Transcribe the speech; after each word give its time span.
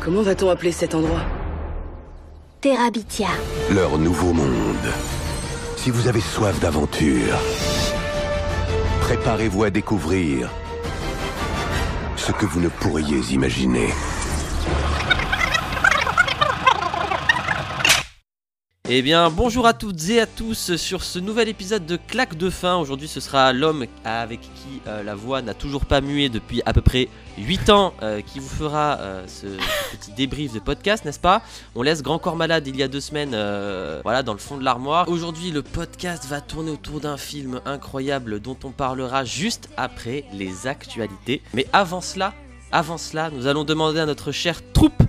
Comment 0.00 0.22
va-t-on 0.22 0.50
appeler 0.50 0.72
cet 0.72 0.94
endroit 0.94 1.22
Terabithia. 2.60 3.28
Leur 3.70 3.98
nouveau 3.98 4.32
monde. 4.32 4.76
Si 5.76 5.90
vous 5.90 6.08
avez 6.08 6.20
soif 6.20 6.58
d'aventure, 6.58 7.36
préparez-vous 9.00 9.62
à 9.62 9.70
découvrir 9.70 10.50
ce 12.16 12.32
que 12.32 12.46
vous 12.46 12.60
ne 12.60 12.68
pourriez 12.68 13.20
imaginer. 13.32 13.88
Eh 18.90 19.02
bien, 19.02 19.28
bonjour 19.28 19.66
à 19.66 19.74
toutes 19.74 20.08
et 20.08 20.18
à 20.18 20.24
tous 20.24 20.76
sur 20.76 21.04
ce 21.04 21.18
nouvel 21.18 21.50
épisode 21.50 21.84
de 21.84 21.98
Claque 21.98 22.38
de 22.38 22.48
fin. 22.48 22.78
Aujourd'hui, 22.78 23.06
ce 23.06 23.20
sera 23.20 23.52
l'homme 23.52 23.84
avec 24.02 24.40
qui 24.40 24.80
euh, 24.86 25.02
la 25.02 25.14
voix 25.14 25.42
n'a 25.42 25.52
toujours 25.52 25.84
pas 25.84 26.00
mué 26.00 26.30
depuis 26.30 26.62
à 26.64 26.72
peu 26.72 26.80
près 26.80 27.08
8 27.36 27.68
ans 27.68 27.92
euh, 28.02 28.22
qui 28.22 28.38
vous 28.38 28.48
fera 28.48 28.96
euh, 28.98 29.26
ce 29.26 29.46
petit 29.94 30.12
débrief 30.12 30.54
de 30.54 30.58
podcast, 30.58 31.04
n'est-ce 31.04 31.20
pas? 31.20 31.42
On 31.74 31.82
laisse 31.82 32.02
Grand 32.02 32.18
Corps 32.18 32.36
Malade 32.36 32.66
il 32.66 32.76
y 32.76 32.82
a 32.82 32.88
deux 32.88 33.02
semaines 33.02 33.32
voilà, 34.04 34.22
dans 34.22 34.32
le 34.32 34.38
fond 34.38 34.56
de 34.56 34.64
l'armoire. 34.64 35.06
Aujourd'hui, 35.06 35.50
le 35.50 35.60
podcast 35.60 36.24
va 36.24 36.40
tourner 36.40 36.70
autour 36.70 37.00
d'un 37.00 37.18
film 37.18 37.60
incroyable 37.66 38.40
dont 38.40 38.56
on 38.64 38.70
parlera 38.70 39.22
juste 39.22 39.68
après 39.76 40.24
les 40.32 40.66
actualités. 40.66 41.42
Mais 41.52 41.66
avant 41.74 42.00
cela, 42.00 42.32
avant 42.72 42.96
cela, 42.96 43.28
nous 43.28 43.48
allons 43.48 43.64
demander 43.64 44.00
à 44.00 44.06
notre 44.06 44.32
chère 44.32 44.62
troupe, 44.72 45.02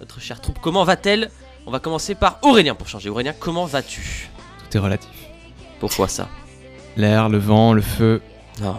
notre 0.00 0.20
chère 0.22 0.40
troupe, 0.40 0.58
comment 0.62 0.84
va-t-elle? 0.84 1.30
On 1.70 1.72
va 1.72 1.78
commencer 1.78 2.16
par 2.16 2.38
Aurélien 2.42 2.74
pour 2.74 2.88
changer. 2.88 3.08
Aurélien, 3.10 3.32
comment 3.38 3.64
vas-tu? 3.64 4.28
Tout 4.68 4.76
est 4.76 4.80
relatif. 4.80 5.08
Pourquoi 5.78 6.08
ça? 6.08 6.26
L'air, 6.96 7.28
le 7.28 7.38
vent, 7.38 7.72
le 7.74 7.80
feu. 7.80 8.20
Non. 8.60 8.74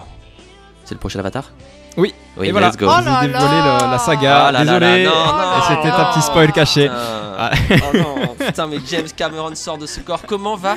C'est 0.83 0.93
le 0.95 0.99
prochain 0.99 1.19
avatar? 1.19 1.51
Oui. 1.95 2.13
Oui, 2.35 2.49
Et 2.49 2.51
voilà. 2.51 2.67
let's 2.67 2.75
go. 2.75 2.89
Je 2.89 3.09
vous 3.09 3.23
ai 3.23 3.27
dévoilé 3.27 3.55
le- 3.61 3.91
la 3.91 3.97
saga. 3.97 4.45
Ah 4.47 4.51
là 4.51 4.63
là 4.65 4.77
Désolé. 4.79 5.03
là, 5.05 5.09
non, 5.09 5.61
C'était 5.69 5.87
un 5.89 6.11
petit 6.11 6.21
spoil 6.21 6.51
caché. 6.51 6.89
Putain. 6.89 6.97
Ah. 7.37 7.51
Oh 7.71 7.97
non, 7.97 8.35
putain, 8.45 8.67
mais 8.67 8.77
James 8.85 9.07
Cameron 9.15 9.55
sort 9.55 9.77
de 9.77 9.85
ce 9.85 10.01
corps. 10.01 10.23
Comment 10.27 10.57
va 10.57 10.75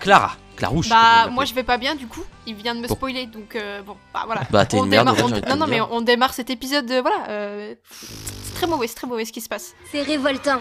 Clara? 0.00 0.32
Clarouche. 0.56 0.90
Bah, 0.90 1.28
moi 1.32 1.46
je 1.46 1.54
vais 1.54 1.64
pas 1.64 1.78
bien 1.78 1.94
du 1.96 2.06
coup, 2.06 2.22
il 2.46 2.54
vient 2.54 2.74
de 2.76 2.80
me 2.80 2.86
Bon. 2.86 2.94
spoiler 2.94 3.26
donc 3.26 3.56
euh, 3.56 3.82
bon, 3.82 3.96
bah 4.12 4.22
voilà. 4.26 4.42
Bah, 4.50 4.64
t'es 4.66 4.78
On 4.78 4.84
une 4.84 4.90
merde, 4.90 5.08
on- 5.08 5.28
j'ai 5.28 5.40
Non, 5.48 5.56
non, 5.56 5.66
mais 5.66 5.80
on 5.80 6.00
démarre 6.02 6.32
cet 6.34 6.48
épisode, 6.50 6.88
euh, 6.92 7.00
voilà. 7.00 7.16
euh, 7.28 7.74
c'est 7.90 8.54
très 8.54 8.66
mauvais, 8.68 8.86
c'est 8.86 8.94
très 8.94 9.08
mauvais 9.08 9.24
ce 9.24 9.32
qui 9.32 9.40
se 9.40 9.48
passe. 9.48 9.72
C'est 9.90 10.02
révoltant. 10.02 10.60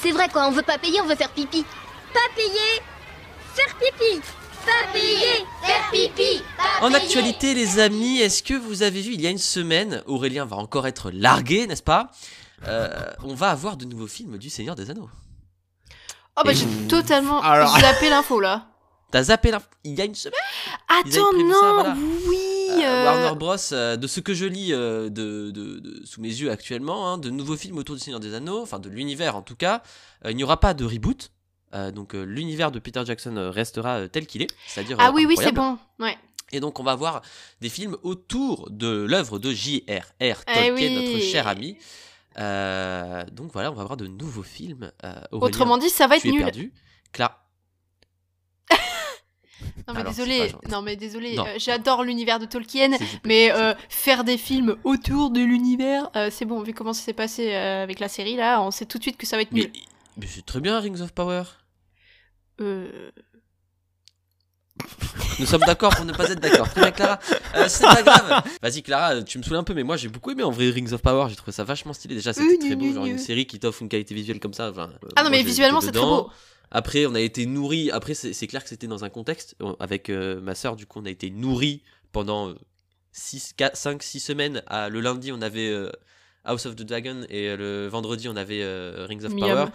C'est 0.00 0.12
vrai 0.12 0.28
quoi, 0.28 0.46
on 0.46 0.50
veut 0.52 0.62
pas 0.62 0.78
payer, 0.78 1.00
on 1.00 1.06
veut 1.06 1.16
faire 1.16 1.30
pipi. 1.30 1.64
Pas 2.14 2.20
payer, 2.36 2.80
faire 3.54 3.76
pipi. 3.78 4.20
Pas 4.66 4.92
payer, 4.92 5.44
faire 5.62 5.90
pipi. 5.90 6.42
Pas 6.56 6.84
En 6.86 6.90
payer. 6.90 6.96
actualité, 7.04 7.54
les 7.54 7.78
amis, 7.78 8.20
est-ce 8.20 8.42
que 8.42 8.54
vous 8.54 8.82
avez 8.82 9.00
vu 9.00 9.12
il 9.14 9.20
y 9.20 9.26
a 9.26 9.30
une 9.30 9.38
semaine, 9.38 10.02
Aurélien 10.06 10.44
va 10.44 10.56
encore 10.56 10.86
être 10.86 11.10
largué, 11.10 11.66
n'est-ce 11.66 11.82
pas? 11.82 12.10
Euh, 12.68 12.88
On 13.24 13.34
va 13.34 13.50
avoir 13.50 13.76
de 13.76 13.84
nouveaux 13.86 14.06
films 14.06 14.36
du 14.38 14.50
Seigneur 14.50 14.74
des 14.74 14.90
Anneaux. 14.90 15.08
Oh 16.36 16.42
bah 16.44 16.52
j'ai 16.52 16.66
totalement 16.88 17.40
Alors- 17.42 17.78
zappé 17.78 18.08
l'info 18.10 18.38
là. 18.40 18.66
T'as 19.10 19.24
zappé 19.24 19.50
l'info? 19.50 19.66
Il 19.82 19.94
y 19.98 20.00
a 20.00 20.04
une 20.04 20.14
semaine? 20.14 20.38
Attends, 20.88 21.32
non, 21.32 21.60
ça, 21.60 21.72
voilà. 21.72 21.94
oui. 22.28 22.38
Euh, 22.78 22.82
euh, 22.84 23.04
Warner 23.04 23.36
Bros, 23.38 23.56
euh, 23.72 23.96
de 23.96 24.06
ce 24.06 24.20
que 24.20 24.34
je 24.34 24.44
lis 24.46 24.70
de, 24.70 25.08
de- 25.08 25.50
de- 25.50 26.02
sous 26.04 26.20
mes 26.20 26.28
yeux 26.28 26.50
actuellement, 26.50 27.08
hein, 27.12 27.18
de 27.18 27.30
nouveaux 27.30 27.56
films 27.56 27.78
autour 27.78 27.94
du 27.96 28.00
Seigneur 28.00 28.20
des 28.20 28.34
Anneaux, 28.34 28.62
enfin 28.62 28.78
de 28.78 28.88
l'univers 28.88 29.36
en 29.36 29.42
tout 29.42 29.56
cas, 29.56 29.82
il 30.28 30.36
n'y 30.36 30.44
aura 30.44 30.58
pas 30.60 30.74
de 30.74 30.84
reboot. 30.84 31.30
Donc 31.94 32.14
l'univers 32.14 32.72
de 32.72 32.78
Peter 32.80 33.02
Jackson 33.06 33.50
restera 33.54 34.08
tel 34.08 34.26
qu'il 34.26 34.42
est, 34.42 34.48
c'est-à-dire 34.66 34.96
Ah 34.98 35.12
oui, 35.14 35.24
oui, 35.26 35.36
c'est 35.38 35.52
bon. 35.52 35.78
Ouais. 36.00 36.16
Et 36.52 36.58
donc 36.58 36.80
on 36.80 36.82
va 36.82 36.96
voir 36.96 37.22
des 37.60 37.68
films 37.68 37.96
autour 38.02 38.68
de 38.70 38.88
l'œuvre 38.88 39.38
de 39.38 39.52
J.R.R. 39.52 40.02
Eh 40.20 40.34
Tolkien, 40.52 40.74
oui. 40.74 40.94
notre 41.12 41.24
cher 41.24 41.46
ami. 41.46 41.76
Euh, 42.38 43.24
donc 43.32 43.52
voilà, 43.52 43.70
on 43.70 43.74
va 43.74 43.84
voir 43.84 43.96
de 43.96 44.06
nouveaux 44.06 44.42
films. 44.42 44.90
Euh, 45.04 45.12
Aurélien, 45.30 45.46
Autrement 45.46 45.78
dit, 45.78 45.90
ça 45.90 46.06
va 46.06 46.16
être 46.16 46.24
nul. 46.24 46.42
perdu. 46.42 46.72
Cla- 47.14 47.36
Non 49.88 49.94
mais 49.94 50.00
Alors, 50.00 50.12
désolé, 50.12 50.52
non 50.70 50.82
mais 50.82 50.96
désolé, 50.96 51.38
euh, 51.38 51.44
j'adore 51.58 52.04
l'univers 52.04 52.38
de 52.38 52.46
Tolkien, 52.46 52.90
mais 53.24 53.50
euh, 53.52 53.74
faire 53.88 54.24
des 54.24 54.36
films 54.36 54.76
autour 54.84 55.30
de 55.30 55.40
l'univers, 55.40 56.10
euh, 56.16 56.28
c'est 56.30 56.44
bon, 56.44 56.62
vu 56.62 56.72
comment 56.74 56.92
ça 56.92 57.02
s'est 57.02 57.12
passé 57.12 57.54
avec 57.54 57.98
la 58.00 58.08
série 58.08 58.36
là, 58.36 58.60
on 58.62 58.70
sait 58.70 58.86
tout 58.86 58.98
de 58.98 59.02
suite 59.02 59.16
que 59.16 59.26
ça 59.26 59.36
va 59.36 59.42
être 59.42 59.52
nul. 59.52 59.70
mais 60.16 60.26
c'est 60.26 60.44
très 60.44 60.60
bien 60.60 60.78
Rings 60.80 61.00
of 61.00 61.12
Power. 61.12 61.42
Euh... 62.60 63.10
Nous 65.38 65.46
sommes 65.46 65.62
d'accord 65.62 65.94
pour 65.94 66.04
ne 66.04 66.12
pas 66.12 66.28
être 66.30 66.40
d'accord. 66.40 66.68
Très 66.70 66.80
bien, 66.80 66.90
Clara. 66.90 67.18
Euh, 67.54 67.66
c'est 67.68 67.84
pas 67.84 68.02
grave. 68.02 68.42
Vas-y, 68.62 68.82
Clara, 68.82 69.22
tu 69.22 69.38
me 69.38 69.42
saoules 69.42 69.56
un 69.56 69.64
peu, 69.64 69.74
mais 69.74 69.82
moi 69.82 69.96
j'ai 69.96 70.08
beaucoup 70.08 70.30
aimé 70.30 70.42
en 70.42 70.50
vrai 70.50 70.70
Rings 70.70 70.92
of 70.92 71.02
Power. 71.02 71.26
J'ai 71.28 71.36
trouvé 71.36 71.52
ça 71.52 71.64
vachement 71.64 71.92
stylé. 71.92 72.14
Déjà, 72.14 72.32
c'était 72.32 72.58
très 72.58 72.76
beau. 72.76 72.92
Genre 72.92 73.06
une 73.06 73.18
série 73.18 73.46
qui 73.46 73.58
t'offre 73.58 73.82
une 73.82 73.88
qualité 73.88 74.14
visuelle 74.14 74.40
comme 74.40 74.54
ça. 74.54 74.70
enfin, 74.70 74.90
Ah 75.16 75.22
non 75.22 75.30
moi, 75.30 75.38
mais 75.38 75.42
visuellement 75.42 75.80
c'est 75.80 75.92
très 75.92 76.00
beau. 76.00 76.30
Après, 76.70 77.06
on 77.06 77.14
a 77.14 77.20
été 77.20 77.46
nourri. 77.46 77.90
Après, 77.90 78.14
c'est 78.14 78.46
clair 78.46 78.62
que 78.62 78.68
c'était 78.68 78.86
dans 78.86 79.04
un 79.04 79.10
contexte. 79.10 79.56
euh, 79.62 79.74
Avec 79.80 80.08
euh, 80.08 80.40
ma 80.40 80.54
soeur, 80.54 80.76
du 80.76 80.86
coup, 80.86 81.00
on 81.00 81.04
a 81.06 81.10
été 81.10 81.30
nourri 81.30 81.82
pendant 82.12 82.54
5, 83.12 84.02
6 84.02 84.20
semaines. 84.20 84.62
À, 84.66 84.88
le 84.88 85.00
lundi, 85.00 85.32
on 85.32 85.42
avait 85.42 85.68
euh, 85.68 85.90
House 86.44 86.66
of 86.66 86.76
the 86.76 86.82
Dragon 86.82 87.24
et 87.28 87.48
euh, 87.48 87.56
le 87.56 87.86
vendredi, 87.88 88.28
on 88.28 88.36
avait 88.36 88.62
euh, 88.62 89.06
Rings 89.08 89.24
of 89.24 89.34
Miam. 89.34 89.48
Power. 89.48 89.66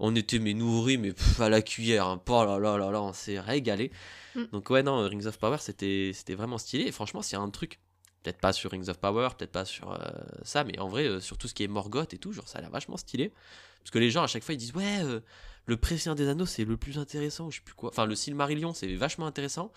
On 0.00 0.14
était 0.16 0.38
mais 0.40 0.54
nourris, 0.54 0.98
mais 0.98 1.12
pff, 1.12 1.40
à 1.40 1.48
la 1.48 1.62
cuillère. 1.62 2.06
Hein. 2.06 2.20
Oh 2.28 2.44
là 2.44 2.58
là 2.58 2.76
là 2.78 2.90
là, 2.90 3.02
on 3.02 3.12
s'est 3.12 3.38
régalé. 3.38 3.92
Mm. 4.34 4.42
Donc, 4.52 4.70
ouais, 4.70 4.82
non, 4.82 4.98
Rings 5.08 5.26
of 5.26 5.38
Power, 5.38 5.58
c'était 5.60 6.10
c'était 6.14 6.34
vraiment 6.34 6.58
stylé. 6.58 6.84
Et 6.86 6.92
franchement, 6.92 7.22
s'il 7.22 7.36
y 7.38 7.40
a 7.40 7.44
un 7.44 7.50
truc. 7.50 7.80
Peut-être 8.22 8.40
pas 8.40 8.54
sur 8.54 8.70
Rings 8.70 8.88
of 8.88 8.96
Power, 8.96 9.28
peut-être 9.36 9.52
pas 9.52 9.66
sur 9.66 9.92
euh, 9.92 9.98
ça, 10.44 10.64
mais 10.64 10.78
en 10.78 10.88
vrai, 10.88 11.04
euh, 11.04 11.20
sur 11.20 11.36
tout 11.36 11.46
ce 11.46 11.52
qui 11.52 11.62
est 11.62 11.68
Morgoth 11.68 12.14
et 12.14 12.16
tout, 12.16 12.32
genre 12.32 12.48
ça 12.48 12.56
a 12.56 12.62
l'air 12.62 12.70
vachement 12.70 12.96
stylé. 12.96 13.34
Parce 13.84 13.90
que 13.92 13.98
les 13.98 14.10
gens, 14.10 14.22
à 14.22 14.26
chaque 14.26 14.42
fois, 14.42 14.54
ils 14.54 14.58
disent 14.58 14.74
Ouais, 14.74 15.02
euh, 15.02 15.20
le 15.66 15.76
Président 15.76 16.14
des 16.14 16.26
Anneaux, 16.28 16.46
c'est 16.46 16.64
le 16.64 16.76
plus 16.76 16.98
intéressant, 16.98 17.46
ou 17.46 17.50
je 17.50 17.58
sais 17.58 17.62
plus 17.62 17.74
quoi. 17.74 17.90
Enfin, 17.90 18.06
le 18.06 18.14
Silmarillion, 18.14 18.72
c'est 18.72 18.92
vachement 18.94 19.26
intéressant. 19.26 19.70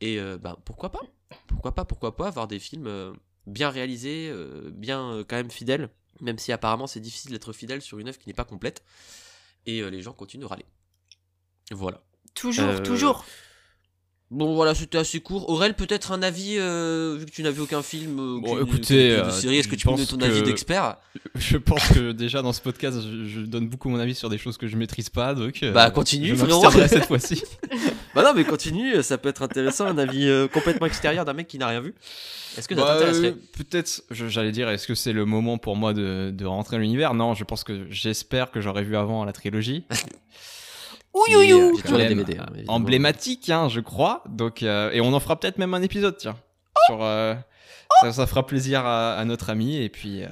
Et 0.00 0.18
euh, 0.18 0.36
bah, 0.36 0.58
pourquoi 0.64 0.90
pas? 0.90 1.00
Pourquoi 1.46 1.74
pas 1.74 1.84
Pourquoi 1.84 2.16
pas 2.16 2.26
avoir 2.26 2.48
des 2.48 2.58
films 2.58 2.88
euh, 2.88 3.12
bien 3.46 3.70
réalisés, 3.70 4.32
bien 4.72 5.24
quand 5.28 5.36
même 5.36 5.50
fidèles, 5.50 5.90
même 6.20 6.38
si 6.38 6.52
apparemment 6.52 6.86
c'est 6.86 7.00
difficile 7.00 7.32
d'être 7.32 7.52
fidèle 7.52 7.82
sur 7.82 7.98
une 7.98 8.08
œuvre 8.08 8.18
qui 8.18 8.28
n'est 8.28 8.34
pas 8.34 8.44
complète. 8.44 8.84
Et 9.66 9.88
les 9.90 10.00
gens 10.00 10.12
continuent 10.12 10.42
de 10.42 10.46
râler. 10.46 10.66
Voilà. 11.70 12.02
Toujours, 12.34 12.82
toujours. 12.82 13.24
Bon 14.32 14.54
voilà, 14.54 14.74
c'était 14.74 14.96
assez 14.96 15.20
court. 15.20 15.50
Aurel, 15.50 15.74
peut-être 15.74 16.10
un 16.10 16.22
avis, 16.22 16.56
euh, 16.58 17.16
vu 17.18 17.26
que 17.26 17.30
tu 17.30 17.42
n'as 17.42 17.50
vu 17.50 17.60
aucun 17.60 17.82
film 17.82 18.18
euh, 18.18 18.40
Bon, 18.40 18.52
aucune- 18.54 18.66
écoutez, 18.66 19.12
aucune 19.18 19.28
euh, 19.28 19.30
série, 19.30 19.58
est-ce 19.58 19.68
que 19.68 19.74
tu 19.76 19.86
peux 19.86 19.92
donner 19.92 20.06
ton 20.06 20.20
avis 20.22 20.42
d'expert? 20.42 20.96
Je 21.34 21.58
pense 21.58 21.86
que 21.88 22.12
déjà 22.12 22.40
dans 22.40 22.54
ce 22.54 22.62
podcast, 22.62 22.96
je, 23.02 23.26
je 23.28 23.40
donne 23.40 23.68
beaucoup 23.68 23.90
mon 23.90 23.98
avis 24.00 24.14
sur 24.14 24.30
des 24.30 24.38
choses 24.38 24.56
que 24.56 24.66
je 24.68 24.76
maîtrise 24.76 25.10
pas. 25.10 25.34
Donc, 25.34 25.62
euh, 25.62 25.72
Bah, 25.72 25.90
continue, 25.90 26.28
Je 26.28 26.34
frérot. 26.36 26.70
cette 26.88 27.04
fois-ci. 27.06 27.42
Bah 28.14 28.22
non, 28.22 28.32
mais 28.36 28.44
continue, 28.44 29.02
ça 29.02 29.16
peut 29.16 29.30
être 29.30 29.40
intéressant, 29.40 29.86
un 29.86 29.96
avis 29.96 30.28
euh, 30.28 30.46
complètement 30.46 30.86
extérieur 30.86 31.24
d'un 31.24 31.32
mec 31.32 31.48
qui 31.48 31.56
n'a 31.56 31.66
rien 31.68 31.80
vu. 31.80 31.94
Est-ce 32.58 32.68
que 32.68 32.74
ça 32.74 32.82
Bah, 32.82 32.92
t'intéresserait? 32.94 33.32
Peut-être, 33.56 34.02
j'allais 34.10 34.52
dire, 34.52 34.68
est-ce 34.68 34.86
que 34.86 34.94
c'est 34.94 35.14
le 35.14 35.24
moment 35.24 35.56
pour 35.56 35.76
moi 35.76 35.94
de, 35.94 36.30
de 36.30 36.44
rentrer 36.44 36.76
dans 36.76 36.80
l'univers? 36.82 37.14
Non, 37.14 37.32
je 37.34 37.44
pense 37.44 37.64
que 37.64 37.86
j'espère 37.90 38.50
que 38.50 38.60
j'aurais 38.60 38.82
vu 38.82 38.96
avant 38.96 39.24
la 39.24 39.32
trilogie. 39.32 39.84
Est, 41.14 41.52
ouh. 41.52 41.78
euh, 41.92 42.08
DVD, 42.08 42.38
hein, 42.38 42.46
euh, 42.56 42.64
emblématique, 42.68 43.50
hein, 43.50 43.68
je 43.68 43.80
crois. 43.80 44.24
Donc, 44.28 44.62
euh, 44.62 44.90
et 44.92 45.00
on 45.00 45.12
en 45.12 45.20
fera 45.20 45.38
peut-être 45.38 45.58
même 45.58 45.74
un 45.74 45.82
épisode, 45.82 46.16
tiens. 46.16 46.36
Sur, 46.86 47.02
euh, 47.02 47.34
ça, 48.00 48.12
ça 48.12 48.26
fera 48.26 48.46
plaisir 48.46 48.84
à, 48.86 49.12
à 49.14 49.24
notre 49.26 49.50
ami. 49.50 49.76
Et 49.76 49.88
puis, 49.90 50.22
euh, 50.22 50.28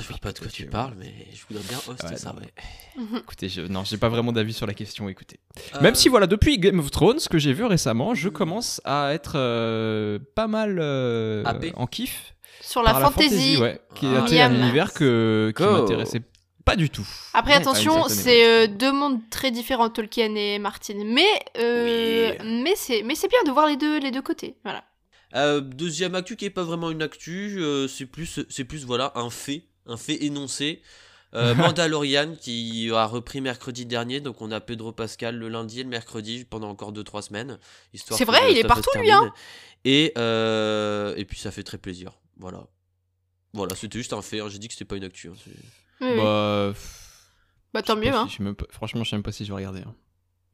Je 0.00 0.12
sais 0.12 0.18
pas 0.20 0.32
de 0.32 0.38
quoi 0.38 0.48
tu 0.48 0.66
parles, 0.66 0.94
mais 0.98 1.12
je 1.34 1.42
voudrais 1.48 1.62
bien 1.68 1.76
host 1.86 2.02
Ouais, 2.08 2.16
ça, 2.16 2.34
ouais. 2.34 3.18
écoutez, 3.18 3.48
je, 3.50 3.60
non, 3.60 3.84
j'ai 3.84 3.98
pas 3.98 4.08
vraiment 4.08 4.32
d'avis 4.32 4.54
sur 4.54 4.66
la 4.66 4.74
question. 4.74 5.08
Écoutez, 5.08 5.38
Euh, 5.76 5.80
même 5.82 5.94
si 5.94 6.08
voilà, 6.08 6.26
depuis 6.26 6.58
Game 6.58 6.78
of 6.80 6.90
Thrones, 6.90 7.18
ce 7.20 7.28
que 7.28 7.38
j'ai 7.38 7.52
vu 7.52 7.64
récemment, 7.64 8.14
je 8.14 8.28
commence 8.30 8.80
à 8.84 9.12
être 9.12 9.34
euh, 9.36 10.18
pas 10.34 10.46
mal 10.48 10.78
euh, 10.80 11.42
Happé. 11.44 11.72
en 11.76 11.86
kiff 11.86 12.34
Sur 12.62 12.82
la 12.82 12.94
fantasy. 12.94 13.58
ouais, 13.58 13.80
qui 13.94 14.06
Ah. 14.06 14.24
était 14.26 14.40
un 14.40 14.54
univers 14.54 14.92
que, 14.94 15.52
qui 15.54 15.62
m'intéressait 15.62 16.22
pas 16.64 16.76
du 16.76 16.88
tout. 16.90 17.06
Après, 17.34 17.52
Ouais, 17.52 17.56
attention, 17.58 18.08
c'est 18.08 18.46
euh, 18.46 18.66
deux 18.66 18.92
mondes 18.92 19.20
très 19.30 19.50
différents, 19.50 19.90
Tolkien 19.90 20.34
et 20.34 20.58
Martin. 20.58 21.02
Mais, 21.04 21.26
euh, 21.58 22.32
Oui. 22.40 22.62
mais 22.62 22.74
c'est, 22.76 23.02
mais 23.02 23.14
c'est 23.14 23.28
bien 23.28 23.42
de 23.44 23.50
voir 23.50 23.66
les 23.66 23.76
deux, 23.76 23.98
les 23.98 24.10
deux 24.10 24.22
côtés. 24.22 24.56
Voilà. 24.64 24.84
Euh, 25.34 25.60
deuxième 25.60 26.14
actu 26.14 26.36
qui 26.36 26.44
est 26.44 26.50
pas 26.50 26.62
vraiment 26.64 26.90
une 26.90 27.02
actu, 27.02 27.56
euh, 27.58 27.88
c'est 27.88 28.06
plus, 28.06 28.40
c'est 28.50 28.64
plus 28.64 28.84
voilà 28.84 29.12
un 29.14 29.30
fait, 29.30 29.64
un 29.86 29.96
fait 29.96 30.24
énoncé. 30.24 30.82
Euh, 31.34 31.54
Mandalorian 31.54 32.34
qui 32.38 32.90
a 32.92 33.06
repris 33.06 33.40
mercredi 33.40 33.86
dernier, 33.86 34.20
donc 34.20 34.42
on 34.42 34.50
a 34.50 34.60
Pedro 34.60 34.92
Pascal 34.92 35.36
le 35.36 35.48
lundi 35.48 35.80
et 35.80 35.82
le 35.84 35.88
mercredi 35.88 36.44
pendant 36.44 36.68
encore 36.68 36.92
2-3 36.92 37.22
semaines. 37.22 37.58
histoire 37.94 38.18
C'est 38.18 38.26
vrai, 38.26 38.52
il 38.52 38.58
est 38.58 38.64
partout, 38.64 38.90
lui, 38.98 39.06
termine. 39.06 39.30
Et, 39.86 40.12
euh, 40.18 41.14
et 41.16 41.24
puis 41.24 41.38
ça 41.38 41.50
fait 41.50 41.62
très 41.62 41.78
plaisir. 41.78 42.12
Voilà. 42.38 42.66
Voilà, 43.54 43.74
c'était 43.74 43.98
juste 43.98 44.12
un 44.12 44.20
fait. 44.22 44.40
hein. 44.40 44.48
J'ai 44.50 44.58
dit 44.58 44.68
que 44.68 44.74
c'était 44.74 44.84
pas 44.84 44.96
une 44.96 45.04
actu. 45.04 45.28
hein. 45.28 45.32
Oui. 46.02 46.16
Bah, 46.16 46.72
Bah, 47.72 47.82
tant 47.82 47.96
mieux, 47.96 48.12
hein. 48.12 48.26
si- 48.28 48.36
je 48.36 48.42
même 48.42 48.54
pas- 48.54 48.66
franchement, 48.70 49.02
je 49.04 49.10
sais 49.10 49.16
même 49.16 49.22
pas 49.22 49.32
si 49.32 49.44
je 49.44 49.50
vais 49.50 49.56
regarder. 49.56 49.80
hein. 49.80 49.94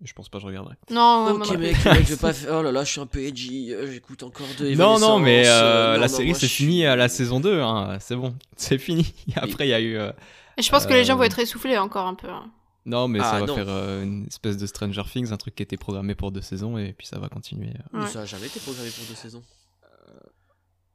Je 0.05 0.13
pense 0.13 0.29
pas 0.29 0.39
que 0.39 0.43
je 0.43 0.47
regarderai. 0.47 0.77
Non, 0.91 1.25
ouais, 1.27 1.33
Ok 1.33 1.59
mec, 1.59 1.85
mec, 1.85 2.07
je 2.07 2.15
vais 2.15 2.17
pas 2.21 2.33
faire. 2.33 2.55
Oh 2.55 2.63
là 2.63 2.71
là, 2.71 2.85
je 2.85 2.93
suis 2.93 3.01
un 3.01 3.07
peu 3.07 3.19
edgy. 3.21 3.75
euh, 3.75 3.91
J'écoute 3.91 4.23
encore 4.23 4.47
de. 4.61 4.73
Non, 4.77 5.01
non, 5.01 5.19
mais 5.19 5.43
euh, 5.49 5.95
non, 5.95 6.01
la 6.01 6.07
non, 6.07 6.15
série 6.15 6.35
c'est 6.37 6.47
je 6.47 6.53
fini 6.53 6.73
suis- 6.77 6.87
à 6.87 6.95
la 6.95 7.09
saison 7.09 7.41
2, 7.41 7.61
hein. 7.61 7.97
c'est 8.01 8.15
bon, 8.15 8.37
c'est 8.57 8.79
fini. 8.79 9.13
Après, 9.35 9.67
il 9.67 9.71
y 9.71 9.75
a 9.75 9.81
eu. 9.81 9.97
euh, 9.97 10.13
Et 10.57 10.63
je 10.63 10.71
pense 10.71 10.87
que 10.87 10.93
les 10.93 11.05
gens 11.05 11.15
Euh, 11.15 11.17
vont 11.17 11.23
être 11.25 11.41
essoufflés 11.41 11.77
encore 11.79 12.07
un 12.07 12.15
peu. 12.15 12.29
hein. 12.29 12.49
Non, 12.87 13.09
mais 13.09 13.19
Ah, 13.21 13.25
ça 13.33 13.41
va 13.41 13.47
non. 13.47 13.55
faire 13.57 13.67
euh, 13.69 14.05
une 14.05 14.27
espèce 14.29 14.57
de 14.57 14.67
Stranger 14.67 15.03
Things, 15.13 15.33
un 15.33 15.37
truc 15.37 15.57
qui 15.57 15.63
était 15.65 15.77
programmé 15.77 16.15
pour 16.15 16.31
deux 16.31 16.41
saisons, 16.43 16.79
et 16.79 16.93
puis 16.93 17.07
ça 17.09 17.19
va 17.19 17.29
continuer. 17.29 17.73
Ouais. 17.93 18.07
Ça 18.07 18.21
a 18.21 18.25
jamais 18.25 18.47
été 18.47 18.61
programmé 18.61 18.89
pour 18.91 19.05
deux 19.07 19.15
saisons. 19.17 19.43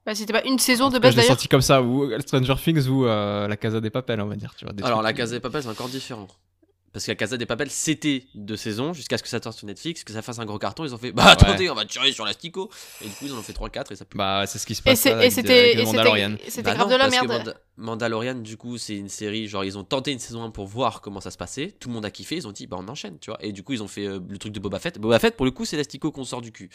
Bah, 0.06 0.14
c'était 0.14 0.32
pas 0.34 0.44
une 0.44 0.58
saison 0.58 0.90
de 0.90 0.98
base 0.98 1.14
d'ailleurs. 1.14 1.30
senti 1.36 1.48
comme 1.48 1.62
ça, 1.62 1.80
ou 1.82 2.10
Stranger 2.20 2.54
Things 2.62 2.86
ou 2.88 3.06
euh, 3.06 3.48
La 3.48 3.56
Casa 3.56 3.80
des 3.80 3.90
Papel, 3.90 4.20
on 4.20 4.26
va 4.26 4.36
dire. 4.36 4.54
Tu 4.56 4.64
vois, 4.64 4.74
des 4.74 4.82
Alors 4.84 5.00
la 5.02 5.12
Casa 5.12 5.34
des 5.34 5.40
Papel 5.40 5.62
c'est 5.62 5.68
encore 5.68 5.88
différent. 5.88 6.28
Parce 6.92 7.06
que 7.06 7.10
la 7.10 7.16
Casa 7.16 7.36
des 7.36 7.46
Papel 7.46 7.70
c'était 7.70 8.24
deux 8.36 8.54
saisons 8.56 8.92
jusqu'à 8.92 9.18
ce 9.18 9.22
que 9.24 9.28
ça 9.28 9.42
sorte 9.42 9.56
sur 9.58 9.66
Netflix, 9.66 10.04
que 10.04 10.12
ça 10.12 10.22
fasse 10.22 10.38
un 10.38 10.44
gros 10.44 10.58
carton. 10.58 10.84
Ils 10.84 10.94
ont 10.94 10.98
fait 10.98 11.10
bah 11.10 11.24
attendez, 11.26 11.68
on 11.68 11.74
va 11.74 11.84
tirer 11.86 12.12
sur 12.12 12.24
l'astico. 12.24 12.70
Et 13.00 13.06
du 13.08 13.10
coup 13.14 13.24
ils 13.24 13.32
en 13.32 13.38
ont 13.38 13.42
fait 13.42 13.52
3-4 13.52 13.92
et 13.92 13.96
ça 13.96 14.04
pue. 14.04 14.16
Bah, 14.16 14.44
c'est 14.46 14.58
ce 14.58 14.66
qui 14.66 14.76
se 14.76 14.82
passe 14.82 15.04
et 15.06 15.30
c'était 15.30 15.82
Mandalorian. 15.84 16.32
c'était- 16.38 16.50
c'était 16.50 16.62
Bah 16.62 16.74
grave 16.74 16.86
non, 16.88 16.92
de 16.94 16.98
la 16.98 17.08
parce 17.08 17.18
que 17.20 17.26
merde. 17.26 17.46
Manda- 17.46 17.56
Mandalorian, 17.78 18.34
du 18.36 18.56
coup, 18.56 18.78
c'est 18.78 18.94
une 18.96 19.08
série. 19.08 19.48
Genre, 19.48 19.64
ils 19.64 19.76
ont 19.76 19.82
tenté 19.82 20.12
une 20.12 20.20
saison 20.20 20.44
1 20.44 20.50
pour 20.50 20.66
voir 20.68 21.00
comment 21.00 21.20
ça 21.20 21.32
se 21.32 21.36
passait. 21.36 21.74
Tout 21.80 21.88
le 21.88 21.94
monde 21.94 22.04
a 22.04 22.12
kiffé. 22.12 22.36
Ils 22.36 22.46
ont 22.46 22.52
dit, 22.52 22.68
bah, 22.68 22.76
on 22.78 22.86
enchaîne, 22.86 23.18
tu 23.18 23.30
vois. 23.30 23.38
Et 23.42 23.50
du 23.50 23.64
coup, 23.64 23.72
ils 23.72 23.82
ont 23.82 23.88
fait 23.88 24.06
euh, 24.06 24.20
le 24.28 24.38
truc 24.38 24.52
de 24.52 24.60
Boba 24.60 24.78
Fett. 24.78 24.96
Boba 25.00 25.18
Fett, 25.18 25.34
pour 25.36 25.46
le 25.46 25.50
coup, 25.50 25.64
c'est 25.64 25.76
l'asticot 25.76 26.12
qu'on 26.12 26.22
sort 26.24 26.42
du 26.42 26.52
cul. 26.52 26.70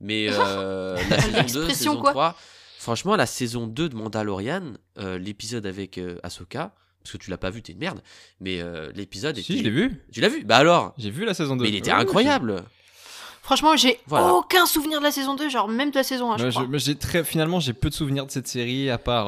Mais 0.00 0.28
euh, 0.30 0.96
la 1.10 1.20
saison 1.20 1.32
2, 1.32 1.36
L'expression, 1.36 1.74
saison 1.74 2.00
quoi. 2.00 2.10
3. 2.12 2.36
Franchement, 2.80 3.14
la 3.14 3.26
saison 3.26 3.66
2 3.66 3.90
de 3.90 3.94
Mandalorian, 3.94 4.62
euh, 4.98 5.18
l'épisode 5.18 5.66
avec 5.66 5.98
euh, 5.98 6.16
Ahsoka, 6.22 6.72
parce 7.02 7.12
que 7.12 7.18
tu 7.22 7.28
l'as 7.30 7.36
pas 7.36 7.50
vu, 7.50 7.60
t'es 7.60 7.72
une 7.72 7.78
merde. 7.78 8.00
Mais 8.40 8.62
euh, 8.62 8.90
l'épisode 8.94 9.36
Si, 9.36 9.42
était- 9.52 9.58
je 9.58 9.64
l'ai 9.64 9.70
vu. 9.70 10.00
Tu 10.12 10.22
l'as 10.22 10.30
vu? 10.30 10.44
Bah 10.44 10.56
alors 10.56 10.94
J'ai 10.96 11.10
vu 11.10 11.26
la 11.26 11.34
saison 11.34 11.56
2. 11.56 11.64
Mais 11.64 11.68
il 11.68 11.76
était 11.76 11.90
ouais, 11.92 11.98
incroyable 11.98 12.64
Franchement, 13.42 13.76
j'ai 13.76 13.98
Voilà. 14.06 14.32
aucun 14.32 14.64
souvenir 14.64 14.98
de 14.98 15.04
la 15.04 15.10
saison 15.10 15.34
2, 15.34 15.50
genre 15.50 15.68
même 15.68 15.90
de 15.90 15.96
la 15.96 16.04
saison 16.04 16.32
1, 16.32 16.38
je 16.38 16.42
Moi, 16.44 16.52
crois. 16.52 16.78
je- 16.78 16.92
très, 16.92 17.22
finalement, 17.22 17.60
j'ai 17.60 17.74
peu 17.74 17.90
de 17.90 17.94
souvenirs 17.94 18.24
de 18.24 18.30
cette 18.30 18.48
série, 18.48 18.88
à 18.88 18.96
part. 18.96 19.26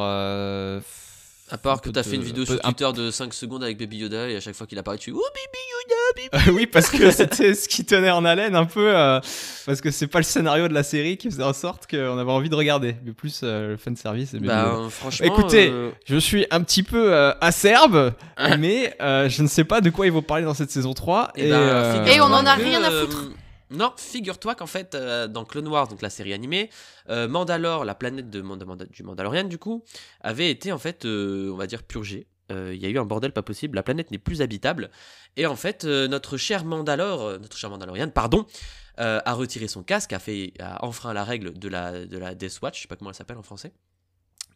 Euh, 1.53 1.55
À 1.55 1.59
part 1.59 1.81
que 1.81 1.91
t'as 1.91 2.03
fait 2.03 2.17
une 2.17 2.23
vidéo 2.23 2.45
sur 2.47 2.55
un- 2.65 2.73
Twitter 2.73 2.91
de 2.95 3.11
5 3.11 3.35
secondes 3.35 3.63
avec 3.63 3.79
Baby 3.79 3.99
Yoda 3.99 4.29
et 4.31 4.37
à 4.37 4.41
chaque 4.41 4.55
fois 4.55 4.67
qu'il 4.67 4.79
apparaît, 4.79 4.99
tu 4.99 5.11
fais 5.11 5.17
Oh 5.17 5.23
Baby 5.35 6.29
Yoda, 6.33 6.39
Baby 6.47 6.51
oui, 6.57 6.67
parce 6.67 6.89
que 6.91 7.11
c'était 7.13 7.55
ce 7.55 7.69
qui 7.69 7.85
tenait 7.85 8.11
en 8.11 8.25
haleine 8.25 8.55
un 8.57 8.65
peu, 8.65 8.95
euh, 8.97 9.21
parce 9.67 9.81
que 9.81 9.91
c'est 9.91 10.07
pas 10.07 10.19
le 10.19 10.25
scénario 10.25 10.69
de 10.69 10.75
la 10.75 10.83
série 10.83 11.17
qui 11.17 11.31
faisait 11.31 11.43
en 11.43 11.53
sorte 11.53 11.87
qu'on 11.91 12.19
avait 12.19 12.31
envie 12.33 12.49
de 12.49 12.55
regarder, 12.55 12.97
mais 13.05 13.13
plus 13.13 13.41
euh, 13.43 13.71
le 13.71 13.77
fan 13.77 13.97
service. 13.97 14.35
Et 14.35 14.39
Baby 14.39 14.49
Yoda. 14.49 14.63
Bah, 14.65 14.89
franchement. 14.91 15.27
Écoutez, 15.27 15.69
euh, 15.71 15.91
Je 16.07 16.17
suis 16.17 16.47
un 16.51 16.63
petit 16.63 16.83
peu 16.83 17.13
euh, 17.13 17.33
acerbe, 17.41 18.13
mais 18.59 18.95
euh, 19.01 19.29
je 19.29 19.43
ne 19.43 19.49
sais 19.49 19.65
pas 19.65 19.81
de 19.81 19.91
quoi 19.91 20.07
ils 20.07 20.13
vont 20.13 20.23
parler 20.23 20.45
dans 20.45 20.55
cette 20.55 20.71
saison 20.71 20.93
3. 20.95 21.33
Eh 21.37 21.47
Et, 21.47 21.51
ben, 21.51 21.57
euh, 21.57 21.93
figure-toi 21.93 22.15
Et 22.15 22.21
on 22.21 22.35
en 22.35 22.47
a 22.47 22.55
rien 22.55 22.83
à 22.83 22.91
euh, 22.91 23.03
foutre. 23.07 23.25
Non, 23.73 23.93
figure-toi 23.97 24.55
qu'en 24.55 24.67
fait, 24.67 24.95
euh, 24.95 25.29
dans 25.29 25.45
Clone 25.45 25.69
Wars, 25.69 25.89
donc 25.89 26.03
la 26.03 26.11
série 26.11 26.33
animée, 26.33 26.71
euh, 27.09 27.29
Mandalore, 27.29 27.85
la 27.85 27.95
planète 27.95 28.31
de 28.31 28.43
du 28.91 29.03
Mandalorian, 29.03 29.45
du 29.45 29.59
coup, 29.59 29.85
avait 30.21 30.51
été 30.51 30.73
en 30.73 30.79
fait, 30.79 31.05
euh, 31.05 31.51
on 31.53 31.57
va 31.57 31.67
dire, 31.67 31.83
purgée. 31.83 32.27
Il 32.51 32.77
y 32.77 32.85
a 32.85 32.91
eu 32.91 32.99
un 32.99 33.07
bordel 33.07 33.33
pas 33.33 33.43
possible, 33.43 33.77
la 33.77 33.83
planète 33.83 34.11
n'est 34.11 34.19
plus 34.19 34.43
habitable. 34.43 34.91
Et 35.39 35.47
en 35.47 35.57
fait, 35.57 35.87
notre 35.87 36.37
cher 36.37 36.67
Mandalore, 36.67 37.39
notre 37.41 37.57
cher 37.57 37.71
Mandalorian, 37.71 38.11
pardon, 38.11 38.45
a 38.99 39.33
retiré 39.33 39.69
son 39.69 39.83
casque, 39.83 40.13
a, 40.13 40.19
fait, 40.19 40.53
a 40.61 40.85
enfreint 40.85 41.15
la 41.15 41.25
règle 41.25 41.59
de 41.59 41.69
la, 41.71 42.05
de 42.05 42.19
la 42.19 42.35
Death 42.35 42.61
Watch, 42.61 42.77
je 42.77 42.83
sais 42.83 42.89
pas 42.89 42.97
comment 42.97 43.09
elle 43.09 43.17
s'appelle 43.17 43.39
en 43.39 43.43
français 43.43 43.73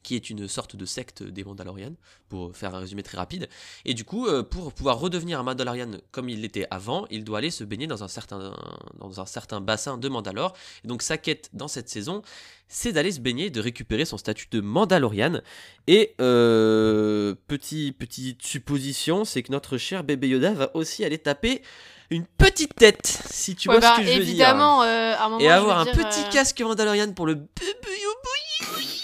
qui 0.06 0.14
est 0.14 0.30
une 0.30 0.46
sorte 0.46 0.76
de 0.76 0.86
secte 0.86 1.24
des 1.24 1.42
Mandalorians, 1.42 1.94
pour 2.28 2.56
faire 2.56 2.72
un 2.76 2.78
résumé 2.78 3.02
très 3.02 3.16
rapide. 3.18 3.48
Et 3.84 3.92
du 3.92 4.04
coup, 4.04 4.28
euh, 4.28 4.44
pour 4.44 4.72
pouvoir 4.72 5.00
redevenir 5.00 5.40
un 5.40 5.42
Mandalorian 5.42 5.90
comme 6.12 6.28
il 6.28 6.42
l'était 6.42 6.68
avant, 6.70 7.06
il 7.10 7.24
doit 7.24 7.38
aller 7.38 7.50
se 7.50 7.64
baigner 7.64 7.88
dans 7.88 8.04
un 8.04 8.08
certain, 8.08 8.54
dans 9.00 9.20
un 9.20 9.26
certain 9.26 9.60
bassin 9.60 9.98
de 9.98 10.08
Mandalore. 10.08 10.54
Et 10.84 10.88
donc 10.88 11.02
sa 11.02 11.18
quête 11.18 11.50
dans 11.54 11.66
cette 11.66 11.88
saison, 11.88 12.22
c'est 12.68 12.92
d'aller 12.92 13.10
se 13.10 13.18
baigner, 13.18 13.50
de 13.50 13.60
récupérer 13.60 14.04
son 14.04 14.16
statut 14.16 14.46
de 14.52 14.60
Mandalorian. 14.60 15.40
Et 15.88 16.14
euh, 16.20 17.34
petit, 17.48 17.90
petite 17.90 18.42
supposition, 18.42 19.24
c'est 19.24 19.42
que 19.42 19.50
notre 19.50 19.76
cher 19.76 20.04
bébé 20.04 20.28
Yoda 20.28 20.52
va 20.52 20.70
aussi 20.76 21.04
aller 21.04 21.18
taper 21.18 21.62
une 22.10 22.24
petite 22.38 22.76
tête, 22.76 23.04
si 23.30 23.56
tu 23.56 23.68
Ouais, 23.68 23.74
vois 23.78 23.80
bah, 23.80 23.94
ce 23.96 24.00
que 24.02 24.06
je 24.06 24.10
veux 24.12 24.14
dire. 24.18 24.28
évidemment, 24.30 24.82
euh, 24.84 25.14
à 25.16 25.24
un 25.26 25.28
moment, 25.28 25.40
Et 25.40 25.48
avoir 25.48 25.80
un 25.80 25.84
dire, 25.84 25.94
petit 25.94 26.20
euh, 26.24 26.30
casque 26.30 26.60
Mandalorian 26.60 27.12
pour 27.12 27.26
le 27.26 27.34
bébé 27.34 27.48
Yoda. 27.84 28.95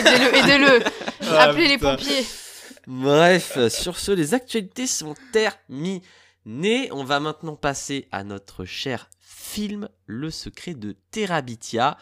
Aidez-le, 0.00 0.36
aidez-le. 0.36 0.84
Ah, 1.30 1.42
Appelez 1.44 1.68
les 1.68 1.78
putain. 1.78 1.96
pompiers. 1.96 2.26
Bref, 2.86 3.68
sur 3.68 3.98
ce, 3.98 4.12
les 4.12 4.34
actualités 4.34 4.86
sont 4.86 5.14
terminées. 5.32 6.02
On 6.92 7.04
va 7.04 7.20
maintenant 7.20 7.56
passer 7.56 8.08
à 8.10 8.24
notre 8.24 8.64
cher 8.64 9.08
film 9.20 9.88
Le 10.06 10.30
secret 10.30 10.74
de 10.74 10.96
Terabithia. 11.10 11.96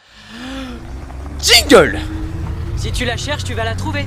Jingle 1.40 1.98
Si 2.76 2.92
tu 2.92 3.04
la 3.04 3.16
cherches, 3.16 3.44
tu 3.44 3.54
vas 3.54 3.64
la 3.64 3.74
trouver. 3.74 4.06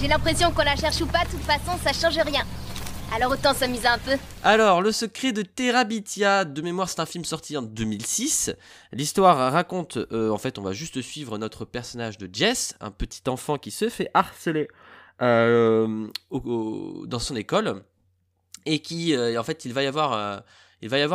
J'ai 0.00 0.08
l'impression 0.08 0.52
qu'on 0.52 0.62
la 0.62 0.76
cherche 0.76 1.00
ou 1.00 1.06
pas, 1.06 1.24
de 1.24 1.30
toute 1.30 1.42
façon, 1.42 1.76
ça 1.84 1.92
change 1.92 2.18
rien. 2.24 2.44
Alors 3.10 3.32
autant 3.32 3.54
s'amuser 3.54 3.86
un 3.86 3.98
peu. 3.98 4.16
Alors, 4.44 4.82
Le 4.82 4.92
secret 4.92 5.32
de 5.32 5.40
Terabithia, 5.42 6.44
de 6.44 6.60
mémoire, 6.60 6.90
c'est 6.90 7.00
un 7.00 7.06
film 7.06 7.24
sorti 7.24 7.56
en 7.56 7.62
2006. 7.62 8.54
L'histoire 8.92 9.50
raconte, 9.50 9.96
euh, 10.12 10.30
en 10.30 10.36
fait, 10.36 10.58
on 10.58 10.62
va 10.62 10.72
juste 10.72 11.00
suivre 11.00 11.38
notre 11.38 11.64
personnage 11.64 12.18
de 12.18 12.28
Jess, 12.30 12.76
un 12.80 12.90
petit 12.90 13.22
enfant 13.28 13.56
qui 13.56 13.70
se 13.70 13.88
fait 13.88 14.10
harceler 14.12 14.68
euh, 15.22 16.06
dans 16.30 17.18
son 17.18 17.34
école 17.34 17.82
et 18.66 18.80
qui, 18.80 19.16
euh, 19.16 19.40
en 19.40 19.42
fait, 19.42 19.64
il 19.64 19.72
va 19.72 19.82
y 19.82 19.86
avoir, 19.86 20.42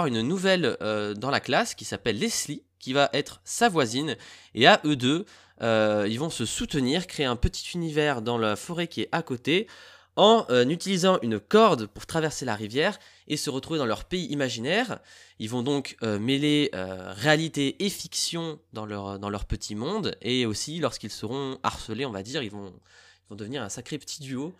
une 0.07 0.21
nouvelle 0.21 0.75
dans 1.15 1.29
la 1.29 1.39
classe 1.39 1.75
qui 1.75 1.85
s'appelle 1.85 2.17
Leslie, 2.17 2.63
qui 2.79 2.93
va 2.93 3.09
être 3.13 3.39
sa 3.45 3.69
voisine, 3.69 4.17
et 4.55 4.65
à 4.65 4.81
eux 4.83 4.95
deux, 4.95 5.25
ils 5.61 6.17
vont 6.17 6.31
se 6.31 6.45
soutenir, 6.45 7.05
créer 7.05 7.27
un 7.27 7.35
petit 7.35 7.69
univers 7.75 8.23
dans 8.23 8.39
la 8.39 8.55
forêt 8.55 8.87
qui 8.87 9.01
est 9.01 9.09
à 9.11 9.21
côté, 9.21 9.67
en 10.15 10.45
euh, 10.49 10.67
utilisant 10.67 11.17
une 11.21 11.39
corde 11.39 11.87
pour 11.87 12.05
traverser 12.05 12.45
la 12.45 12.55
rivière 12.55 12.99
et 13.27 13.37
se 13.37 13.49
retrouver 13.49 13.79
dans 13.79 13.85
leur 13.85 14.05
pays 14.05 14.25
imaginaire. 14.27 14.99
Ils 15.39 15.49
vont 15.49 15.63
donc 15.63 15.95
euh, 16.03 16.19
mêler 16.19 16.69
euh, 16.75 17.11
réalité 17.15 17.83
et 17.83 17.89
fiction 17.89 18.59
dans 18.73 18.85
leur, 18.85 19.17
dans 19.19 19.29
leur 19.29 19.45
petit 19.45 19.75
monde, 19.75 20.15
et 20.21 20.45
aussi 20.45 20.79
lorsqu'ils 20.79 21.09
seront 21.11 21.57
harcelés, 21.63 22.05
on 22.05 22.11
va 22.11 22.21
dire, 22.23 22.43
ils 22.43 22.51
vont, 22.51 22.67
ils 22.67 23.29
vont 23.29 23.35
devenir 23.35 23.63
un 23.63 23.69
sacré 23.69 23.97
petit 23.97 24.21
duo. 24.21 24.53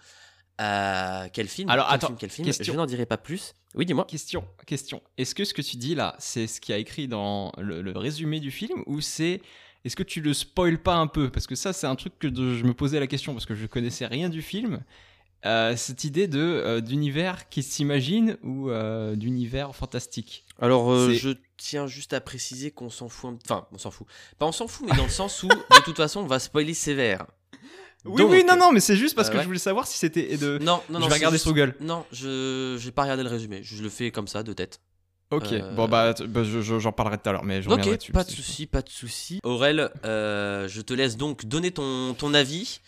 Quel 0.58 1.48
film? 1.48 1.70
Alors, 1.70 1.88
Quel 1.88 1.96
attends, 1.96 2.08
film, 2.08 2.18
quel 2.20 2.30
film? 2.30 2.46
Question. 2.46 2.74
Je 2.74 2.78
n'en 2.78 2.86
dirai 2.86 3.06
pas 3.06 3.18
plus. 3.18 3.54
Oui, 3.76 3.86
dis-moi. 3.86 4.06
Question, 4.06 4.48
question. 4.66 5.02
Est-ce 5.18 5.36
que 5.36 5.44
ce 5.46 5.54
que 5.54 5.62
tu 5.62 5.78
dis 5.78 5.94
là, 5.94 6.16
c'est 6.20 6.48
ce 6.48 6.62
qui 6.62 6.72
a 6.72 6.78
écrit 6.78 7.08
dans 7.08 7.52
le, 7.58 7.82
le 7.82 7.92
résumé 7.98 8.40
du 8.40 8.52
film 8.52 8.84
ou 8.86 9.02
c'est 9.02 9.42
est-ce 9.84 9.96
que 9.96 10.04
tu 10.04 10.22
le 10.22 10.34
spoil 10.34 10.82
pas 10.82 10.96
un 10.96 11.08
peu? 11.08 11.30
Parce 11.30 11.48
que 11.48 11.56
ça, 11.56 11.74
c'est 11.74 11.88
un 11.88 11.96
truc 11.96 12.18
que 12.18 12.28
de- 12.28 12.56
je 12.56 12.64
me 12.64 12.74
posais 12.74 13.00
la 13.00 13.08
question 13.08 13.34
parce 13.34 13.46
que 13.46 13.56
je 13.56 13.66
connaissais 13.66 14.06
rien 14.06 14.30
du 14.30 14.42
film. 14.42 14.82
Euh, 15.46 15.76
cette 15.76 16.06
idée 16.06 16.28
de 16.28 16.40
euh, 16.40 16.80
d'univers 16.80 17.50
qui 17.50 17.64
s'imagine 17.64 18.38
ou 18.44 18.70
euh, 18.70 19.16
d'univers 19.18 19.76
fantastique. 19.76 20.46
Alors, 20.62 20.90
euh, 20.92 21.12
je 21.14 21.32
tiens 21.58 21.86
juste 21.86 22.14
à 22.14 22.22
préciser 22.22 22.72
qu'on 22.72 22.90
s'en 22.90 23.10
fout. 23.10 23.32
un- 23.32 23.38
Enfin, 23.44 23.68
on 23.74 23.78
s'en 23.78 23.92
fout. 23.92 24.08
Pas 24.40 24.46
on 24.46 24.54
s'en 24.54 24.68
fout, 24.68 24.88
mais 24.90 24.96
dans 24.96 25.04
le 25.04 25.10
sens 25.10 25.44
où, 25.44 25.50
de 25.50 25.84
toute 25.84 25.98
façon, 25.98 26.22
on 26.22 26.28
va 26.28 26.40
spoiler 26.40 26.74
sévère. 26.74 27.26
Oui, 28.06 28.18
Donc- 28.22 28.32
oui, 28.32 28.44
non, 28.48 28.56
non, 28.58 28.72
mais 28.72 28.80
c'est 28.80 28.96
juste 28.96 29.16
parce 29.16 29.28
Euh, 29.28 29.32
que 29.32 29.38
ouais. 29.38 29.44
je 29.44 29.48
voulais 29.48 29.60
savoir 29.60 29.86
si 29.88 29.98
c'était 29.98 30.38
de. 30.38 30.60
Non, 30.60 30.82
non, 30.90 31.00
non. 31.00 31.06
je 31.06 31.10
vais 31.10 31.16
regarder 31.16 31.36
juste- 31.36 31.44
sur 31.46 31.54
Google. 31.54 31.76
Non, 31.82 32.06
je 32.14 32.78
j'ai 32.80 32.92
pas 32.92 33.04
regardé 33.04 33.24
le 33.24 33.30
résumé. 33.30 33.62
Je 33.64 33.82
le 33.84 33.90
fais 33.90 34.12
comme 34.12 34.28
ça, 34.30 34.44
de 34.44 34.54
tête. 34.54 34.80
Ok, 35.32 35.52
Euh, 35.52 35.74
bon 35.74 35.88
bah, 35.88 36.14
bah, 36.28 36.44
je- 36.44 36.62
je- 36.62 36.80
j'en 36.80 36.92
parlerai 36.92 37.18
tout 37.18 37.28
à 37.28 37.32
l'heure, 37.32 37.44
mais 37.44 37.62
je 37.62 37.68
reviendrai 37.70 37.94
Ok, 37.96 38.00
dessus. 38.00 38.12
pas 38.12 38.24
de 38.24 38.30
souci, 38.32 38.66
pas 38.68 38.82
de 38.82 38.90
souci. 38.90 39.40
Aurel, 39.44 39.90
euh, 40.06 40.68
je 40.68 40.80
te 40.82 40.94
laisse 40.94 41.18
donc 41.18 41.46
donner 41.46 41.72
ton, 41.72 42.14
ton 42.14 42.34
avis. 42.34 42.82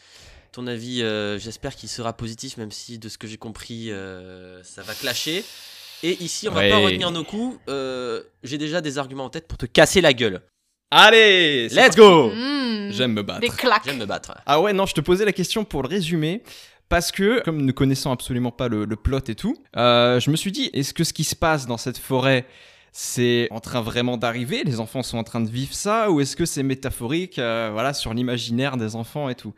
Ton 0.56 0.68
avis, 0.68 1.02
euh, 1.04 1.38
j'espère 1.38 1.76
qu'il 1.76 1.90
sera 1.90 2.14
positif, 2.14 2.56
même 2.56 2.72
si 2.72 2.98
de 2.98 3.10
ce 3.10 3.18
que 3.18 3.28
j'ai 3.28 3.36
compris, 3.36 3.92
euh, 3.92 4.64
ça 4.64 4.84
va 4.84 4.94
clasher. 4.94 5.44
Et 6.02 6.12
ici, 6.24 6.48
on 6.48 6.54
va 6.54 6.62
Ouais. 6.62 6.70
pas 6.70 6.78
retenir 6.78 7.12
nos 7.12 7.26
coups. 7.26 7.60
euh, 7.68 8.24
j'ai 8.42 8.58
déjà 8.58 8.80
des 8.80 8.98
arguments 8.98 9.26
en 9.26 9.30
tête 9.30 9.50
pour 9.50 9.58
te 9.58 9.66
casser 9.66 10.00
la 10.00 10.14
gueule. 10.14 10.40
Allez, 10.92 11.68
Let's 11.68 11.76
parti. 11.76 11.98
go 11.98 12.30
Mmh. 12.30 12.92
J'aime 12.92 13.12
me 13.12 13.22
battre. 13.22 13.42
Des 13.42 13.50
claques. 13.50 13.82
J'aime 13.84 13.98
me 13.98 14.06
battre. 14.06 14.38
Ah 14.46 14.62
ouais, 14.62 14.72
non, 14.72 14.86
je 14.86 14.94
te 14.94 15.02
posais 15.02 15.26
la 15.26 15.34
question 15.34 15.66
pour 15.66 15.82
le 15.84 15.90
résumer. 15.90 16.42
Parce 16.88 17.12
que, 17.12 17.42
comme 17.44 17.62
ne 17.64 17.72
connaissant 17.74 18.14
absolument 18.14 18.52
pas 18.52 18.70
le, 18.70 18.86
le 18.86 18.96
plot 18.96 19.20
et 19.28 19.36
tout, 19.36 19.58
euh, 19.76 20.22
je 20.22 20.30
me 20.32 20.38
suis 20.38 20.54
dit, 20.54 20.70
est-ce 20.72 20.94
que 20.94 21.04
ce 21.04 21.12
qui 21.12 21.26
se 21.26 21.36
passe 21.36 21.66
dans 21.68 21.78
cette 21.78 21.98
forêt, 21.98 22.46
c'est 22.94 23.50
en 23.52 23.60
train 23.60 23.82
vraiment 23.82 24.16
d'arriver? 24.16 24.64
Les 24.64 24.80
enfants 24.80 25.02
sont 25.04 25.18
en 25.18 25.24
train 25.26 25.42
de 25.42 25.50
vivre 25.50 25.74
ça? 25.74 26.12
Ou 26.12 26.22
est-ce 26.22 26.38
que 26.38 26.46
c'est 26.46 26.64
métaphorique, 26.64 27.40
euh, 27.40 27.72
voilà, 27.74 27.94
sur 27.94 28.14
l'imaginaire 28.14 28.78
des 28.78 28.96
enfants 28.96 29.28
et 29.28 29.36
tout? 29.36 29.54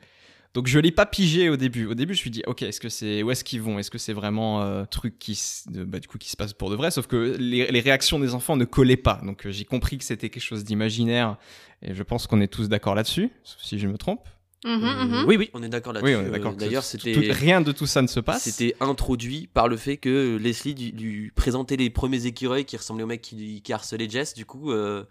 Donc 0.54 0.68
je 0.68 0.80
l'ai 0.80 0.92
pas 0.92 1.06
pigé 1.06 1.50
au 1.50 1.58
début. 1.58 1.86
Au 1.86 1.94
début, 1.94 2.14
je 2.14 2.20
me 2.20 2.22
suis 2.22 2.30
dit, 2.32 2.44
ok, 2.48 2.64
est-ce 2.64 2.80
que 2.80 2.90
c'est 2.90 3.22
où 3.24 3.32
est-ce 3.32 3.44
qu'ils 3.44 3.62
vont? 3.62 3.78
Est-ce 3.78 3.92
que 3.92 3.98
c'est 3.98 4.14
vraiment 4.14 4.62
euh, 4.64 4.86
truc 4.86 5.20
qui, 5.20 5.40
bah, 5.68 6.00
du 6.00 6.08
coup, 6.08 6.18
qui 6.18 6.30
se 6.30 6.38
passe 6.38 6.54
pour 6.54 6.70
de 6.70 6.76
vrai? 6.76 6.90
Sauf 6.90 7.06
que 7.08 7.36
les, 7.40 7.70
les 7.70 7.80
réactions 7.80 8.20
des 8.20 8.34
enfants 8.34 8.56
ne 8.56 8.66
collaient 8.66 8.98
pas. 8.98 9.20
Donc 9.24 9.46
euh, 9.46 9.52
j'ai 9.52 9.66
compris 9.66 9.98
que 9.98 10.04
c'était 10.04 10.30
quelque 10.30 10.44
chose 10.44 10.64
d'imaginaire. 10.64 11.38
Et 11.84 11.94
je 11.94 12.02
pense 12.04 12.26
qu'on 12.26 12.42
est 12.42 12.48
tous 12.48 12.70
d'accord 12.70 12.96
là-dessus, 12.96 13.30
sauf 13.44 13.62
si 13.62 13.78
je 13.78 13.88
me 13.88 13.98
trompe. 13.98 14.28
Mhm, 14.66 14.84
Euh, 14.84 15.06
mhm. 15.06 15.26
Oui, 15.28 15.38
oui, 15.38 15.50
on 15.54 15.62
est 15.62 15.70
d'accord 15.70 15.94
là-dessus. 15.94 16.16
Oui, 16.16 16.20
on 16.20 16.28
est 16.28 16.32
d'accord. 16.32 16.56
Que 16.56 16.60
D'ailleurs, 16.60 16.84
c'était 16.84 17.14
rien 17.32 17.62
de 17.62 17.72
tout 17.72 17.86
ça 17.86 18.02
ne 18.02 18.08
se 18.08 18.20
passe. 18.20 18.44
C'était 18.44 18.76
introduit 18.80 19.48
par 19.54 19.68
le 19.68 19.78
fait 19.78 19.98
que 19.98 20.38
Leslie 20.38 20.74
lui, 20.74 20.92
lui 20.92 21.32
présentait 21.32 21.76
les 21.78 21.92
premiers 21.92 22.26
écureuils 22.26 22.66
qui 22.66 22.76
ressemblaient 22.76 23.04
au 23.04 23.08
mec 23.08 23.22
qui, 23.22 23.62
qui 23.62 23.74
harcelait 23.74 24.10
Jess. 24.10 24.34
Du 24.34 24.46
coup, 24.46 24.72
euh, 24.72 25.04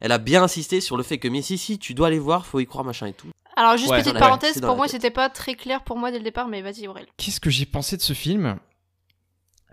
elle 0.00 0.12
a 0.12 0.18
bien 0.18 0.42
insisté 0.42 0.82
sur 0.82 0.98
le 0.98 1.02
fait 1.02 1.16
que, 1.18 1.28
mais 1.28 1.40
si, 1.40 1.56
si, 1.56 1.78
tu 1.78 1.94
dois 1.94 2.08
aller 2.08 2.18
voir, 2.18 2.44
faut 2.44 2.60
y 2.60 2.66
croire, 2.66 2.84
machin 2.84 3.06
et 3.06 3.14
tout. 3.14 3.28
Alors, 3.56 3.76
juste 3.76 3.90
Ouais, 3.90 4.00
petite 4.02 4.18
parenthèse, 4.18 4.60
pour 4.60 4.76
moi, 4.76 4.88
c'était 4.88 5.10
pas 5.10 5.28
très 5.28 5.54
clair 5.54 5.82
pour 5.82 5.96
moi 5.98 6.10
dès 6.10 6.18
le 6.18 6.24
départ, 6.24 6.48
mais 6.48 6.62
vas-y, 6.62 6.86
Aurel. 6.88 7.06
Qu'est-ce 7.16 7.40
que 7.40 7.50
j'ai 7.50 7.66
pensé 7.66 7.96
de 7.96 8.02
ce 8.02 8.12
film? 8.12 8.56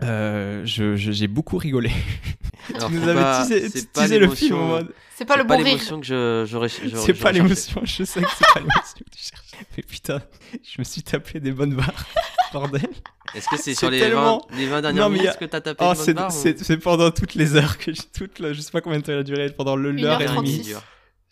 Euh, 0.02 0.62
je- 0.64 0.94
je- 0.94 1.10
J'ai 1.10 1.26
beaucoup 1.26 1.56
rigolé. 1.58 1.90
Alors, 2.74 2.88
tu 2.88 2.94
nous 2.96 3.08
avais 3.08 3.20
pas- 3.20 3.44
teasé, 3.46 3.86
pas 3.92 4.06
le 4.06 4.28
film 4.28 4.54
en 4.56 4.66
mode. 4.66 4.94
C'est 5.16 5.24
pas 5.24 5.36
le 5.36 5.44
pas 5.44 5.56
bon 5.56 5.64
rire. 5.64 5.72
l'émotion 5.74 6.00
que 6.00 6.06
je, 6.06 6.44
j'aurais. 6.48 6.68
C'est 6.68 7.14
pas 7.14 7.32
l'émotion, 7.32 7.80
je 7.84 8.04
sais 8.04 8.22
que 8.22 8.28
c'est 8.38 8.46
pas 8.54 8.60
l'émotion 8.60 8.94
que 9.04 9.10
tu 9.16 9.22
cherches. 9.24 9.66
Mais 9.76 9.82
putain, 9.82 10.20
je 10.52 10.76
me 10.78 10.84
suis 10.84 11.02
tapé 11.02 11.40
des 11.40 11.50
bonnes 11.50 11.74
barres. 11.74 12.04
Bordel. 12.52 12.88
Est-ce 13.34 13.48
que 13.48 13.56
c'est 13.58 13.74
sur 13.74 13.90
les, 13.90 13.98
tellement- 13.98 14.46
20, 14.50 14.56
les 14.56 14.66
20 14.68 14.80
dernières 14.82 15.04
Non, 15.04 15.10
minutes 15.10 15.28
a- 15.30 15.34
que 15.34 15.44
t'as 15.46 15.60
tapé 15.60 15.84
Oh, 15.84 15.90
une 15.90 15.96
bonne 15.96 16.04
c'est 16.04 16.14
barre, 16.14 16.28
ou- 16.28 16.40
c'est- 16.64 16.76
pendant 16.78 17.10
toutes 17.10 17.34
les 17.34 17.56
heures 17.56 17.76
que 17.78 17.92
j'ai. 17.92 18.02
Toute 18.16 18.52
je 18.52 18.60
sais 18.60 18.70
pas 18.70 18.80
combien 18.80 19.00
de 19.00 19.04
temps 19.04 19.12
il 19.12 19.18
a 19.18 19.22
duré, 19.24 19.50
pendant 19.50 19.74
le- 19.74 19.90
l'heure 19.90 20.20
heure 20.20 20.32
et 20.32 20.36
demie. 20.36 20.72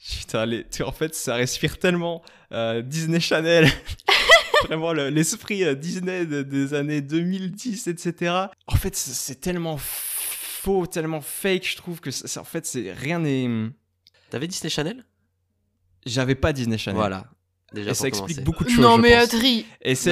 36. 0.07 0.17
dur. 0.17 0.21
Putain, 0.27 0.47
les, 0.47 0.65
tu- 0.69 0.83
en 0.83 0.93
fait, 0.93 1.15
ça 1.15 1.35
respire 1.35 1.79
tellement 1.79 2.23
euh, 2.53 2.83
Disney 2.83 3.21
Channel. 3.21 3.69
Vraiment, 4.67 4.93
le- 4.93 5.11
l'esprit 5.11 5.65
euh, 5.65 5.75
Disney 5.75 6.27
de- 6.27 6.43
des 6.43 6.75
années 6.75 7.01
2010, 7.01 7.87
etc. 7.89 8.35
En 8.67 8.77
fait, 8.77 8.95
c'est 8.97 9.41
tellement 9.41 9.77
faux, 9.79 10.87
tellement 10.87 11.21
fake, 11.21 11.69
je 11.69 11.77
trouve 11.77 12.01
que 12.01 12.11
en 12.39 12.45
fait, 12.45 12.67
c'est 12.67 12.93
rien 12.93 13.19
n'est. 13.21 13.49
T'avais 14.31 14.47
Disney 14.49 14.71
Channel? 14.71 15.05
J'avais 16.05 16.35
pas 16.35 16.53
Disney 16.53 16.79
Channel. 16.79 16.97
Voilà. 16.99 17.25
Déjà 17.73 17.91
Et 17.91 17.95
ça 17.95 18.07
explique 18.09 18.29
commencer. 18.29 18.43
beaucoup 18.43 18.65
de 18.65 18.71
choses. 18.71 18.79
Non, 18.79 18.97
mais. 18.97 19.13
Adri. 19.15 19.67
Et 19.83 19.95
c'est 19.97 20.11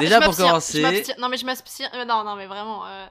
déjà 0.00 0.20
je 0.20 0.24
pour 0.24 0.36
commencer-. 0.36 1.04
Non, 1.18 1.28
mais 1.28 1.36
je 1.36 1.44
m'abstiens. 1.44 1.88
euh, 1.94 2.04
non, 2.04 2.24
non, 2.24 2.36
mais 2.36 2.46
vraiment. 2.46 2.86
euh, 2.86 3.06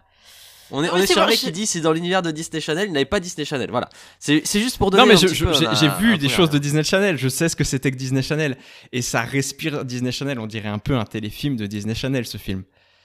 On 0.71 0.83
est, 0.83 0.87
Non, 0.87 0.93
on 0.93 0.97
mais 0.97 1.03
est 1.03 1.07
c'est 1.07 1.13
sur 1.13 1.21
un 1.23 1.27
mec 1.27 1.39
qui 1.39 1.51
dit 1.51 1.65
c'est 1.65 1.81
dans 1.81 1.91
l'univers 1.93 2.21
de 2.21 2.31
Disney 2.31 2.61
Channel, 2.61 2.87
il 2.87 2.91
n'avait 2.93 3.05
pas 3.05 3.19
Disney 3.19 3.45
Channel. 3.45 3.69
Voilà. 3.71 3.89
C'est 4.19 4.41
c'est 4.45 4.59
juste 4.59 4.77
pour 4.77 4.91
donner 4.91 5.03
Non, 5.03 5.07
mais 5.07 5.15
un 5.15 5.17
je- 5.17 5.25
petit 5.27 5.35
je- 5.35 5.45
peu 5.45 5.53
j'ai 5.53 5.65
un 5.87 5.95
vu 5.97 6.17
des 6.17 6.29
choses 6.29 6.49
de 6.49 6.57
Disney 6.59 6.83
Channel. 6.83 7.17
Je 7.17 7.27
sais 7.27 7.49
ce 7.49 7.55
que 7.55 7.63
c'était 7.63 7.91
que 7.91 7.95
Disney 7.97 8.21
Channel. 8.21 8.57
Et 8.91 9.01
ça 9.01 9.21
respire 9.21 9.83
Disney 9.85 10.11
Channel. 10.11 10.39
On 10.39 10.47
dirait 10.47 10.69
un 10.69 10.77
peu 10.79 10.95
un 10.95 11.05
téléfilm 11.05 11.55
de 11.55 11.65
Disney 11.65 11.95
Channel, 11.95 12.25
ce 12.25 12.37
film. 12.37 12.63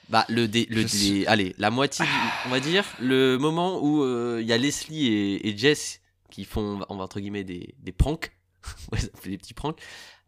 Bah, 0.09 0.23
le, 0.29 0.47
dé- 0.47 0.67
le 0.69 0.81
Je 0.81 0.81
dé- 0.83 0.87
suis- 0.87 1.25
allez, 1.25 1.55
la 1.57 1.71
moitié, 1.71 2.05
on 2.45 2.49
va 2.49 2.59
dire, 2.59 2.85
le 2.99 3.37
moment 3.39 3.79
où 3.83 4.03
euh, 4.03 4.37
il 4.39 4.47
y 4.47 4.53
a 4.53 4.57
Leslie 4.57 5.07
et, 5.07 5.47
et 5.49 5.57
Jess 5.57 5.99
qui 6.29 6.45
font, 6.45 6.81
on 6.89 6.97
va 6.97 7.03
entre 7.05 7.19
guillemets, 7.19 7.43
des, 7.43 7.73
des 7.79 7.91
pranks, 7.91 8.31
ouais, 8.91 8.99
ça 8.99 9.07
fait 9.19 9.29
des 9.31 9.37
petits 9.39 9.55
pranks. 9.55 9.79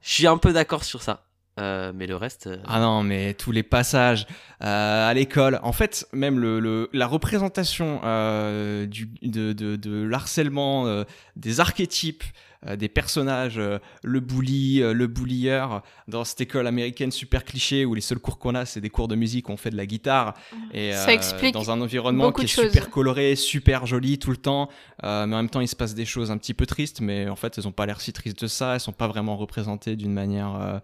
Je 0.01 0.09
suis 0.11 0.25
un 0.25 0.37
peu 0.39 0.51
d'accord 0.51 0.83
sur 0.83 1.03
ça, 1.03 1.26
Euh, 1.59 1.91
mais 1.95 2.05
le 2.07 2.15
reste, 2.15 2.47
euh, 2.47 2.57
Ah 2.67 2.79
non, 2.79 3.01
mais 3.03 3.33
tous 3.33 3.51
les 3.51 3.63
passages 3.63 4.27
euh, 4.63 5.09
à 5.09 5.13
l'école, 5.13 5.59
en 5.63 5.71
fait, 5.71 6.07
même 6.13 6.39
le, 6.39 6.59
le- 6.59 6.89
la 6.93 7.07
représentation 7.07 7.99
euh, 8.03 8.85
du, 8.85 9.09
de, 9.23 9.53
de, 9.53 9.75
de 9.75 10.03
l'harcèlement, 10.03 10.85
euh, 10.85 11.03
des 11.35 11.59
archétypes, 11.59 12.23
euh, 12.67 12.75
des 12.75 12.89
personnages, 12.89 13.57
euh, 13.59 13.77
le 14.03 14.19
bully, 14.19 14.81
euh, 14.81 14.93
le 14.93 15.07
bullier, 15.07 15.63
dans 16.07 16.23
cette 16.23 16.41
école 16.41 16.65
américaine 16.67 17.11
super 17.11 17.43
cliché 17.43 17.85
où 17.85 17.93
les 17.93 18.01
seuls 18.01 18.19
cours 18.19 18.37
qu'on 18.39 18.55
a, 18.55 18.65
c'est 18.65 18.81
des 18.81 18.89
cours 18.89 19.07
de 19.07 19.15
musique 19.15 19.49
où 19.49 19.51
on 19.51 19.57
fait 19.57 19.69
de 19.69 19.77
la 19.77 19.85
guitare. 19.85 20.33
Et, 20.73 20.91
Ça 20.93 21.09
euh, 21.09 21.13
explique 21.13 21.53
dans 21.53 21.69
un 21.71 21.81
environnement 21.81 22.31
qui 22.31 22.45
est 22.45 22.47
choses. 22.47 22.65
super 22.65 22.89
coloré, 22.91 23.35
super 23.35 23.85
joli 23.85 24.17
tout 24.19 24.31
le 24.31 24.37
temps, 24.37 24.69
euh, 25.03 25.25
mais 25.27 25.35
en 25.35 25.37
même 25.39 25.49
temps 25.49 25.61
il 25.61 25.67
se 25.67 25.75
passe 25.75 25.93
des 25.95 26.05
choses 26.05 26.29
un 26.31 26.37
petit 26.37 26.53
peu 26.55 26.65
tristes, 26.65 26.99
mais 27.01 27.29
en 27.29 27.35
fait 27.35 27.57
elles 27.57 27.67
ont 27.67 27.71
pas 27.71 27.85
l'air 27.85 28.01
si 28.01 28.11
tristes 28.13 28.41
de 28.41 28.47
ça, 28.47 28.73
elles 28.73 28.79
sont 28.79 28.91
pas 28.91 29.07
vraiment 29.07 29.37
représentées 29.37 29.95
d'une 29.95 30.13
manière. 30.13 30.81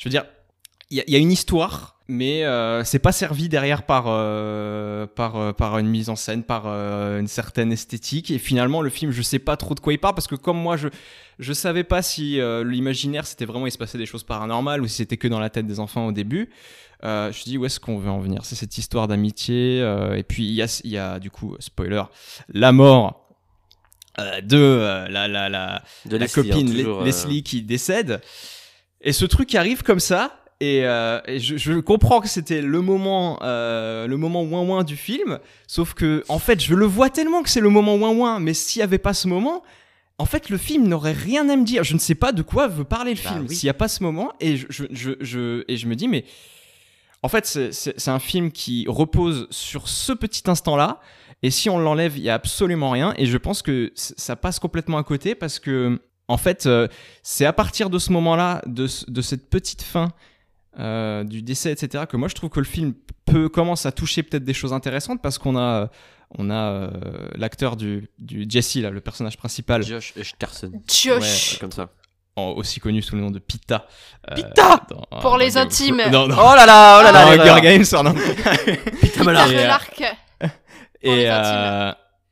Je 0.00 0.04
veux 0.08 0.10
dire, 0.10 0.24
il 0.90 0.96
y, 0.96 1.00
a- 1.00 1.04
il 1.06 1.12
y 1.12 1.16
a 1.16 1.18
une 1.18 1.30
histoire, 1.30 1.96
mais 2.08 2.42
euh, 2.44 2.82
c'est 2.84 2.98
pas 2.98 3.12
servi 3.12 3.48
derrière 3.50 3.84
par 3.84 4.04
euh, 4.08 5.06
par 5.06 5.36
euh, 5.36 5.52
par 5.52 5.76
une 5.78 5.86
mise 5.88 6.08
en 6.08 6.16
scène, 6.16 6.42
par 6.42 6.62
euh, 6.66 7.20
une 7.20 7.28
certaine 7.28 7.70
esthétique, 7.70 8.30
et 8.30 8.38
finalement 8.38 8.80
le 8.82 8.88
film 8.90 9.12
je 9.12 9.20
sais 9.22 9.38
pas 9.38 9.56
trop 9.58 9.74
de 9.74 9.80
quoi 9.80 9.92
il 9.92 9.98
parle 9.98 10.14
parce 10.14 10.26
que 10.26 10.34
comme 10.36 10.56
moi 10.56 10.76
je 10.78 10.88
je 11.38 11.52
savais 11.52 11.84
pas 11.84 12.00
si 12.02 12.40
l'imaginaire 12.64 13.26
c'était 13.26 13.44
vraiment 13.44 13.66
il 13.66 13.72
se 13.72 13.78
passait 13.78 13.98
des 13.98 14.06
choses 14.06 14.24
paranormales 14.24 14.80
ou 14.82 14.88
si 14.88 14.96
c'était 14.96 15.16
que 15.18 15.28
dans 15.28 15.38
la 15.38 15.50
tête 15.50 15.66
des 15.66 15.78
enfants 15.80 16.06
au 16.06 16.12
début. 16.12 16.50
Euh, 17.04 17.24
je 17.24 17.28
me 17.28 17.32
suis 17.32 17.44
dit 17.44 17.58
où 17.58 17.64
est-ce 17.66 17.78
qu'on 17.80 17.98
veut 17.98 18.10
en 18.10 18.18
venir? 18.20 18.44
C'est 18.44 18.56
cette 18.56 18.76
histoire 18.76 19.06
d'amitié 19.06 19.80
euh, 19.82 20.16
et 20.16 20.22
puis 20.22 20.44
il 20.46 20.52
y 20.54 20.88
y 20.88 20.98
a 20.98 21.18
du 21.18 21.30
coup 21.30 21.56
spoiler 21.60 22.02
la 22.52 22.72
mort 22.72 23.28
euh, 24.18 24.40
de 24.40 25.06
la, 25.08 25.28
la, 25.28 25.48
la, 25.48 25.82
de 26.06 26.16
la 26.16 26.26
Leslie, 26.26 26.50
hein, 26.50 26.52
copine 26.54 26.74
toujours, 26.74 27.02
Leslie 27.02 27.42
qui 27.42 27.62
décède 27.62 28.20
et 29.02 29.12
ce 29.12 29.24
truc 29.24 29.54
arrive 29.54 29.82
comme 29.82 30.00
ça 30.00 30.36
et, 30.60 30.84
euh, 30.84 31.20
et 31.26 31.38
je, 31.38 31.56
je 31.56 31.80
comprends 31.80 32.20
que 32.20 32.28
c'était 32.28 32.60
le 32.62 32.80
moment 32.82 33.38
euh, 33.42 34.06
le 34.06 34.16
moment 34.18 34.42
ouin 34.42 34.60
ouin 34.62 34.84
du 34.84 34.96
film 34.96 35.38
sauf 35.66 35.94
que 35.94 36.22
en 36.28 36.38
fait 36.38 36.60
je 36.62 36.74
le 36.74 36.84
vois 36.86 37.08
tellement 37.10 37.42
que 37.42 37.48
c'est 37.48 37.60
le 37.62 37.70
moment 37.70 37.94
ouin 37.96 38.10
ouin 38.10 38.40
mais 38.40 38.52
s'il 38.54 38.80
y 38.80 38.82
avait 38.82 38.98
pas 38.98 39.14
ce 39.14 39.26
moment 39.28 39.62
en 40.18 40.26
fait, 40.26 40.50
le 40.50 40.58
film 40.58 40.86
n'aurait 40.86 41.12
rien 41.14 41.48
à 41.48 41.56
me 41.56 41.64
dire. 41.64 41.82
Je 41.82 41.94
ne 41.94 41.98
sais 41.98 42.14
pas 42.14 42.32
de 42.32 42.42
quoi 42.42 42.68
veut 42.68 42.84
parler 42.84 43.14
le 43.14 43.20
Bah 43.24 43.30
film 43.30 43.46
oui. 43.48 43.56
s'il 43.56 43.66
n'y 43.68 43.70
a 43.70 43.74
pas 43.74 43.88
ce 43.88 44.02
moment. 44.02 44.34
Et 44.38 44.58
je, 44.58 44.66
je, 44.90 45.12
je, 45.18 45.64
et 45.66 45.78
je 45.78 45.86
me 45.86 45.94
dis, 45.96 46.08
mais 46.08 46.26
en 47.22 47.28
fait, 47.28 47.46
c'est- 47.46 48.06
un 48.06 48.18
film 48.18 48.52
qui 48.52 48.84
repose 48.86 49.46
sur 49.48 49.88
ce 49.88 50.12
petit 50.12 50.42
instant-là. 50.44 51.00
Et 51.42 51.50
si 51.50 51.70
on 51.70 51.78
l'enlève, 51.78 52.18
il 52.18 52.22
y 52.22 52.28
a 52.28 52.34
absolument 52.34 52.90
rien. 52.90 53.14
Et 53.16 53.24
je 53.24 53.38
pense 53.38 53.62
que 53.62 53.92
ça 53.94 54.36
passe 54.36 54.58
complètement 54.58 54.98
à 54.98 55.04
côté 55.04 55.34
parce 55.34 55.58
que, 55.58 55.98
en 56.30 56.36
fait, 56.36 56.66
euh, 56.66 56.86
c'est 57.22 57.44
à 57.46 57.52
partir 57.52 57.90
de 57.90 57.98
ce 57.98 58.12
moment-là, 58.12 58.62
de, 58.66 58.86
de 59.08 59.20
cette 59.22 59.50
petite 59.50 59.82
fin 59.82 60.12
euh, 60.78 61.24
du 61.24 61.42
décès, 61.42 61.72
etc., 61.72 62.04
que 62.08 62.16
moi 62.16 62.28
je 62.28 62.34
trouve 62.34 62.50
que 62.50 62.60
le 62.60 62.66
film 62.66 62.94
peut 63.24 63.48
commence 63.48 63.86
à 63.86 63.92
toucher 63.92 64.22
peut-être 64.22 64.44
des 64.44 64.54
choses 64.54 64.72
intéressantes 64.72 65.20
parce 65.22 65.38
qu'on 65.38 65.56
a, 65.58 65.88
on 66.38 66.48
a 66.50 66.54
euh, 66.54 66.90
l'acteur 67.34 67.76
du, 67.76 68.08
du 68.18 68.46
Jesse 68.48 68.76
là, 68.76 68.90
le 68.90 69.00
personnage 69.00 69.36
principal, 69.36 69.82
Josh 69.82 70.12
Esterson, 70.16 70.72
Josh. 70.88 71.58
comme 71.58 71.72
ça. 71.72 71.88
en- 72.36 72.52
aussi 72.52 72.78
connu 72.80 73.02
sous 73.02 73.16
le 73.16 73.22
nom 73.22 73.30
de 73.32 73.40
Pita. 73.40 73.86
euh, 74.30 74.34
Pita 74.36 74.86
dans- 74.88 75.06
Pour 75.20 75.32
dans 75.32 75.36
les 75.36 75.50
Game- 75.50 75.66
intimes. 75.66 76.02
Non, 76.12 76.28
non. 76.28 76.36
Oh 76.38 76.54
là 76.54 76.64
là, 76.66 76.98
oh 77.00 77.02
là 77.02 77.12
là, 77.12 77.34
l'erreur. 77.36 77.56
Hunger 77.56 77.62
Games, 77.62 77.84
non. 78.04 78.14
Malin. 79.24 79.46
Peter 79.46 80.06
Et, 81.02 81.28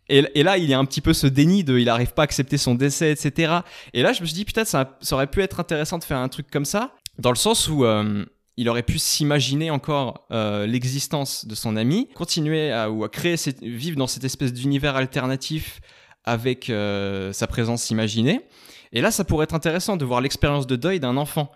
et 0.09 0.43
là, 0.43 0.57
il 0.59 0.65
y 0.65 0.75
a 0.75 0.79
un 0.79 0.85
petit 0.85 1.01
peu 1.01 1.13
ce 1.13 1.27
déni 1.27 1.65
de 1.65 1.79
il 1.79 1.85
n'arrive 1.87 2.13
pas 2.15 2.23
à 2.23 2.25
accepter 2.25 2.57
son 2.59 2.75
décès, 2.75 3.11
etc. 3.13 3.59
Et 3.93 4.03
là, 4.03 4.13
je 4.13 4.21
me 4.23 4.27
suis 4.27 4.35
dit, 4.35 4.45
putain, 4.45 4.65
ça, 4.65 4.97
ça 5.01 5.15
aurait 5.17 5.27
pu 5.27 5.43
être 5.43 5.61
intéressant 5.61 5.99
de 5.99 6.05
faire 6.05 6.19
un 6.19 6.29
truc 6.29 6.51
comme 6.51 6.65
ça, 6.65 6.93
dans 7.19 7.31
le 7.31 7.37
sens 7.37 7.69
où 7.69 7.85
euh, 7.85 8.25
il 8.57 8.69
aurait 8.69 8.83
pu 8.83 8.99
s'imaginer 8.99 9.71
encore 9.71 10.27
euh, 10.33 10.67
l'existence 10.67 11.47
de 11.47 11.55
son 11.55 11.77
ami, 11.77 12.09
continuer 12.15 12.73
à, 12.73 12.91
ou 12.91 13.05
à 13.05 13.09
créer, 13.09 13.37
cette- 13.37 13.63
vivre 13.63 13.97
dans 13.97 14.07
cette 14.07 14.25
espèce 14.25 14.53
d'univers 14.53 14.97
alternatif 14.97 15.81
avec 16.25 16.71
euh, 16.71 17.33
sa 17.33 17.47
présence 17.47 17.91
imaginée. 17.91 18.41
Et 18.93 19.01
là, 19.01 19.11
ça 19.11 19.25
pourrait 19.25 19.45
être 19.45 19.55
intéressant 19.55 19.97
de 19.97 20.05
voir 20.05 20.21
l'expérience 20.21 20.67
de 20.67 20.77
deuil 20.77 21.01
d'un 21.01 21.17
enfant. 21.17 21.53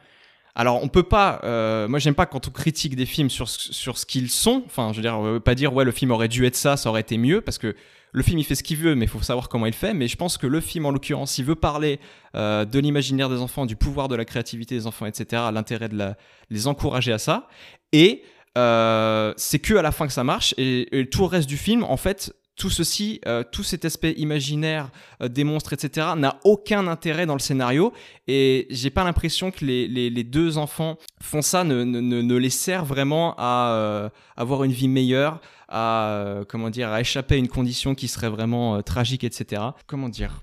Alors, 0.54 0.82
on 0.82 0.88
peut 0.88 1.02
pas. 1.02 1.40
euh, 1.44 1.88
moi, 1.88 1.98
j'aime 1.98 2.14
pas 2.14 2.26
quand 2.26 2.48
on 2.48 2.50
critique 2.50 2.94
des 2.94 3.06
films 3.06 3.30
sur, 3.30 3.48
sur 3.48 3.96
ce 3.96 4.04
qu'ils 4.04 4.30
sont. 4.30 4.62
Enfin, 4.66 4.90
je 4.92 4.96
veux 4.96 5.02
dire, 5.02 5.18
euh, 5.24 5.40
pas 5.40 5.54
dire 5.54 5.72
ouais, 5.72 5.84
le 5.84 5.92
film 5.92 6.10
aurait 6.10 6.28
dû 6.28 6.44
être 6.44 6.56
ça, 6.56 6.76
ça 6.76 6.90
aurait 6.90 7.00
été 7.00 7.16
mieux, 7.16 7.40
parce 7.40 7.58
que 7.58 7.74
le 8.14 8.22
film 8.22 8.38
il 8.38 8.44
fait 8.44 8.54
ce 8.54 8.62
qu'il 8.62 8.76
veut, 8.76 8.94
mais 8.94 9.06
il 9.06 9.08
faut 9.08 9.22
savoir 9.22 9.48
comment 9.48 9.64
il 9.64 9.72
fait. 9.72 9.94
Mais 9.94 10.08
je 10.08 10.16
pense 10.16 10.36
que 10.36 10.46
le 10.46 10.60
film, 10.60 10.84
en 10.84 10.90
l'occurrence, 10.90 11.38
il 11.38 11.46
veut 11.46 11.54
parler 11.54 11.98
euh, 12.34 12.66
de 12.66 12.78
l'imaginaire 12.78 13.30
des 13.30 13.38
enfants, 13.38 13.64
du 13.64 13.76
pouvoir 13.76 14.08
de 14.08 14.14
la 14.14 14.26
créativité 14.26 14.74
des 14.74 14.86
enfants, 14.86 15.06
etc. 15.06 15.44
L'intérêt 15.52 15.88
de 15.88 15.96
la, 15.96 16.16
les 16.50 16.66
encourager 16.66 17.12
à 17.12 17.18
ça. 17.18 17.48
Et 17.92 18.22
euh, 18.58 19.32
c'est 19.38 19.58
que 19.58 19.74
à 19.74 19.82
la 19.82 19.92
fin 19.92 20.06
que 20.06 20.12
ça 20.12 20.24
marche. 20.24 20.54
Et, 20.58 20.98
et 20.98 21.08
tout 21.08 21.22
le 21.22 21.28
reste 21.28 21.48
du 21.48 21.56
film, 21.56 21.82
en 21.84 21.96
fait, 21.96 22.34
tout 22.56 22.70
ceci, 22.70 23.20
euh, 23.26 23.42
tout 23.50 23.62
cet 23.62 23.84
aspect 23.84 24.12
imaginaire, 24.12 24.90
euh, 25.22 25.28
des 25.28 25.44
monstres, 25.44 25.72
etc., 25.72 26.08
n'a 26.16 26.38
aucun 26.44 26.86
intérêt 26.86 27.26
dans 27.26 27.34
le 27.34 27.40
scénario. 27.40 27.92
Et 28.28 28.66
j'ai 28.70 28.90
pas 28.90 29.04
l'impression 29.04 29.50
que 29.50 29.64
les, 29.64 30.24
deux 30.24 30.58
enfants 30.58 30.98
font 31.20 31.42
ça, 31.42 31.64
ne, 31.64 31.84
ne, 31.84 32.36
les 32.36 32.50
sert 32.50 32.84
vraiment 32.84 33.34
à 33.38 33.72
euh, 33.72 34.08
avoir 34.36 34.64
une 34.64 34.72
vie 34.72 34.88
meilleure, 34.88 35.40
à 35.68 36.40
comment 36.48 36.68
dire, 36.68 36.90
à 36.90 37.00
échapper 37.00 37.36
à 37.36 37.38
une 37.38 37.48
condition 37.48 37.94
qui 37.94 38.06
serait 38.06 38.28
vraiment 38.28 38.82
tragique, 38.82 39.24
etc. 39.24 39.62
Comment 39.86 40.10
dire? 40.10 40.42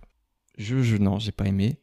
Je, 0.58 0.82
je 0.82 0.98
non, 0.98 1.20
j'ai 1.20 1.32
pas 1.32 1.46
aimé. 1.46 1.78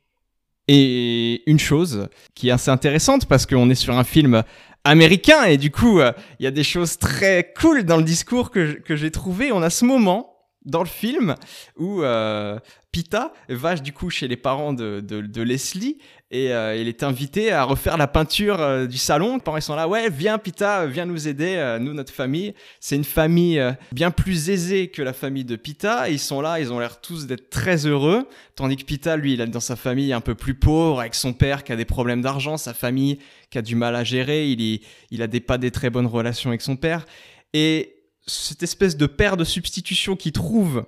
Et 0.68 1.48
une 1.48 1.60
chose 1.60 2.08
qui 2.34 2.48
est 2.48 2.50
assez 2.50 2.72
intéressante 2.72 3.26
parce 3.26 3.46
qu'on 3.46 3.70
est 3.70 3.76
sur 3.76 3.96
un 3.96 4.02
film 4.02 4.42
américain 4.86 5.44
et 5.44 5.56
du 5.56 5.70
coup 5.70 6.00
euh, 6.00 6.12
il 6.38 6.44
y 6.44 6.46
a 6.46 6.50
des 6.50 6.64
choses 6.64 6.98
très 6.98 7.52
cool 7.60 7.84
dans 7.84 7.96
le 7.96 8.04
discours 8.04 8.50
que, 8.50 8.80
j'ai 8.88 9.10
trouvé. 9.10 9.52
On 9.52 9.62
a 9.62 9.70
ce 9.70 9.84
moment 9.84 10.35
dans 10.66 10.82
le 10.82 10.88
film 10.88 11.36
où 11.76 12.02
euh, 12.02 12.58
Pita 12.90 13.32
va 13.48 13.76
du 13.76 13.92
coup 13.92 14.10
chez 14.10 14.28
les 14.28 14.36
parents 14.36 14.72
de, 14.72 15.42
Leslie 15.42 15.98
Et 16.30 16.52
euh, 16.52 16.76
il 16.76 16.88
est 16.88 17.04
invité 17.04 17.52
à 17.52 17.62
refaire 17.62 17.96
la 17.96 18.08
peinture 18.08 18.60
euh, 18.60 18.86
du 18.86 18.98
salon. 18.98 19.36
Les 19.36 19.40
parents 19.40 19.60
sont 19.60 19.76
là, 19.76 19.86
ouais, 19.86 20.10
viens 20.10 20.38
Pita, 20.38 20.86
viens 20.86 21.06
nous 21.06 21.28
aider. 21.28 21.78
nous, 21.80 21.94
notre 21.94 22.12
famille, 22.12 22.52
c'est 22.80 22.96
une 22.96 23.04
famille 23.04 23.62
bien 23.92 24.10
plus 24.10 24.50
aisée 24.50 24.88
que 24.88 25.02
la 25.02 25.12
famille 25.12 25.44
de 25.44 25.56
Pita. 25.56 26.10
Ils 26.10 26.18
sont 26.18 26.40
là, 26.40 26.58
ils 26.58 26.72
ont 26.72 26.80
l'air 26.80 27.00
tous 27.00 27.26
d'être 27.26 27.48
très 27.48 27.86
heureux. 27.86 28.28
Tandis 28.56 28.76
que 28.76 28.84
Pita, 28.84 29.16
lui, 29.16 29.34
il 29.34 29.40
est 29.40 29.46
dans 29.46 29.60
sa 29.60 29.76
famille 29.76 30.12
un 30.12 30.20
peu 30.20 30.34
plus 30.34 30.54
pauvre, 30.54 31.00
avec 31.00 31.14
son 31.14 31.32
père 31.32 31.62
qui 31.62 31.72
a 31.72 31.76
des 31.76 31.84
problèmes 31.84 32.22
d'argent, 32.22 32.56
sa 32.56 32.74
famille 32.74 33.18
qui 33.50 33.58
a 33.58 33.62
du 33.62 33.76
mal 33.76 33.94
à 33.94 34.02
gérer. 34.02 34.50
Il, 34.50 34.60
est, 34.62 34.80
il 35.12 35.22
a 35.22 35.28
des, 35.28 35.40
pas 35.40 35.58
des 35.58 35.70
très 35.70 35.90
bonnes 35.90 36.06
relations 36.06 36.50
avec 36.50 36.60
son 36.60 36.76
père. 36.76 37.06
Et 37.52 37.95
cette 38.26 38.62
espèce 38.62 38.96
de 38.96 39.06
père 39.06 39.36
de 39.36 39.44
substitution 39.44 40.16
qu'il 40.16 40.32
trouve 40.32 40.84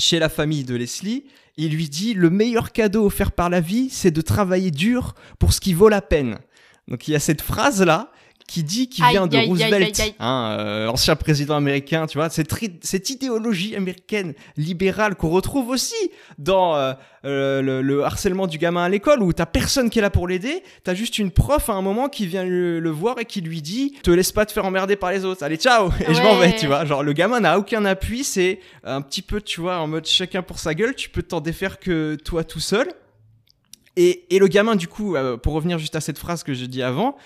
chez 0.00 0.18
la 0.18 0.28
famille 0.28 0.64
de 0.64 0.74
Leslie, 0.74 1.24
il 1.56 1.72
lui 1.72 1.88
dit 1.88 2.14
le 2.14 2.30
meilleur 2.30 2.72
cadeau 2.72 3.04
offert 3.04 3.32
par 3.32 3.50
la 3.50 3.60
vie, 3.60 3.90
c'est 3.90 4.10
de 4.10 4.20
travailler 4.20 4.70
dur 4.70 5.14
pour 5.38 5.52
ce 5.52 5.60
qui 5.60 5.74
vaut 5.74 5.88
la 5.88 6.02
peine. 6.02 6.38
Donc 6.86 7.08
il 7.08 7.12
y 7.12 7.16
a 7.16 7.20
cette 7.20 7.42
phrase 7.42 7.82
là 7.82 8.12
qui 8.48 8.64
dit 8.64 8.88
qui 8.88 9.02
Aïe, 9.02 9.12
vient 9.12 9.26
de 9.26 9.36
aïe, 9.36 9.46
Roosevelt, 9.46 10.00
aïe, 10.00 10.06
aïe. 10.06 10.14
hein, 10.18 10.56
euh, 10.58 10.88
ancien 10.88 11.14
président 11.16 11.54
américain, 11.54 12.06
tu 12.06 12.18
vois, 12.18 12.30
cette, 12.30 13.10
idéologie 13.10 13.76
américaine 13.76 14.34
libérale 14.56 15.14
qu'on 15.14 15.28
retrouve 15.28 15.68
aussi 15.68 15.94
dans 16.38 16.74
euh, 16.74 16.94
euh, 17.26 17.60
le, 17.60 17.82
le 17.82 18.04
harcèlement 18.04 18.46
du 18.46 18.56
gamin 18.58 18.84
à 18.84 18.88
l'école 18.88 19.22
où 19.22 19.32
t'as 19.32 19.44
personne 19.46 19.90
qui 19.90 19.98
est 19.98 20.02
là 20.02 20.08
pour 20.10 20.26
l'aider, 20.26 20.62
t'as 20.82 20.94
juste 20.94 21.18
une 21.18 21.30
prof 21.30 21.68
à 21.68 21.74
un 21.74 21.82
moment 21.82 22.08
qui 22.08 22.26
vient 22.26 22.42
le, 22.42 22.80
le 22.80 22.90
voir 22.90 23.18
et 23.18 23.26
qui 23.26 23.42
lui 23.42 23.60
dit 23.60 23.92
te 24.02 24.10
laisse 24.10 24.32
pas 24.32 24.46
te 24.46 24.52
faire 24.52 24.64
emmerder 24.64 24.96
par 24.96 25.12
les 25.12 25.24
autres, 25.26 25.42
allez 25.42 25.56
ciao 25.56 25.90
et 26.08 26.14
je 26.14 26.22
m'en 26.22 26.36
vais, 26.38 26.56
tu 26.56 26.66
vois, 26.66 26.84
genre 26.86 27.02
le 27.02 27.12
gamin 27.12 27.40
n'a 27.40 27.58
aucun 27.58 27.84
appui, 27.84 28.24
c'est 28.24 28.60
un 28.82 29.02
petit 29.02 29.22
peu, 29.22 29.42
tu 29.42 29.60
vois, 29.60 29.76
en 29.78 29.86
mode 29.86 30.06
chacun 30.06 30.40
pour 30.42 30.58
sa 30.58 30.72
gueule, 30.74 30.94
tu 30.94 31.10
peux 31.10 31.22
t'en 31.22 31.40
défaire 31.40 31.78
que 31.78 32.16
toi 32.24 32.44
tout 32.44 32.60
seul. 32.60 32.88
Et, 33.96 34.26
et 34.34 34.38
le 34.38 34.46
gamin, 34.46 34.76
du 34.76 34.86
coup, 34.86 35.16
euh, 35.16 35.36
pour 35.36 35.54
revenir 35.54 35.78
juste 35.78 35.96
à 35.96 36.00
cette 36.00 36.18
phrase 36.18 36.44
que 36.44 36.54
j'ai 36.54 36.68
dit 36.68 36.84
avant, 36.84 37.16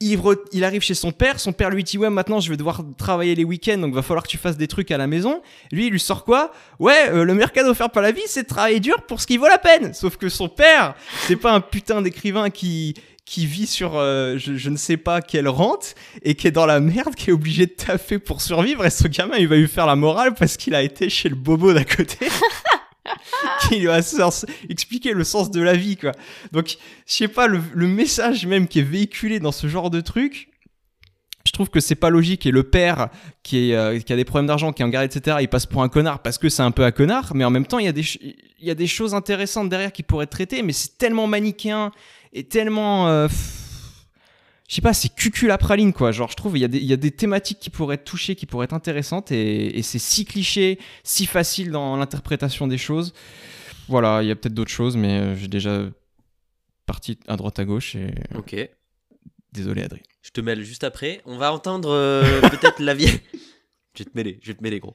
il, 0.00 0.64
arrive 0.64 0.82
chez 0.82 0.94
son 0.94 1.10
père, 1.10 1.40
son 1.40 1.52
père 1.52 1.70
lui 1.70 1.82
dit 1.82 1.98
ouais 1.98 2.10
maintenant 2.10 2.40
je 2.40 2.48
vais 2.50 2.56
devoir 2.56 2.82
travailler 2.96 3.34
les 3.34 3.44
week-ends 3.44 3.78
donc 3.78 3.94
va 3.94 4.02
falloir 4.02 4.22
que 4.22 4.28
tu 4.28 4.38
fasses 4.38 4.56
des 4.56 4.68
trucs 4.68 4.90
à 4.90 4.96
la 4.96 5.06
maison. 5.06 5.42
Lui 5.72 5.86
il 5.86 5.90
lui 5.90 6.00
sort 6.00 6.24
quoi? 6.24 6.52
Ouais 6.78 7.10
euh, 7.10 7.24
le 7.24 7.34
meilleur 7.34 7.52
cadeau 7.52 7.70
offert 7.70 7.90
par 7.90 8.02
la 8.02 8.12
vie 8.12 8.22
c'est 8.26 8.44
travailler 8.44 8.80
dur 8.80 9.02
pour 9.02 9.20
ce 9.20 9.26
qui 9.26 9.36
vaut 9.36 9.48
la 9.48 9.58
peine. 9.58 9.92
Sauf 9.94 10.16
que 10.16 10.28
son 10.28 10.48
père 10.48 10.94
c'est 11.26 11.36
pas 11.36 11.52
un 11.52 11.60
putain 11.60 12.00
d'écrivain 12.00 12.50
qui 12.50 12.94
qui 13.24 13.44
vit 13.44 13.66
sur 13.66 13.96
euh, 13.96 14.38
je, 14.38 14.54
je 14.54 14.70
ne 14.70 14.76
sais 14.76 14.96
pas 14.96 15.20
quelle 15.20 15.48
rente 15.48 15.96
et 16.22 16.34
qui 16.34 16.46
est 16.46 16.52
dans 16.52 16.66
la 16.66 16.80
merde, 16.80 17.14
qui 17.14 17.30
est 17.30 17.32
obligé 17.32 17.66
de 17.66 17.72
taffer 17.72 18.20
pour 18.20 18.40
survivre 18.40 18.86
et 18.86 18.90
ce 18.90 19.08
gamin 19.08 19.36
il 19.36 19.48
va 19.48 19.56
lui 19.56 19.68
faire 19.68 19.86
la 19.86 19.96
morale 19.96 20.34
parce 20.34 20.56
qu'il 20.56 20.74
a 20.76 20.82
été 20.82 21.10
chez 21.10 21.28
le 21.28 21.34
bobo 21.34 21.72
d'à 21.72 21.84
côté. 21.84 22.28
qui 23.68 23.80
lui 23.80 23.88
a 23.88 24.00
expliqué 24.68 25.12
le 25.12 25.24
sens 25.24 25.50
de 25.50 25.60
la 25.60 25.74
vie 25.74 25.96
quoi. 25.96 26.12
Donc 26.52 26.76
je 27.06 27.12
sais 27.12 27.28
pas, 27.28 27.46
le, 27.46 27.60
message 27.74 28.46
même 28.46 28.68
qui 28.68 28.80
est 28.80 28.82
véhiculé 28.82 29.40
dans 29.40 29.52
ce 29.52 29.66
genre 29.66 29.90
de 29.90 30.00
truc, 30.00 30.48
je 31.44 31.52
trouve 31.52 31.70
que 31.70 31.80
c'est 31.80 31.94
pas 31.94 32.10
logique. 32.10 32.46
Et 32.46 32.50
le 32.50 32.62
père 32.62 33.08
qui, 33.42 33.72
euh, 33.72 33.98
a 33.98 34.16
des 34.16 34.24
problèmes 34.24 34.46
d'argent, 34.46 34.72
qui 34.72 34.82
est 34.82 34.84
en 34.84 34.90
garde, 34.90 35.06
etc., 35.06 35.38
il 35.40 35.48
passe 35.48 35.66
pour 35.66 35.82
un 35.82 35.88
connard 35.88 36.20
parce 36.20 36.38
que 36.38 36.48
c'est 36.48 36.62
un 36.62 36.70
peu 36.70 36.84
un 36.84 36.90
connard, 36.90 37.32
mais 37.34 37.44
en 37.44 37.50
même 37.50 37.66
temps, 37.66 37.78
il 37.78 37.86
y, 37.86 38.70
a 38.70 38.74
des 38.74 38.86
choses 38.86 39.14
intéressantes 39.14 39.68
derrière 39.68 39.92
qui 39.92 40.02
pourraient 40.02 40.24
être 40.24 40.30
traitées, 40.30 40.62
mais 40.62 40.72
c'est 40.72 40.98
tellement 40.98 41.26
manichéen 41.26 41.90
et 42.32 42.44
tellement. 42.44 43.08
euh, 43.08 43.28
je 44.68 44.74
sais 44.76 44.80
pas, 44.82 44.92
c'est 44.94 45.08
cucul 45.08 45.50
à 45.50 45.58
praline, 45.58 45.92
quoi. 45.92 46.12
Genre, 46.12 46.30
je 46.30 46.36
trouve, 46.36 46.56
il 46.56 46.60
y, 46.60 46.64
a 46.64 46.68
des- 46.68 46.78
il 46.78 46.84
y 46.84 46.92
a 46.92 46.96
des 46.96 47.10
thématiques 47.10 47.58
qui 47.58 47.70
pourraient 47.70 47.94
être 47.96 48.04
touchées, 48.04 48.36
qui 48.36 48.46
pourraient 48.46 48.64
être 48.66 48.74
intéressantes, 48.74 49.32
et, 49.32 49.76
et 49.78 49.82
c'est 49.82 49.98
si 49.98 50.24
cliché, 50.24 50.78
si 51.02 51.26
facile 51.26 51.70
dans 51.70 51.96
l'interprétation 51.96 52.66
des 52.68 52.78
choses. 52.78 53.12
Voilà, 53.88 54.22
il 54.22 54.28
y 54.28 54.30
a 54.30 54.36
peut-être 54.36 54.54
d'autres 54.54 54.70
choses, 54.70 54.96
mais 54.96 55.18
euh, 55.20 55.34
j'ai 55.36 55.48
déjà 55.48 55.82
parti 56.86 57.18
à 57.26 57.36
droite 57.36 57.58
à 57.58 57.64
gauche, 57.64 57.96
et 57.96 58.14
Ok. 58.36 58.54
désolé, 59.52 59.82
Adrien. 59.82 60.02
Je 60.22 60.30
te 60.30 60.40
mêle 60.42 60.62
juste 60.62 60.84
après. 60.84 61.22
On 61.24 61.38
va 61.38 61.52
entendre 61.52 61.88
euh, 61.90 62.40
peut-être 62.42 62.80
l'avis. 62.80 63.08
Je 63.98 64.04
vais 64.04 64.10
te 64.10 64.16
mêler, 64.16 64.38
je 64.40 64.46
vais 64.46 64.54
te 64.54 64.62
mêler, 64.62 64.78
gros. 64.78 64.94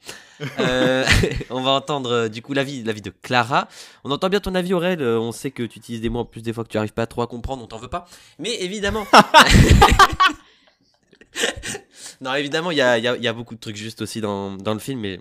Euh, 0.60 1.06
on 1.50 1.62
va 1.62 1.72
entendre 1.72 2.10
euh, 2.10 2.30
du 2.30 2.42
coup 2.42 2.54
l'avis, 2.54 2.84
de 2.84 3.10
Clara. 3.10 3.68
On 4.06 4.12
entend 4.12 4.30
bien 4.30 4.40
ton 4.40 4.56
avis, 4.56 4.74
Aurel. 4.74 5.02
euh, 5.02 5.20
On 5.20 5.34
sait 5.34 5.52
que 5.52 5.64
tu 5.64 5.80
utilises 5.80 6.00
des 6.00 6.08
mots 6.08 6.20
en 6.20 6.26
plus 6.26 6.42
des 6.42 6.54
fois 6.54 6.64
que 6.64 6.70
tu 6.70 6.78
arrives 6.78 6.94
pas 6.94 7.06
trop 7.06 7.22
à 7.22 7.28
comprendre. 7.28 7.62
On 7.62 7.68
t'en 7.68 7.80
veut 7.80 7.90
pas. 7.90 8.06
Mais 8.40 8.56
évidemment. 8.62 9.06
non, 12.22 12.34
évidemment, 12.36 12.72
il 12.72 12.78
y 12.78 12.82
a, 12.82 13.34
beaucoup 13.34 13.56
de 13.56 13.60
trucs 13.60 13.76
juste 13.76 14.02
aussi 14.02 14.22
dans, 14.22 14.56
le 14.56 14.80
film, 14.80 15.02
mais 15.02 15.20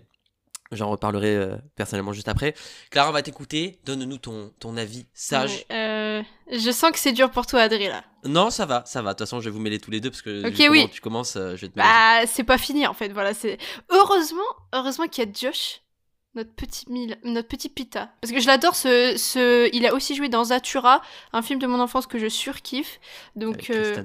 j'en 0.71 0.89
reparlerai 0.89 1.59
personnellement 1.75 2.12
juste 2.12 2.29
après. 2.29 2.55
Clara, 2.91 3.11
on 3.11 3.12
va 3.12 3.23
t'écouter. 3.23 3.81
Donne-nous 3.85 4.19
ton, 4.19 4.77
avis 4.77 5.07
sage. 5.12 5.67
Je 6.50 6.71
sens 6.71 6.90
que 6.92 6.99
c'est 6.99 7.12
dur 7.12 7.31
pour 7.31 7.47
toi, 7.47 7.61
Adrien, 7.62 7.90
là. 7.90 8.04
Non, 8.25 8.50
ça 8.50 8.66
va, 8.66 8.83
ça 8.87 9.02
va. 9.02 9.11
De 9.11 9.19
toute 9.19 9.26
façon, 9.26 9.40
je 9.40 9.47
vais 9.47 9.50
vous 9.50 9.61
mêler 9.61 9.78
tous 9.78 9.90
les 9.90 10.00
deux 10.00 10.11
parce 10.11 10.23
que 10.23 10.47
Ok, 10.47 10.52
vu 10.54 10.59
comment 10.66 10.71
oui. 10.71 10.90
tu 10.90 11.00
commences, 11.00 11.37
euh, 11.37 11.57
je 11.57 11.62
vais 11.62 11.69
te 11.69 11.78
mêler. 11.78 11.88
Bah, 11.88 12.26
c'est 12.26 12.45
pas 12.45 12.59
fini, 12.59 12.87
en 12.87 12.95
fait, 12.95 13.09
voilà. 13.09 13.35
c'est 13.35 13.59
Heureusement, 13.90 14.40
heureusement 14.72 15.07
qu'il 15.09 15.25
y 15.25 15.29
a 15.29 15.31
Josh, 15.33 15.81
notre 16.35 16.55
petit, 16.55 16.85
Mil- 16.90 17.18
notre 17.25 17.48
petit 17.48 17.68
Pita. 17.68 18.11
Parce 18.20 18.33
que 18.33 18.40
je 18.40 18.46
l'adore, 18.46 18.75
ce, 18.77 19.14
ce... 19.16 19.68
il 19.75 19.85
a 19.87 19.94
aussi 19.94 20.14
joué 20.14 20.29
dans 20.29 20.44
Zatura, 20.44 21.03
un 21.33 21.42
film 21.42 21.59
de 21.59 21.66
mon 21.66 21.81
enfance 21.81 22.07
que 22.07 22.18
je 22.18 22.29
surkiffe. 22.29 23.01
Donc, 23.37 23.70
euh, 23.70 24.05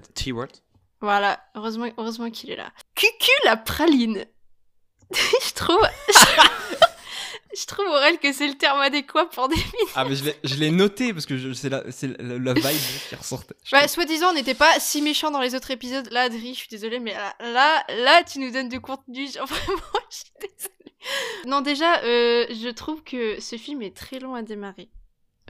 voilà, 1.00 1.40
heureusement, 1.56 1.88
heureusement 1.98 2.30
qu'il 2.32 2.50
est 2.52 2.56
là. 2.56 2.72
Cucu 2.96 3.32
la 3.46 3.56
praline 3.56 4.26
Je 5.14 5.54
trouve... 5.54 5.80
Je 7.60 7.66
trouve, 7.66 7.88
Aurel, 7.88 8.20
que 8.20 8.32
c'est 8.34 8.48
le 8.48 8.54
terme 8.56 8.80
adéquat 8.80 9.26
pour 9.26 9.48
définir. 9.48 9.88
Ah, 9.96 10.06
mais 10.06 10.16
je 10.16 10.56
l'ai- 10.56 10.70
noté 10.72 11.12
parce 11.14 11.26
que 11.26 11.54
c'est 11.54 11.70
la, 11.70 11.92
c'est 11.92 12.08
la, 12.22 12.38
la 12.38 12.54
vibe 12.54 12.82
qui 13.10 13.16
ressortait. 13.16 13.56
Bah, 13.72 13.88
soi-disant, 13.88 14.30
on 14.30 14.34
n'était 14.34 14.54
pas 14.54 14.80
si 14.80 15.02
méchant 15.02 15.32
dans 15.32 15.42
les 15.42 15.56
autres 15.56 15.72
épisodes. 15.72 16.08
Là, 16.12 16.24
Adri, 16.24 16.54
je 16.54 16.60
suis 16.60 16.68
désolée, 16.70 17.00
mais 17.00 17.14
là, 17.14 17.36
là, 17.40 17.84
là, 17.90 18.24
tu 18.24 18.40
nous 18.40 18.52
donnes 18.52 18.70
du 18.70 18.80
contenu. 18.80 19.28
Genre, 19.32 19.46
vraiment, 19.48 19.82
je 20.12 20.16
suis 20.18 20.32
désolée. 20.40 20.94
Non, 21.48 21.62
déjà, 21.62 22.04
euh, 22.04 22.46
je 22.50 22.70
trouve 22.70 23.02
que 23.04 23.40
ce 23.40 23.56
film 23.58 23.82
est 23.82 23.96
très 23.96 24.20
long 24.20 24.36
à 24.36 24.44
démarrer. 24.44 24.90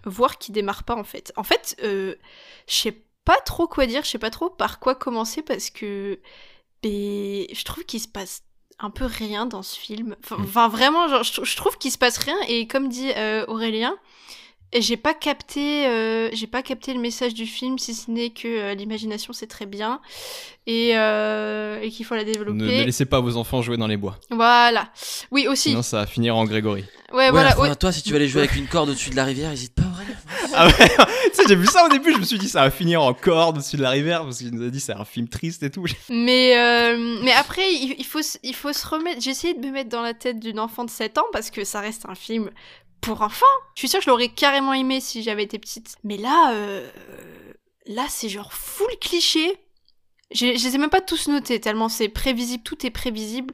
Voire 0.05 0.37
qu'il 0.37 0.53
démarre 0.53 0.83
pas, 0.83 0.95
en 0.95 1.03
fait. 1.03 1.33
En 1.35 1.43
fait, 1.43 1.75
euh, 1.83 2.15
je 2.67 2.73
sais 2.75 3.01
pas 3.25 3.41
trop 3.41 3.67
quoi 3.67 3.85
dire, 3.85 4.03
je 4.05 4.09
sais 4.11 4.19
pas 4.19 4.29
trop 4.29 4.49
par 4.49 4.79
quoi 4.79 4.95
commencer 4.95 5.41
parce 5.41 5.69
que 5.69 6.19
ben, 6.81 7.45
je 7.51 7.63
trouve 7.65 7.83
qu'il 7.83 7.99
se 7.99 8.07
passe 8.07 8.43
un 8.79 8.89
peu 8.89 9.05
rien 9.05 9.45
dans 9.45 9.63
ce 9.63 9.77
film. 9.79 10.15
Enfin, 10.23 10.37
enfin, 10.39 10.67
vraiment, 10.67 11.07
genre, 11.07 11.23
je, 11.23 11.33
trou- 11.33 11.45
je 11.45 11.55
trouve 11.55 11.77
qu'il 11.77 11.91
se 11.91 11.97
passe 11.97 12.17
rien 12.17 12.37
et 12.47 12.67
comme 12.67 12.89
dit 12.89 13.11
euh, 13.15 13.43
Aurélien, 13.47 13.95
et 14.73 14.81
j'ai 14.81 14.97
pas 14.97 15.13
capté, 15.13 15.87
euh, 15.87 16.29
j'ai 16.33 16.47
pas 16.47 16.61
capté 16.61 16.93
le 16.93 16.99
message 16.99 17.33
du 17.33 17.45
film, 17.45 17.79
si 17.79 17.93
ce 17.93 18.11
n'est 18.11 18.29
que 18.31 18.47
euh, 18.47 18.73
l'imagination 18.73 19.31
c'est 19.33 19.47
très 19.47 19.65
bien 19.65 20.01
et, 20.65 20.91
euh, 20.97 21.79
et 21.81 21.89
qu'il 21.89 22.05
faut 22.05 22.15
la 22.15 22.25
développer. 22.25 22.53
ne 22.59 22.83
laissez 22.83 23.05
pas 23.05 23.21
vos 23.21 23.37
enfants 23.37 23.61
jouer 23.61 23.77
dans 23.77 23.87
les 23.87 23.95
bois. 23.97 24.17
Voilà. 24.29 24.89
Oui 25.31 25.47
aussi. 25.47 25.69
Sinon, 25.69 25.81
ça 25.83 25.97
va 25.99 26.05
finir 26.05 26.35
en 26.35 26.43
Grégory. 26.45 26.83
Ouais, 27.13 27.17
Ouais, 27.17 27.31
voilà. 27.31 27.49
enfin, 27.53 27.69
ouais. 27.69 27.75
toi, 27.75 27.91
si 27.93 28.01
tu 28.03 28.09
veux 28.09 28.17
aller 28.17 28.27
jouer 28.27 28.41
avec 28.41 28.55
une 28.57 28.67
corde 28.67 28.89
au-dessus 28.89 29.09
de 29.11 29.15
la 29.15 29.23
rivière, 29.23 29.51
hésite 29.51 29.73
pas, 29.73 29.83
Aurélien. 29.83 30.15
Ah 30.53 30.67
ouais, 30.67 30.73
tu 31.29 31.35
sais, 31.35 31.43
j'ai 31.47 31.55
vu 31.55 31.65
ça 31.67 31.85
au 31.85 31.89
début, 31.89 32.11
je 32.13 32.17
me 32.17 32.25
suis 32.25 32.37
dit 32.37 32.49
ça 32.49 32.61
va 32.63 32.69
finir 32.71 33.01
en 33.01 33.13
corde 33.13 33.55
au-dessus 33.57 33.77
de 33.77 33.81
la 33.83 33.91
rivière 33.91 34.23
parce 34.23 34.39
qu'il 34.39 34.51
nous 34.53 34.65
a 34.67 34.69
dit 34.69 34.81
c'est 34.81 34.91
un 34.93 35.05
film 35.05 35.29
triste 35.29 35.63
et 35.63 35.69
tout. 35.69 35.85
Mais 36.09 36.57
euh, 36.57 37.19
mais 37.23 37.31
après 37.31 37.71
il, 37.73 37.95
il 37.97 38.05
faut 38.05 38.21
se- 38.21 38.37
il 38.43 38.53
faut 38.55 38.73
se 38.73 38.85
remettre. 38.85 39.21
J'ai 39.21 39.29
essayé 39.31 39.53
de 39.53 39.65
me 39.65 39.71
mettre 39.71 39.89
dans 39.89 40.01
la 40.01 40.13
tête 40.13 40.39
d'une 40.41 40.59
enfant 40.59 40.83
de 40.83 40.89
7 40.89 41.17
ans 41.17 41.25
parce 41.31 41.49
que 41.51 41.63
ça 41.63 41.79
reste 41.79 42.05
un 42.09 42.15
film 42.15 42.49
pour 43.01 43.21
enfants. 43.21 43.45
Je 43.75 43.79
suis 43.81 43.87
sûre 43.87 43.99
que 43.99 44.05
je 44.05 44.09
l'aurais 44.09 44.29
carrément 44.29 44.73
aimé 44.73 44.99
si 44.99 45.21
j'avais 45.23 45.43
été 45.43 45.57
petite. 45.59 45.95
Mais 46.03 46.17
là 46.17 46.51
euh, 46.53 46.89
là 47.85 48.05
c'est 48.09 48.29
genre 48.29 48.51
full 48.53 48.91
cliché. 49.01 49.57
J'ai- 50.31 50.57
Je 50.57 50.67
les 50.67 50.75
ai 50.75 50.77
même 50.77 50.89
pas 50.89 50.99
tous 51.01 51.27
notés 51.29 51.59
tellement 51.61 51.87
c'est 51.89 52.09
prévisible, 52.09 52.63
tout 52.63 52.85
est 52.85 52.91
prévisible. 52.91 53.53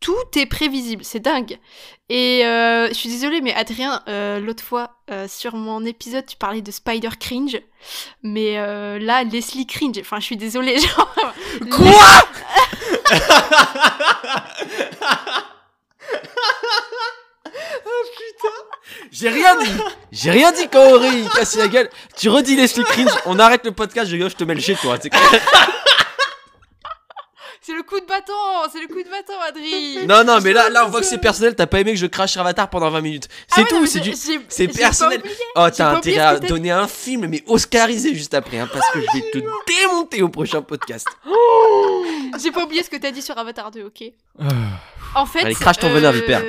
Tout 0.00 0.14
est 0.38 0.46
prévisible, 0.46 1.04
c'est 1.04 1.20
dingue. 1.20 1.58
Et 2.08 2.46
euh, 2.46 2.88
je 2.88 2.94
suis 2.94 3.10
désolée, 3.10 3.42
mais 3.42 3.52
Adrien, 3.52 4.02
euh, 4.08 4.40
l'autre 4.40 4.64
fois, 4.64 4.96
sur 5.28 5.56
mon 5.56 5.84
épisode, 5.84 6.24
tu 6.24 6.38
parlais 6.38 6.62
de 6.62 6.70
Spider 6.70 7.10
Cringe. 7.20 7.60
Mais 8.22 8.54
là, 8.98 9.24
Leslie 9.24 9.66
Cringe. 9.66 9.98
Enfin, 10.00 10.18
je 10.18 10.24
suis 10.24 10.38
désolée. 10.38 10.78
Genre, 10.78 11.14
Quoi? 11.70 12.00
J'ai 19.12 19.28
rien 19.28 19.56
dit 19.58 19.70
J'ai 20.12 20.30
rien 20.30 20.52
dit 20.52 20.68
quand 20.72 20.92
Aurélien 20.92 21.18
il 21.24 21.28
casse 21.30 21.56
la 21.56 21.68
gueule. 21.68 21.88
Tu 22.16 22.28
redis 22.28 22.56
Leslie 22.56 22.84
Cringe, 22.84 23.10
on 23.26 23.38
arrête 23.38 23.64
le 23.64 23.72
podcast, 23.72 24.10
je, 24.10 24.16
je 24.16 24.36
te 24.36 24.44
mêle 24.44 24.60
chez 24.60 24.74
toi. 24.74 24.96
c'est. 25.00 25.10
C'est 27.62 27.74
le 27.76 27.82
coup 27.82 28.00
de 28.00 28.06
bâton, 28.06 28.32
c'est 28.72 28.80
le 28.80 28.86
coup 28.88 29.02
de 29.02 29.08
bâton, 29.08 29.34
Adri. 29.46 30.06
non, 30.06 30.24
non, 30.24 30.40
mais 30.40 30.52
là, 30.54 30.70
là, 30.70 30.86
on 30.86 30.88
voit 30.88 31.00
que 31.00 31.06
c'est 31.06 31.18
personnel. 31.18 31.54
T'as 31.54 31.66
pas 31.66 31.80
aimé 31.80 31.92
que 31.92 31.98
je 31.98 32.06
crache 32.06 32.32
sur 32.32 32.40
Avatar 32.40 32.70
pendant 32.70 32.90
20 32.90 33.00
minutes. 33.02 33.28
C'est 33.46 33.60
Ah 33.60 33.64
ouais, 33.64 33.68
non, 33.70 33.78
tout, 33.80 33.86
c'est 33.86 34.00
du. 34.00 34.14
c'est 34.48 34.66
personnel. 34.68 35.22
Oh, 35.54 35.66
t'as 35.72 35.90
intérêt 35.90 36.18
à 36.20 36.38
donner 36.38 36.70
un 36.70 36.88
film, 36.88 37.26
mais 37.26 37.44
oscarisé 37.46 38.14
juste 38.14 38.32
après, 38.32 38.58
hein, 38.58 38.68
parce 38.72 38.90
que 38.90 39.00
je 39.00 39.06
vais 39.12 39.30
te 39.30 39.38
démonter 39.68 40.22
au 40.22 40.30
prochain 40.30 40.62
podcast. 40.62 41.06
J'ai 42.42 42.50
pas 42.50 42.64
oublié 42.64 42.82
ce 42.82 42.88
que 42.88 42.96
t'as 42.96 43.10
dit 43.10 43.20
sur 43.22 43.36
Avatar 43.36 43.70
2, 43.70 43.84
ok 43.84 44.04
En 45.14 45.26
fait. 45.26 45.40
Allez, 45.44 45.54
crache 45.54 45.78
ton 45.78 45.90
venin, 45.90 46.12
vipère. 46.12 46.42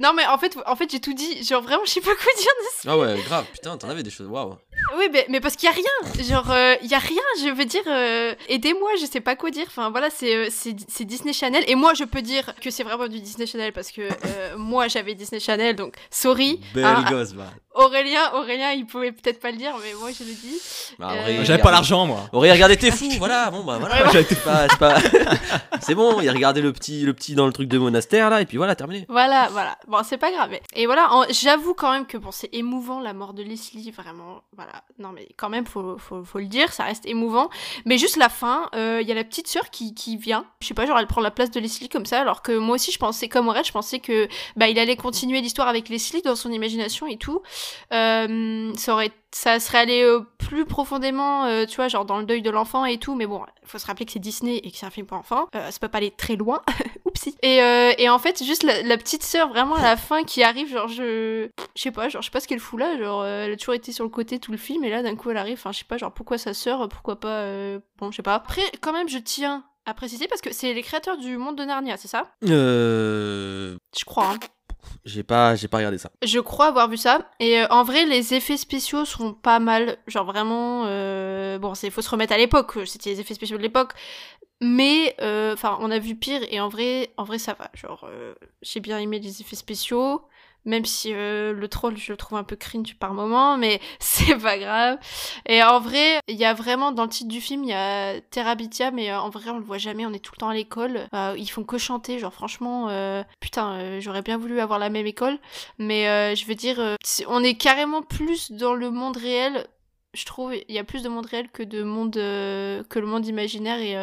Non, 0.00 0.12
mais 0.14 0.26
en 0.26 0.38
fait, 0.38 0.56
en 0.66 0.76
fait 0.76 0.90
j'ai 0.90 1.00
tout 1.00 1.14
dit. 1.14 1.42
Genre, 1.44 1.62
vraiment, 1.62 1.84
je 1.84 1.90
sais 1.90 2.00
pas 2.00 2.14
quoi 2.14 2.32
dire 2.36 2.52
de 2.60 2.66
ce 2.82 2.88
Ah 2.88 2.98
ouais, 2.98 3.20
grave, 3.26 3.44
putain, 3.52 3.76
t'en 3.76 3.88
avais 3.88 4.02
des 4.02 4.10
choses, 4.10 4.26
waouh. 4.28 4.56
Oui, 4.98 5.08
mais, 5.12 5.26
mais 5.28 5.40
parce 5.40 5.56
qu'il 5.56 5.68
y 5.68 5.72
a 5.72 5.74
rien. 5.74 6.24
Genre, 6.24 6.50
euh, 6.50 6.74
il 6.82 6.90
y 6.90 6.94
a 6.94 6.98
rien. 6.98 7.22
Je 7.42 7.48
veux 7.48 7.64
dire, 7.64 7.82
euh, 7.86 8.34
aidez-moi. 8.48 8.90
Je 9.00 9.06
sais 9.06 9.20
pas 9.20 9.36
quoi 9.36 9.50
dire. 9.50 9.64
Enfin, 9.68 9.90
voilà, 9.90 10.08
c'est 10.10 10.34
euh, 10.34 10.48
c'est 10.50 10.74
c'est 10.88 11.04
Disney 11.04 11.32
Channel. 11.32 11.64
Et 11.68 11.74
moi, 11.74 11.94
je 11.94 12.04
peux 12.04 12.22
dire 12.22 12.54
que 12.60 12.70
c'est 12.70 12.82
vraiment 12.82 13.06
du 13.08 13.20
Disney 13.20 13.46
Channel 13.46 13.72
parce 13.72 13.90
que 13.90 14.02
euh, 14.02 14.56
moi, 14.56 14.88
j'avais 14.88 15.14
Disney 15.14 15.40
Channel, 15.40 15.76
donc 15.76 15.94
sorry. 16.10 16.60
Belle 16.74 16.84
Ah, 16.86 17.04
gosse, 17.08 17.32
bah. 17.32 17.46
Aurélien, 17.76 18.30
Aurélien, 18.34 18.70
il 18.70 18.86
pouvait 18.86 19.10
peut-être 19.10 19.40
pas 19.40 19.50
le 19.50 19.56
dire, 19.56 19.74
mais 19.82 19.94
moi, 19.98 20.10
je 20.16 20.22
le 20.22 20.30
dis. 20.30 20.60
Bah, 20.98 21.08
Euh, 21.12 21.22
Aurélien, 21.22 21.44
J'avais 21.44 21.62
pas 21.62 21.72
l'argent, 21.72 22.06
moi. 22.06 22.28
Aurélien, 22.32 22.54
regardez, 22.54 22.76
t'es 22.76 22.92
fou, 22.92 23.08
voilà, 23.18 23.50
bon 23.50 23.64
bah 23.64 23.78
voilà. 23.80 24.10
C'est 24.12 24.44
pas- 24.44 24.66
c'est 24.70 24.78
pas- 24.78 24.98
c'est 25.80 25.94
bon, 25.96 26.20
il 26.20 26.28
a 26.28 26.32
regardé 26.32 26.60
le 26.60 26.72
petit, 26.72 27.00
le 27.02 27.12
petit 27.14 27.34
dans 27.34 27.46
le 27.46 27.52
truc 27.52 27.68
de 27.68 27.76
monastère 27.78 28.30
là, 28.30 28.40
et 28.40 28.46
puis 28.46 28.58
voilà, 28.58 28.76
terminé. 28.76 29.06
Voilà, 29.08 29.48
voilà. 29.50 29.76
Bon, 29.86 30.02
c'est 30.02 30.18
pas 30.18 30.30
grave. 30.30 30.58
Et 30.74 30.86
voilà, 30.86 31.10
j'avoue 31.30 31.74
quand 31.74 31.92
même 31.92 32.06
que 32.06 32.16
bon, 32.16 32.30
c'est 32.30 32.52
émouvant 32.54 33.00
la 33.00 33.12
mort 33.12 33.34
de 33.34 33.42
Leslie, 33.42 33.90
vraiment. 33.90 34.42
Voilà. 34.56 34.84
Non, 34.98 35.10
mais 35.12 35.28
quand 35.36 35.48
même, 35.48 35.66
faut, 35.66 35.98
faut, 35.98 36.24
faut 36.24 36.38
le 36.38 36.46
dire, 36.46 36.72
ça 36.72 36.84
reste 36.84 37.06
émouvant. 37.06 37.50
Mais 37.84 37.98
juste 37.98 38.16
la 38.16 38.28
fin, 38.28 38.68
euh, 38.74 39.00
il 39.02 39.08
y 39.08 39.12
a 39.12 39.14
la 39.14 39.24
petite 39.24 39.48
sœur 39.48 39.70
qui, 39.70 39.94
qui 39.94 40.16
vient. 40.16 40.46
Je 40.60 40.68
sais 40.68 40.74
pas, 40.74 40.86
genre 40.86 40.98
elle 40.98 41.06
prend 41.06 41.20
la 41.20 41.30
place 41.30 41.50
de 41.50 41.60
Leslie 41.60 41.88
comme 41.88 42.06
ça, 42.06 42.20
alors 42.20 42.42
que 42.42 42.56
moi 42.56 42.76
aussi, 42.76 42.92
je 42.92 42.98
pensais 42.98 43.28
comme 43.28 43.48
Aurel, 43.48 43.64
je 43.64 43.72
pensais 43.72 43.98
que 43.98 44.28
bah 44.56 44.68
il 44.68 44.78
allait 44.78 44.96
continuer 44.96 45.40
l'histoire 45.40 45.68
avec 45.68 45.88
Leslie 45.88 46.22
dans 46.22 46.36
son 46.36 46.50
imagination 46.50 47.06
et 47.06 47.16
tout. 47.16 47.42
Euh, 47.92 48.72
ça 48.76 48.94
aurait 48.94 49.12
ça 49.34 49.58
serait 49.58 49.78
allé 49.78 50.02
euh, 50.02 50.20
plus 50.38 50.64
profondément, 50.64 51.44
euh, 51.46 51.66
tu 51.66 51.76
vois, 51.76 51.88
genre 51.88 52.04
dans 52.04 52.18
le 52.18 52.24
deuil 52.24 52.40
de 52.40 52.50
l'enfant 52.50 52.84
et 52.84 52.98
tout, 52.98 53.16
mais 53.16 53.26
bon, 53.26 53.42
faut 53.64 53.78
se 53.78 53.86
rappeler 53.86 54.06
que 54.06 54.12
c'est 54.12 54.20
Disney 54.20 54.58
et 54.58 54.70
que 54.70 54.76
c'est 54.76 54.86
un 54.86 54.90
film 54.90 55.06
pour 55.06 55.18
enfants, 55.18 55.48
euh, 55.56 55.72
ça 55.72 55.78
peut 55.80 55.88
pas 55.88 55.98
aller 55.98 56.12
très 56.12 56.36
loin, 56.36 56.62
Et, 57.42 57.62
euh, 57.62 57.92
et 57.98 58.08
en 58.08 58.18
fait, 58.18 58.42
juste 58.42 58.62
la, 58.62 58.82
la 58.82 58.96
petite 58.96 59.22
sœur 59.22 59.48
vraiment 59.48 59.74
à 59.76 59.82
la 59.82 59.96
fin 59.96 60.24
qui 60.24 60.42
arrive, 60.42 60.68
genre 60.70 60.88
je, 60.88 61.48
je 61.76 61.82
sais 61.82 61.90
pas, 61.90 62.08
genre 62.08 62.22
je 62.22 62.26
sais 62.26 62.30
pas 62.30 62.40
ce 62.40 62.48
qu'elle 62.48 62.60
fout 62.60 62.78
là, 62.78 62.98
genre 62.98 63.22
euh, 63.22 63.44
elle 63.44 63.52
a 63.52 63.56
toujours 63.56 63.74
été 63.74 63.92
sur 63.92 64.04
le 64.04 64.10
côté 64.10 64.38
tout 64.38 64.52
le 64.52 64.58
film 64.58 64.84
et 64.84 64.90
là 64.90 65.02
d'un 65.02 65.16
coup 65.16 65.30
elle 65.30 65.36
arrive, 65.36 65.54
enfin 65.58 65.72
je 65.72 65.78
sais 65.78 65.84
pas, 65.84 65.96
genre 65.98 66.12
pourquoi 66.12 66.38
sa 66.38 66.54
sœur, 66.54 66.88
pourquoi 66.88 67.20
pas, 67.20 67.40
euh, 67.42 67.78
bon 67.98 68.10
je 68.10 68.16
sais 68.16 68.22
pas. 68.22 68.34
Après 68.34 68.62
quand 68.80 68.92
même 68.92 69.08
je 69.08 69.18
tiens 69.18 69.64
à 69.86 69.94
préciser 69.94 70.26
parce 70.28 70.40
que 70.40 70.52
c'est 70.52 70.72
les 70.72 70.82
créateurs 70.82 71.18
du 71.18 71.36
monde 71.36 71.56
de 71.56 71.64
Narnia, 71.64 71.96
c'est 71.98 72.08
ça? 72.08 72.30
Euh, 72.48 73.76
Je 73.98 74.04
crois. 74.04 74.30
Hein. 74.32 74.38
J'ai 75.04 75.22
pas, 75.22 75.54
j'ai 75.56 75.68
pas 75.68 75.78
regardé 75.78 75.98
ça. 75.98 76.10
Je 76.22 76.38
crois 76.40 76.66
avoir 76.66 76.88
vu 76.88 76.96
ça. 76.96 77.30
Et 77.40 77.60
euh, 77.60 77.66
en 77.70 77.84
vrai, 77.84 78.06
les 78.06 78.34
effets 78.34 78.56
spéciaux 78.56 79.04
sont 79.04 79.32
pas 79.32 79.58
mal. 79.58 79.98
Genre 80.06 80.24
vraiment, 80.24 80.84
euh, 80.86 81.58
bon, 81.58 81.74
c'est 81.74 81.90
faut 81.90 82.02
se 82.02 82.10
remettre 82.10 82.32
à 82.32 82.38
l'époque. 82.38 82.72
C'était 82.86 83.10
les 83.10 83.20
effets 83.20 83.34
spéciaux 83.34 83.56
de 83.56 83.62
l'époque. 83.62 83.92
Mais, 84.60 85.14
euh, 85.20 85.54
enfin, 85.54 85.78
on 85.80 85.90
a 85.90 85.98
vu 85.98 86.14
pire. 86.14 86.40
Et 86.50 86.60
en 86.60 86.68
vrai, 86.68 87.12
en 87.16 87.24
vrai, 87.24 87.38
ça 87.38 87.54
va. 87.54 87.70
Genre, 87.74 88.08
j'ai 88.62 88.80
bien 88.80 88.98
aimé 88.98 89.18
les 89.18 89.40
effets 89.40 89.56
spéciaux. 89.56 90.22
Même 90.66 90.84
si 90.86 91.12
euh, 91.12 91.52
le 91.52 91.68
troll, 91.68 91.96
je 91.98 92.12
le 92.12 92.16
trouve 92.16 92.38
un 92.38 92.44
peu 92.44 92.56
cringe 92.56 92.94
par 92.96 93.12
moment, 93.12 93.58
mais 93.58 93.80
c'est 93.98 94.36
pas 94.36 94.58
grave. 94.58 94.98
Et 95.46 95.62
en 95.62 95.80
vrai, 95.80 96.20
il 96.28 96.36
y 96.36 96.44
a 96.44 96.54
vraiment 96.54 96.92
dans 96.92 97.04
le 97.04 97.10
titre 97.10 97.28
du 97.28 97.40
film, 97.40 97.64
il 97.64 97.70
y 97.70 97.74
a 97.74 98.20
Terabithia, 98.20 98.90
mais 98.90 99.10
euh, 99.10 99.20
en 99.20 99.28
vrai, 99.28 99.50
on 99.50 99.58
le 99.58 99.64
voit 99.64 99.78
jamais. 99.78 100.06
On 100.06 100.12
est 100.12 100.18
tout 100.18 100.32
le 100.34 100.40
temps 100.40 100.48
à 100.48 100.54
l'école. 100.54 101.08
Euh, 101.14 101.34
ils 101.36 101.50
font 101.50 101.64
que 101.64 101.78
chanter. 101.78 102.18
Genre, 102.18 102.32
franchement, 102.32 102.88
euh, 102.88 103.22
putain, 103.40 103.74
euh, 103.74 104.00
j'aurais 104.00 104.22
bien 104.22 104.38
voulu 104.38 104.60
avoir 104.60 104.78
la 104.78 104.88
même 104.88 105.06
école. 105.06 105.38
Mais 105.78 106.34
je 106.34 106.46
veux 106.46 106.54
dire, 106.54 106.96
on 107.28 107.42
est 107.44 107.54
carrément 107.54 108.02
plus 108.02 108.52
dans 108.52 108.74
le 108.74 108.90
monde 108.90 109.16
réel. 109.16 109.66
Je 110.14 110.24
trouve, 110.24 110.54
il 110.54 110.74
y 110.74 110.78
a 110.78 110.84
plus 110.84 111.02
de 111.02 111.08
monde 111.08 111.26
réel 111.26 111.48
que 111.50 111.62
de 111.62 111.82
monde 111.82 112.14
que 112.14 112.98
le 112.98 113.06
monde 113.06 113.26
imaginaire 113.26 113.80
et 113.80 113.96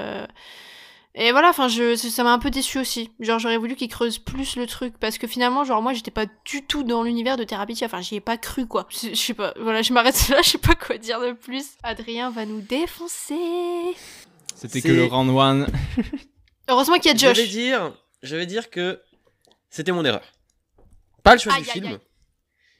et 1.15 1.31
voilà. 1.31 1.49
Enfin, 1.49 1.67
je 1.67 1.95
ça 1.95 2.23
m'a 2.23 2.31
un 2.31 2.39
peu 2.39 2.49
déçu 2.49 2.79
aussi. 2.79 3.11
Genre, 3.19 3.37
j'aurais 3.39 3.57
voulu 3.57 3.75
qu'ils 3.75 3.89
creusent 3.89 4.17
plus 4.19 4.55
le 4.55 4.65
truc 4.67 4.97
parce 4.99 5.17
que 5.17 5.27
finalement, 5.27 5.63
genre 5.63 5.81
moi, 5.81 5.93
j'étais 5.93 6.11
pas 6.11 6.25
du 6.45 6.65
tout 6.65 6.83
dans 6.83 7.03
l'univers 7.03 7.37
de 7.37 7.43
Thérapie. 7.43 7.77
Enfin, 7.83 8.01
j'y 8.01 8.15
ai 8.15 8.21
pas 8.21 8.37
cru 8.37 8.65
quoi. 8.67 8.87
Je 8.89 9.09
je 9.09 9.15
sais 9.15 9.33
pas. 9.33 9.53
Voilà, 9.59 9.81
je 9.81 9.91
m'arrête 9.93 10.29
là. 10.29 10.41
Je 10.41 10.49
sais 10.51 10.57
pas 10.57 10.75
quoi 10.75 10.97
dire 10.97 11.19
de 11.19 11.33
plus. 11.33 11.65
Adrien 11.83 12.29
va 12.31 12.45
nous 12.45 12.61
défoncer. 12.61 13.35
C'était 14.55 14.81
que 14.81 14.87
le 14.89 15.05
round 15.05 15.29
one. 15.31 15.67
Heureusement 16.69 16.97
qu'il 16.99 17.11
y 17.11 17.13
a 17.13 17.17
Je 17.17 17.27
vais 17.27 17.35
Josh. 17.45 17.49
dire, 17.49 17.93
je 18.23 18.35
vais 18.35 18.45
dire 18.45 18.69
que 18.69 19.01
c'était 19.69 19.91
mon 19.91 20.05
erreur. 20.05 20.23
Pas 21.23 21.33
le 21.33 21.39
choix 21.39 21.53
Aïe, 21.53 21.63
du 21.63 21.69
aïe, 21.69 21.73
film, 21.73 21.85
aïe. 21.87 21.99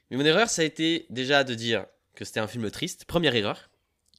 mais 0.10 0.18
mon 0.18 0.26
erreur, 0.26 0.50
ça 0.50 0.62
a 0.62 0.66
été 0.66 1.06
déjà 1.10 1.44
de 1.44 1.54
dire 1.56 1.86
que 2.16 2.24
c'était 2.24 2.40
un 2.40 2.48
film 2.48 2.70
triste. 2.72 3.06
Première 3.06 3.36
erreur. 3.36 3.70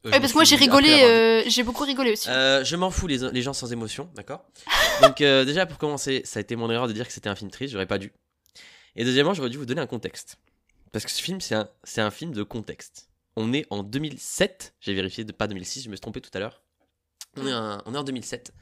Euh, 0.05 0.11
Ouais, 0.11 0.19
parce 0.21 0.33
que 0.33 0.38
moi 0.38 0.45
j'ai 0.45 0.57
rigolé, 0.57 1.03
euh, 1.05 1.43
j'ai 1.47 1.62
beaucoup 1.62 1.85
rigolé 1.85 2.12
aussi. 2.12 2.29
Euh, 2.29 2.65
je 2.65 2.75
m'en 2.75 2.91
fous 2.91 3.07
les, 3.07 3.19
les 3.31 3.43
gens 3.43 3.53
sans 3.53 3.73
émotion, 3.73 4.11
d'accord 4.15 4.45
Donc 5.03 5.21
euh, 5.21 5.45
déjà 5.45 5.65
pour 5.65 5.79
commencer, 5.79 6.23
ça 6.25 6.38
a 6.38 6.41
été 6.41 6.57
mon 6.57 6.69
erreur 6.71 6.88
de 6.88 6.93
dire 6.93 7.07
que 7.07 7.12
c'était 7.12 7.29
un 7.29 7.37
film 7.37 7.51
triste, 7.51 7.73
j'aurais 7.73 7.87
pas 7.87 7.99
dû. 7.99 8.12
Et 8.97 9.05
deuxièmement, 9.05 9.33
j'aurais 9.33 9.51
dû 9.51 9.59
vous 9.59 9.67
donner 9.67 9.81
un 9.81 9.87
contexte. 9.87 10.38
Parce 10.93 11.05
que 11.05 11.11
ce 11.11 11.23
film, 11.23 11.41
c'est 11.41 11.55
un, 12.01 12.11
film 12.11 12.33
de 12.33 12.43
contexte. 12.43 13.09
On 13.37 13.53
est 13.55 13.65
en 13.71 13.83
2007, 13.83 14.75
j'ai 14.81 14.93
vérifié, 14.93 15.25
de, 15.25 15.33
pas 15.33 15.47
2006, 15.47 15.85
je 15.85 15.88
me 15.88 15.95
suis 15.95 16.01
trompé 16.01 16.21
tout 16.21 16.31
à 16.35 16.38
l'heure. 16.38 16.62
On, 17.37 17.47
est 17.47 17.55
en- 17.55 17.81
on 17.87 17.95
est 17.95 17.99
en 17.99 18.05
2007. 18.05 18.53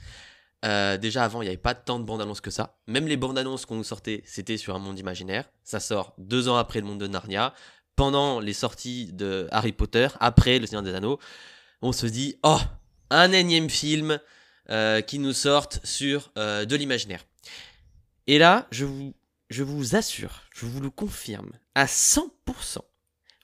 Euh, 0.64 0.96
déjà 0.98 1.24
avant, 1.24 1.42
il 1.42 1.46
n'y 1.46 1.48
avait 1.48 1.56
pas 1.56 1.74
tant 1.74 1.98
de 1.98 2.04
bandes 2.04 2.20
annonces 2.20 2.40
que 2.40 2.50
ça. 2.50 2.78
Même 2.86 3.06
les 3.08 3.16
bandes 3.16 3.38
annonces 3.38 3.66
qu'on 3.66 3.76
nous 3.76 3.84
sortait, 3.84 4.22
c'était 4.26 4.58
sur 4.58 4.76
un 4.76 4.78
monde 4.78 4.98
imaginaire. 4.98 5.50
Ça 5.64 5.80
sort 5.80 6.14
deux 6.18 6.48
ans 6.48 6.56
après 6.56 6.80
le 6.80 6.86
monde 6.86 7.00
de 7.00 7.08
Narnia, 7.08 7.54
pendant 7.96 8.40
les 8.40 8.52
sorties 8.52 9.12
de 9.12 9.48
Harry 9.50 9.72
Potter, 9.72 10.08
après 10.20 10.58
le 10.58 10.66
Seigneur 10.66 10.82
des 10.82 10.94
Anneaux. 10.94 11.18
On 11.82 11.92
se 11.92 12.06
dit, 12.06 12.36
oh, 12.42 12.58
un 13.10 13.32
énième 13.32 13.70
film 13.70 14.18
euh, 14.70 15.00
qui 15.00 15.18
nous 15.18 15.32
sorte 15.32 15.80
sur 15.84 16.30
euh, 16.38 16.64
de 16.64 16.76
l'imaginaire. 16.76 17.24
Et 18.26 18.38
là, 18.38 18.66
je 18.70 18.84
vous, 18.84 19.14
je 19.48 19.62
vous 19.62 19.96
assure, 19.96 20.42
je 20.54 20.66
vous 20.66 20.80
le 20.80 20.90
confirme, 20.90 21.52
à 21.74 21.86
100%, 21.86 22.78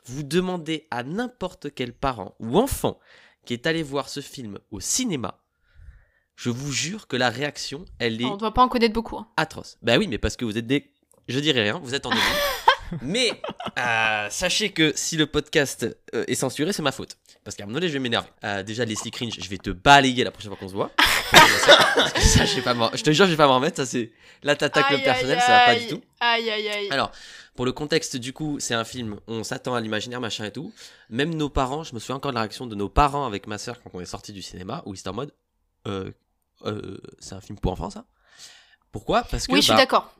vous 0.04 0.22
demandez 0.22 0.86
à 0.90 1.02
n'importe 1.02 1.74
quel 1.74 1.92
parent 1.92 2.34
ou 2.38 2.58
enfant 2.58 3.00
qui 3.44 3.52
est 3.54 3.66
allé 3.66 3.82
voir 3.82 4.08
ce 4.08 4.20
film 4.20 4.58
au 4.70 4.80
cinéma, 4.80 5.40
je 6.36 6.50
vous 6.50 6.70
jure 6.70 7.06
que 7.08 7.16
la 7.16 7.30
réaction, 7.30 7.84
elle 7.98 8.20
est 8.20 8.24
On 8.26 8.36
doit 8.36 8.52
pas 8.52 8.62
en 8.62 8.68
connaître 8.68 8.92
beaucoup. 8.92 9.16
hein. 9.16 9.26
atroce. 9.36 9.78
Bah 9.82 9.96
oui, 9.98 10.06
mais 10.06 10.18
parce 10.18 10.36
que 10.36 10.44
vous 10.44 10.58
êtes 10.58 10.66
des... 10.66 10.92
Je 11.28 11.40
dirais 11.40 11.62
rien, 11.62 11.80
vous 11.82 11.94
êtes 11.94 12.04
en 12.06 12.10
2000. 12.10 12.22
mais 13.02 13.30
euh, 13.78 14.28
sachez 14.30 14.70
que 14.70 14.92
si 14.94 15.16
le 15.16 15.26
podcast 15.26 15.86
euh, 16.14 16.24
est 16.26 16.34
censuré, 16.34 16.72
c'est 16.72 16.82
ma 16.82 16.92
faute. 16.92 17.16
Parce 17.44 17.56
qu'à 17.56 17.64
un 17.64 17.66
moment 17.66 17.76
donné, 17.76 17.88
je 17.88 17.92
vais 17.92 17.98
m'énerver. 18.00 18.28
Euh, 18.44 18.62
déjà, 18.62 18.84
Leslie 18.84 19.10
Cringe, 19.10 19.34
je 19.38 19.48
vais 19.48 19.58
te 19.58 19.70
balayer 19.70 20.24
la 20.24 20.30
prochaine 20.30 20.50
fois 20.50 20.58
qu'on 20.58 20.68
se 20.68 20.74
voit. 20.74 20.90
Parce 21.30 22.12
que 22.12 22.20
ça, 22.20 22.44
je, 22.44 22.56
vais 22.56 22.62
pas 22.62 22.74
m'en- 22.74 22.90
je 22.92 23.02
te 23.02 23.10
jure, 23.12 23.26
je 23.26 23.30
vais 23.30 23.36
pas 23.36 23.46
m'en 23.46 23.56
remettre. 23.56 23.76
Ça, 23.76 23.86
c'est... 23.86 24.12
Là, 24.42 24.56
t'attaques 24.56 24.90
le 24.90 24.98
personnel, 24.98 25.38
aïe, 25.38 25.44
ça 25.46 25.52
va 25.52 25.66
pas 25.66 25.76
du 25.76 25.86
tout. 25.86 26.02
Aïe 26.20 26.50
aïe 26.50 26.68
aïe. 26.68 26.88
Alors, 26.90 27.12
pour 27.54 27.64
le 27.64 27.72
contexte, 27.72 28.16
du 28.16 28.32
coup, 28.32 28.58
c'est 28.58 28.74
un 28.74 28.84
film, 28.84 29.20
on 29.28 29.44
s'attend 29.44 29.74
à 29.74 29.80
l'imaginaire, 29.80 30.20
machin 30.20 30.44
et 30.44 30.50
tout. 30.50 30.72
Même 31.08 31.34
nos 31.34 31.48
parents, 31.48 31.84
je 31.84 31.94
me 31.94 32.00
souviens 32.00 32.16
encore 32.16 32.32
de 32.32 32.34
la 32.34 32.42
réaction 32.42 32.66
de 32.66 32.74
nos 32.74 32.88
parents 32.88 33.26
avec 33.26 33.46
ma 33.46 33.58
soeur 33.58 33.80
quand 33.82 33.90
on 33.94 34.00
est 34.00 34.06
sorti 34.06 34.32
du 34.32 34.42
cinéma, 34.42 34.82
où 34.84 34.94
ils 34.94 34.98
étaient 34.98 35.08
en 35.08 35.14
mode 35.14 35.32
euh, 35.86 36.10
C'est 37.20 37.34
un 37.34 37.40
film 37.40 37.58
pour 37.58 37.72
enfants, 37.72 37.90
ça 37.90 38.06
Pourquoi? 38.92 39.22
Parce 39.22 39.46
que. 39.46 39.52
oui, 39.52 39.60
je 39.60 39.66
suis 39.66 39.72
bah, 39.72 39.78
d'accord. 39.78 40.12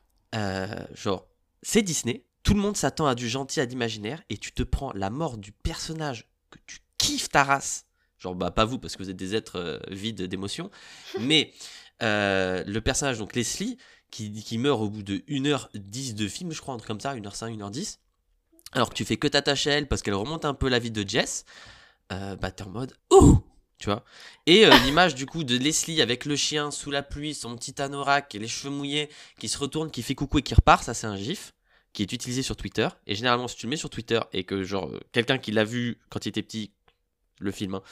genre, 0.95 1.27
c'est 1.63 1.83
Disney, 1.83 2.25
tout 2.47 2.55
le 2.55 2.61
monde 2.61 2.77
s'attend 2.77 3.09
à 3.09 3.17
du 3.17 3.29
gentil, 3.29 3.59
à 3.59 3.67
d'imaginaire, 3.67 4.23
et 4.31 4.39
tu 4.39 4.53
te 4.53 4.63
prends 4.63 4.93
la 4.93 5.11
mort 5.11 5.37
du 5.37 5.51
personnage 5.51 6.29
que 6.53 6.61
tu 6.65 6.79
kiffes 6.97 7.29
ta 7.29 7.43
race. 7.43 7.87
Genre, 8.19 8.37
bah, 8.37 8.53
pas 8.53 8.65
vous, 8.65 8.79
parce 8.79 8.95
que 8.95 9.03
vous 9.03 9.11
êtes 9.11 9.17
des 9.17 9.35
êtres 9.35 9.57
euh, 9.57 9.79
vides 9.89 10.23
d'émotions, 10.23 10.71
mais 11.21 11.53
euh, 12.05 12.63
le 12.65 12.81
personnage, 12.81 13.19
donc 13.19 13.35
Leslie, 13.35 13.79
qui, 14.13 14.45
qui 14.45 14.59
meurt 14.59 14.81
au 14.81 14.89
bout 14.89 15.03
de 15.03 15.17
1h10 15.29 16.15
de 16.15 16.29
film, 16.29 16.53
je 16.53 16.61
crois, 16.61 16.73
un 16.73 16.77
truc 16.77 16.87
comme 16.87 17.01
ça, 17.01 17.17
1h05, 17.17 17.59
1h10, 17.59 17.99
alors 18.71 18.91
que 18.91 18.95
tu 18.95 19.05
fais 19.05 19.17
que 19.17 19.27
t'attacher 19.27 19.73
à 19.73 19.75
elle 19.79 19.89
parce 19.89 20.03
qu'elle 20.03 20.15
remonte 20.15 20.45
un 20.45 20.55
peu 20.55 20.69
la 20.69 20.79
vie 20.79 20.93
de 20.93 21.07
Jess, 21.07 21.47
euh, 22.13 22.37
bah, 22.37 22.53
t'es 22.53 22.63
en 22.63 22.71
mode 22.71 22.93
Ouh! 23.11 23.41
Tu 23.79 23.87
vois? 23.87 24.05
Et 24.47 24.67
euh, 24.67 24.71
l'image 24.85 25.17
du 25.17 25.27
coup 25.27 25.43
de 25.43 25.57
Leslie 25.57 26.01
avec 26.01 26.25
le 26.25 26.37
chien 26.37 26.71
sous 26.71 26.93
la 26.93 27.03
pluie, 27.03 27.35
son 27.35 27.57
petit 27.57 27.83
anorak 27.83 28.37
et 28.37 28.39
les 28.39 28.47
cheveux 28.47 28.73
mouillés, 28.73 29.11
qui 29.41 29.49
se 29.49 29.59
retourne, 29.59 29.91
qui 29.91 30.03
fait 30.03 30.15
coucou 30.15 30.39
et 30.39 30.43
qui 30.43 30.55
repart, 30.55 30.85
ça 30.85 30.95
c'est 30.95 31.09
un 31.09 31.17
gif 31.17 31.53
qui 31.97 32.03
est 32.03 32.13
utilisé 32.13 32.43
sur 32.43 32.57
Twitter. 32.57 32.89
Et 33.07 33.15
généralement, 33.15 33.49
si 33.49 33.57
tu 33.57 33.65
le 33.65 33.71
mets 33.71 33.79
sur 33.79 33.89
Twitter 33.89 34.21
et 34.35 34.45
que 34.45 34.63
genre 34.63 34.91
euh, 34.91 35.01
quelqu'un 35.13 35.39
qui 35.39 35.51
l'a 35.51 35.65
vu 35.65 35.99
quand 36.11 36.27
il 36.27 36.29
était 36.29 36.43
petit, 36.43 36.71
le 37.41 37.51
film, 37.51 37.75
hein, 37.75 37.83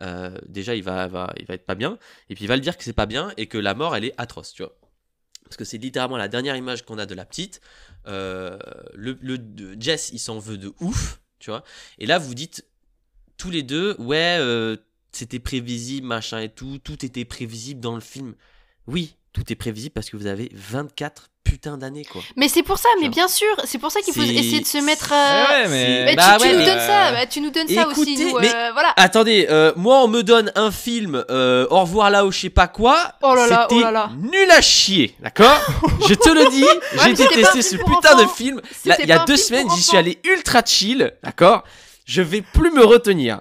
euh, 0.00 0.36
déjà 0.48 0.74
il 0.74 0.82
va, 0.82 1.06
va, 1.06 1.32
il 1.38 1.46
va 1.46 1.54
être 1.54 1.64
pas 1.64 1.76
bien. 1.76 1.96
Et 2.28 2.34
puis 2.34 2.44
il 2.44 2.48
va 2.48 2.56
le 2.56 2.60
dire 2.60 2.76
que 2.76 2.82
c'est 2.82 2.92
pas 2.92 3.06
bien 3.06 3.32
et 3.36 3.46
que 3.46 3.58
la 3.58 3.74
mort 3.74 3.94
elle 3.94 4.04
est 4.04 4.14
atroce, 4.18 4.52
tu 4.52 4.64
vois. 4.64 4.76
Parce 5.44 5.56
que 5.56 5.64
c'est 5.64 5.78
littéralement 5.78 6.16
la 6.16 6.26
dernière 6.26 6.56
image 6.56 6.84
qu'on 6.84 6.98
a 6.98 7.06
de 7.06 7.14
la 7.14 7.24
petite. 7.24 7.60
Euh, 8.08 8.58
le, 8.94 9.16
Jess 9.78 10.10
il 10.12 10.18
s'en 10.18 10.40
veut 10.40 10.58
de 10.58 10.72
ouf, 10.80 11.20
tu 11.38 11.50
vois. 11.50 11.62
Et 11.98 12.06
là 12.06 12.18
vous 12.18 12.34
dites 12.34 12.66
tous 13.36 13.50
les 13.50 13.62
deux, 13.62 13.94
ouais, 14.00 14.40
c'était 15.12 15.38
prévisible, 15.38 16.08
machin 16.08 16.40
et 16.40 16.48
tout, 16.48 16.78
tout 16.82 17.04
était 17.04 17.24
prévisible 17.24 17.78
dans 17.78 17.94
le 17.94 18.00
film. 18.00 18.34
Oui, 18.88 19.14
tout 19.32 19.42
est 19.50 19.54
prévisible 19.56 19.92
parce 19.94 20.10
que 20.10 20.16
vous 20.16 20.26
avez 20.26 20.50
24 20.54 21.28
putains 21.44 21.76
d'années, 21.76 22.04
quoi. 22.04 22.22
Mais 22.36 22.48
c'est 22.48 22.62
pour 22.62 22.78
ça, 22.78 22.88
mais 23.00 23.08
bien 23.08 23.28
sûr, 23.28 23.48
c'est 23.64 23.78
pour 23.78 23.90
ça 23.90 24.00
qu'il 24.00 24.14
faut 24.14 24.22
essayer 24.22 24.60
de 24.60 24.66
se 24.66 24.78
mettre. 24.78 25.10
Ouais, 25.10 25.16
euh, 25.16 25.62
ouais, 25.64 25.68
mais. 25.68 26.04
Mais 26.04 26.16
Bah 26.16 26.36
tu, 26.40 26.46
nous 26.48 26.58
mais- 26.58 26.66
donnes 26.66 26.78
ça, 26.78 27.12
bah, 27.12 27.26
tu 27.26 27.40
nous 27.40 27.50
donnes 27.50 27.68
ça 27.68 27.88
aussi, 27.88 28.00
Écoutez, 28.12 28.24
nous. 28.24 28.38
mais- 28.38 28.54
euh, 28.54 28.70
voilà. 28.72 28.92
Attendez, 28.96 29.46
euh, 29.50 29.72
moi 29.76 30.02
on 30.04 30.08
me 30.08 30.22
donne 30.22 30.52
un 30.54 30.70
film, 30.70 31.24
euh, 31.30 31.66
au 31.70 31.80
revoir 31.80 32.10
là-haut, 32.10 32.30
je 32.30 32.38
sais 32.40 32.50
pas 32.50 32.68
quoi. 32.68 33.12
Oh 33.22 33.34
là 33.34 33.46
là, 33.46 33.66
oh 33.70 33.80
là 33.80 33.90
là. 33.90 34.10
nul 34.18 34.50
à 34.50 34.60
chier, 34.60 35.16
d'accord 35.20 35.58
Je 36.08 36.14
te 36.14 36.28
le 36.30 36.48
dis, 36.50 36.64
j'ai 37.04 37.14
détesté 37.14 37.62
ce 37.62 37.76
putain 37.76 38.16
de 38.16 38.26
film. 38.28 38.60
Il 38.84 39.06
y 39.08 39.12
a 39.12 39.24
deux 39.24 39.36
semaines, 39.36 39.68
j'y 39.74 39.82
suis 39.82 39.96
allé 39.96 40.18
ultra 40.24 40.62
chill, 40.64 41.12
d'accord 41.22 41.64
je 42.04 42.20
vais 42.20 42.42
plus 42.42 42.72
me 42.72 42.84
retenir. 42.84 43.40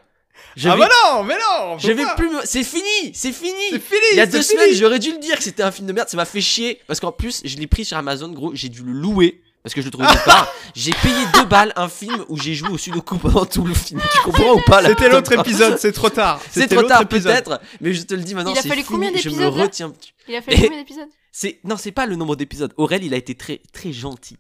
Je 0.56 0.68
ah 0.70 0.74
vais, 0.76 0.82
bah 0.82 0.90
non, 1.14 1.24
mais 1.24 1.36
non 1.36 1.78
je 1.78 1.92
vais 1.92 2.04
pas. 2.04 2.16
plus 2.16 2.30
me... 2.30 2.40
C'est 2.44 2.64
fini, 2.64 3.12
c'est 3.14 3.32
fini. 3.32 3.54
C'est 3.72 3.80
fini 3.80 4.02
Il 4.14 4.18
y 4.18 4.22
a 4.22 4.26
deux 4.26 4.42
fini. 4.42 4.60
semaines, 4.60 4.74
j'aurais 4.76 5.00
dû 5.00 5.12
le 5.12 5.18
dire 5.20 5.38
que 5.38 5.44
c'était 5.44 5.64
un 5.64 5.72
film 5.72 5.88
de 5.88 5.94
merde. 5.94 6.10
Ça 6.10 6.18
m'a 6.18 6.26
fait 6.26 6.42
chier 6.42 6.80
parce 6.88 7.00
qu'en 7.00 7.12
plus, 7.12 7.42
je 7.46 7.58
l'ai 7.58 7.68
pris 7.68 7.86
sur 7.86 7.98
Amazon, 7.98 8.30
gros. 8.30 8.52
J'ai 8.54 8.70
dû 8.70 8.84
le 8.84 8.92
louer 8.92 9.42
parce 9.64 9.74
que 9.76 9.82
je 9.82 9.86
le 9.86 9.92
trouvais 9.92 10.08
part. 10.26 10.52
J'ai 10.76 10.92
payé 10.92 11.16
deux 11.36 11.46
balles 11.46 11.72
un 11.76 11.88
film 11.90 12.26
où 12.30 12.38
j'ai 12.40 12.56
joué 12.56 12.70
au 12.70 12.78
sudoku 12.78 13.18
pendant 13.18 13.46
tout 13.46 13.64
le 13.64 13.74
film. 13.76 14.02
Tu 14.12 14.22
comprends 14.24 14.54
ou 14.56 14.62
pas 14.66 14.82
là 14.82 14.90
C'était 14.90 15.10
l'autre 15.10 15.32
épisode, 15.34 15.78
c'est 15.78 15.92
trop 15.92 16.10
tard. 16.10 16.42
C'est 16.52 16.62
C'était 16.62 16.76
trop 16.76 16.82
l'autre 16.84 16.94
tard 16.96 17.02
épisode. 17.04 17.32
peut-être, 17.34 17.62
mais 17.80 17.94
je 17.94 18.02
te 18.04 18.14
le 18.16 18.22
dis 18.22 18.34
maintenant. 18.34 18.54
Il 18.54 18.58
a 18.58 18.62
c'est 18.62 18.70
fallu 18.70 18.82
fini, 18.82 18.90
combien 18.94 19.10
Je 19.10 19.30
me 19.30 19.36
d'épisodes, 19.36 19.54
retiens. 19.54 19.94
Il 20.28 20.36
a 20.36 20.42
fait 20.42 20.54
Et- 20.54 20.62
combien 20.64 20.78
d'épisodes 20.80 21.10
C'est 21.32 21.60
non, 21.64 21.78
c'est 21.78 21.92
pas 21.92 22.06
le 22.08 22.16
nombre 22.16 22.36
d'épisodes. 22.36 22.74
Aurel, 22.78 23.04
il 23.04 23.14
a 23.14 23.18
été 23.18 23.36
très 23.36 23.62
très 23.74 23.92
gentil. 23.94 24.38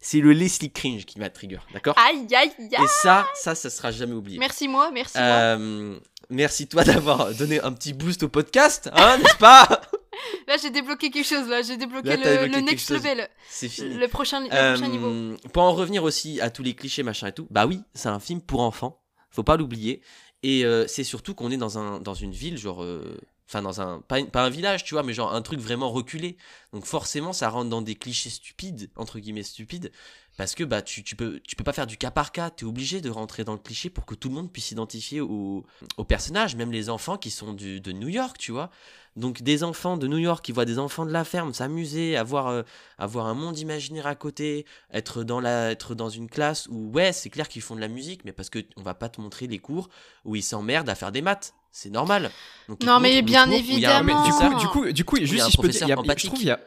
C'est 0.00 0.20
le 0.20 0.32
Leslie 0.32 0.70
cringe 0.70 1.04
qui 1.04 1.18
m'a 1.18 1.30
trigger, 1.30 1.58
d'accord? 1.72 1.94
Aïe, 1.98 2.26
aïe, 2.34 2.52
aïe. 2.58 2.84
Et 2.84 2.86
ça, 3.02 3.26
ça, 3.34 3.54
ça 3.54 3.70
sera 3.70 3.90
jamais 3.90 4.12
oublié. 4.14 4.38
Merci 4.38 4.68
moi, 4.68 4.90
merci 4.92 5.16
moi. 5.18 5.26
Euh, 5.26 5.98
merci 6.30 6.68
toi 6.68 6.84
d'avoir 6.84 7.34
donné 7.34 7.60
un 7.60 7.72
petit 7.72 7.92
boost 7.92 8.22
au 8.22 8.28
podcast, 8.28 8.88
hein, 8.92 9.18
n'est-ce 9.18 9.36
pas? 9.36 9.80
Là, 10.48 10.56
j'ai 10.62 10.70
débloqué 10.70 11.10
quelque 11.10 11.26
chose, 11.26 11.46
là. 11.48 11.60
J'ai 11.60 11.76
débloqué 11.76 12.08
Là, 12.08 12.16
le, 12.16 12.22
débloqué 12.22 12.48
le 12.48 12.60
next 12.60 12.90
level. 12.90 13.28
C'est 13.50 13.68
fini. 13.68 13.94
Le 13.94 14.08
prochain, 14.08 14.40
le 14.40 14.48
Euh, 14.52 14.74
prochain 14.74 14.88
niveau. 14.90 15.36
Pour 15.52 15.62
en 15.64 15.72
revenir 15.74 16.04
aussi 16.04 16.40
à 16.40 16.48
tous 16.50 16.62
les 16.62 16.74
clichés, 16.74 17.02
machin 17.02 17.26
et 17.26 17.32
tout, 17.32 17.46
bah 17.50 17.66
oui, 17.66 17.82
c'est 17.94 18.08
un 18.08 18.18
film 18.20 18.40
pour 18.40 18.60
enfants, 18.62 19.02
faut 19.30 19.42
pas 19.42 19.56
l'oublier. 19.58 20.00
Et 20.42 20.64
euh, 20.64 20.86
c'est 20.86 21.04
surtout 21.04 21.34
qu'on 21.34 21.50
est 21.50 21.56
dans, 21.58 21.78
un, 21.78 22.00
dans 22.00 22.14
une 22.14 22.32
ville, 22.32 22.56
genre. 22.56 22.82
euh, 22.82 23.18
Enfin, 23.48 23.62
dans 23.62 23.80
un. 23.80 24.00
Pas, 24.00 24.18
un 24.34 24.50
village, 24.50 24.84
tu 24.84 24.94
vois, 24.94 25.02
mais 25.02 25.12
genre 25.12 25.32
un 25.32 25.42
truc 25.42 25.60
vraiment 25.60 25.90
reculé. 25.90 26.36
Donc 26.72 26.84
forcément, 26.84 27.32
ça 27.32 27.48
rentre 27.48 27.70
dans 27.70 27.82
des 27.82 27.94
clichés 27.94 28.30
stupides, 28.30 28.90
entre 28.96 29.18
guillemets 29.20 29.44
stupides. 29.44 29.92
Parce 30.36 30.54
que 30.54 30.64
bah, 30.64 30.82
tu, 30.82 31.02
tu, 31.02 31.16
peux, 31.16 31.40
tu 31.40 31.56
peux 31.56 31.64
pas 31.64 31.72
faire 31.72 31.86
du 31.86 31.96
cas 31.96 32.10
par 32.10 32.32
cas, 32.32 32.50
tu 32.50 32.64
es 32.64 32.68
obligé 32.68 33.00
de 33.00 33.08
rentrer 33.08 33.44
dans 33.44 33.52
le 33.52 33.58
cliché 33.58 33.88
pour 33.88 34.04
que 34.04 34.14
tout 34.14 34.28
le 34.28 34.34
monde 34.34 34.52
puisse 34.52 34.66
s'identifier 34.66 35.20
au, 35.20 35.64
au 35.96 36.04
personnage, 36.04 36.56
même 36.56 36.72
les 36.72 36.90
enfants 36.90 37.16
qui 37.16 37.30
sont 37.30 37.54
du, 37.54 37.80
de 37.80 37.92
New 37.92 38.08
York, 38.08 38.36
tu 38.38 38.52
vois. 38.52 38.70
Donc 39.16 39.40
des 39.40 39.64
enfants 39.64 39.96
de 39.96 40.06
New 40.06 40.18
York 40.18 40.44
qui 40.44 40.52
voient 40.52 40.66
des 40.66 40.78
enfants 40.78 41.06
de 41.06 41.10
la 41.10 41.24
ferme 41.24 41.54
s'amuser, 41.54 42.18
avoir, 42.18 42.48
euh, 42.48 42.62
avoir 42.98 43.26
un 43.26 43.34
monde 43.34 43.58
imaginaire 43.58 44.06
à 44.06 44.14
côté, 44.14 44.66
être 44.92 45.24
dans, 45.24 45.40
la, 45.40 45.70
être 45.70 45.94
dans 45.94 46.10
une 46.10 46.28
classe 46.28 46.68
où, 46.68 46.90
ouais, 46.90 47.14
c'est 47.14 47.30
clair 47.30 47.48
qu'ils 47.48 47.62
font 47.62 47.76
de 47.76 47.80
la 47.80 47.88
musique, 47.88 48.26
mais 48.26 48.32
parce 48.32 48.50
que 48.50 48.58
on 48.76 48.82
va 48.82 48.92
pas 48.92 49.08
te 49.08 49.20
montrer 49.20 49.46
les 49.46 49.58
cours 49.58 49.88
où 50.26 50.36
ils 50.36 50.42
s'emmerdent 50.42 50.90
à 50.90 50.94
faire 50.94 51.12
des 51.12 51.22
maths. 51.22 51.54
C'est 51.78 51.90
normal. 51.90 52.30
Donc, 52.70 52.82
Non, 52.82 53.00
mais 53.00 53.20
bien 53.20 53.42
un 53.42 53.46
Mais 53.46 53.60
du 53.60 53.72
Évidemment. 53.72 54.24
coup, 54.24 54.54
du 54.58 54.66
coup, 54.68 54.92
du 54.92 55.04
coup, 55.04 55.16
juste 55.18 55.44
si 55.44 55.52
je 55.52 55.56
peux 55.60 55.68
dire, 55.68 55.82
il 55.82 55.88
y 55.88 55.92
a- 55.92 55.96
professeur 55.96 56.18
je 56.18 56.26
trouve 56.26 56.40
il 56.42 56.46
y 56.46 56.50
a 56.50 56.60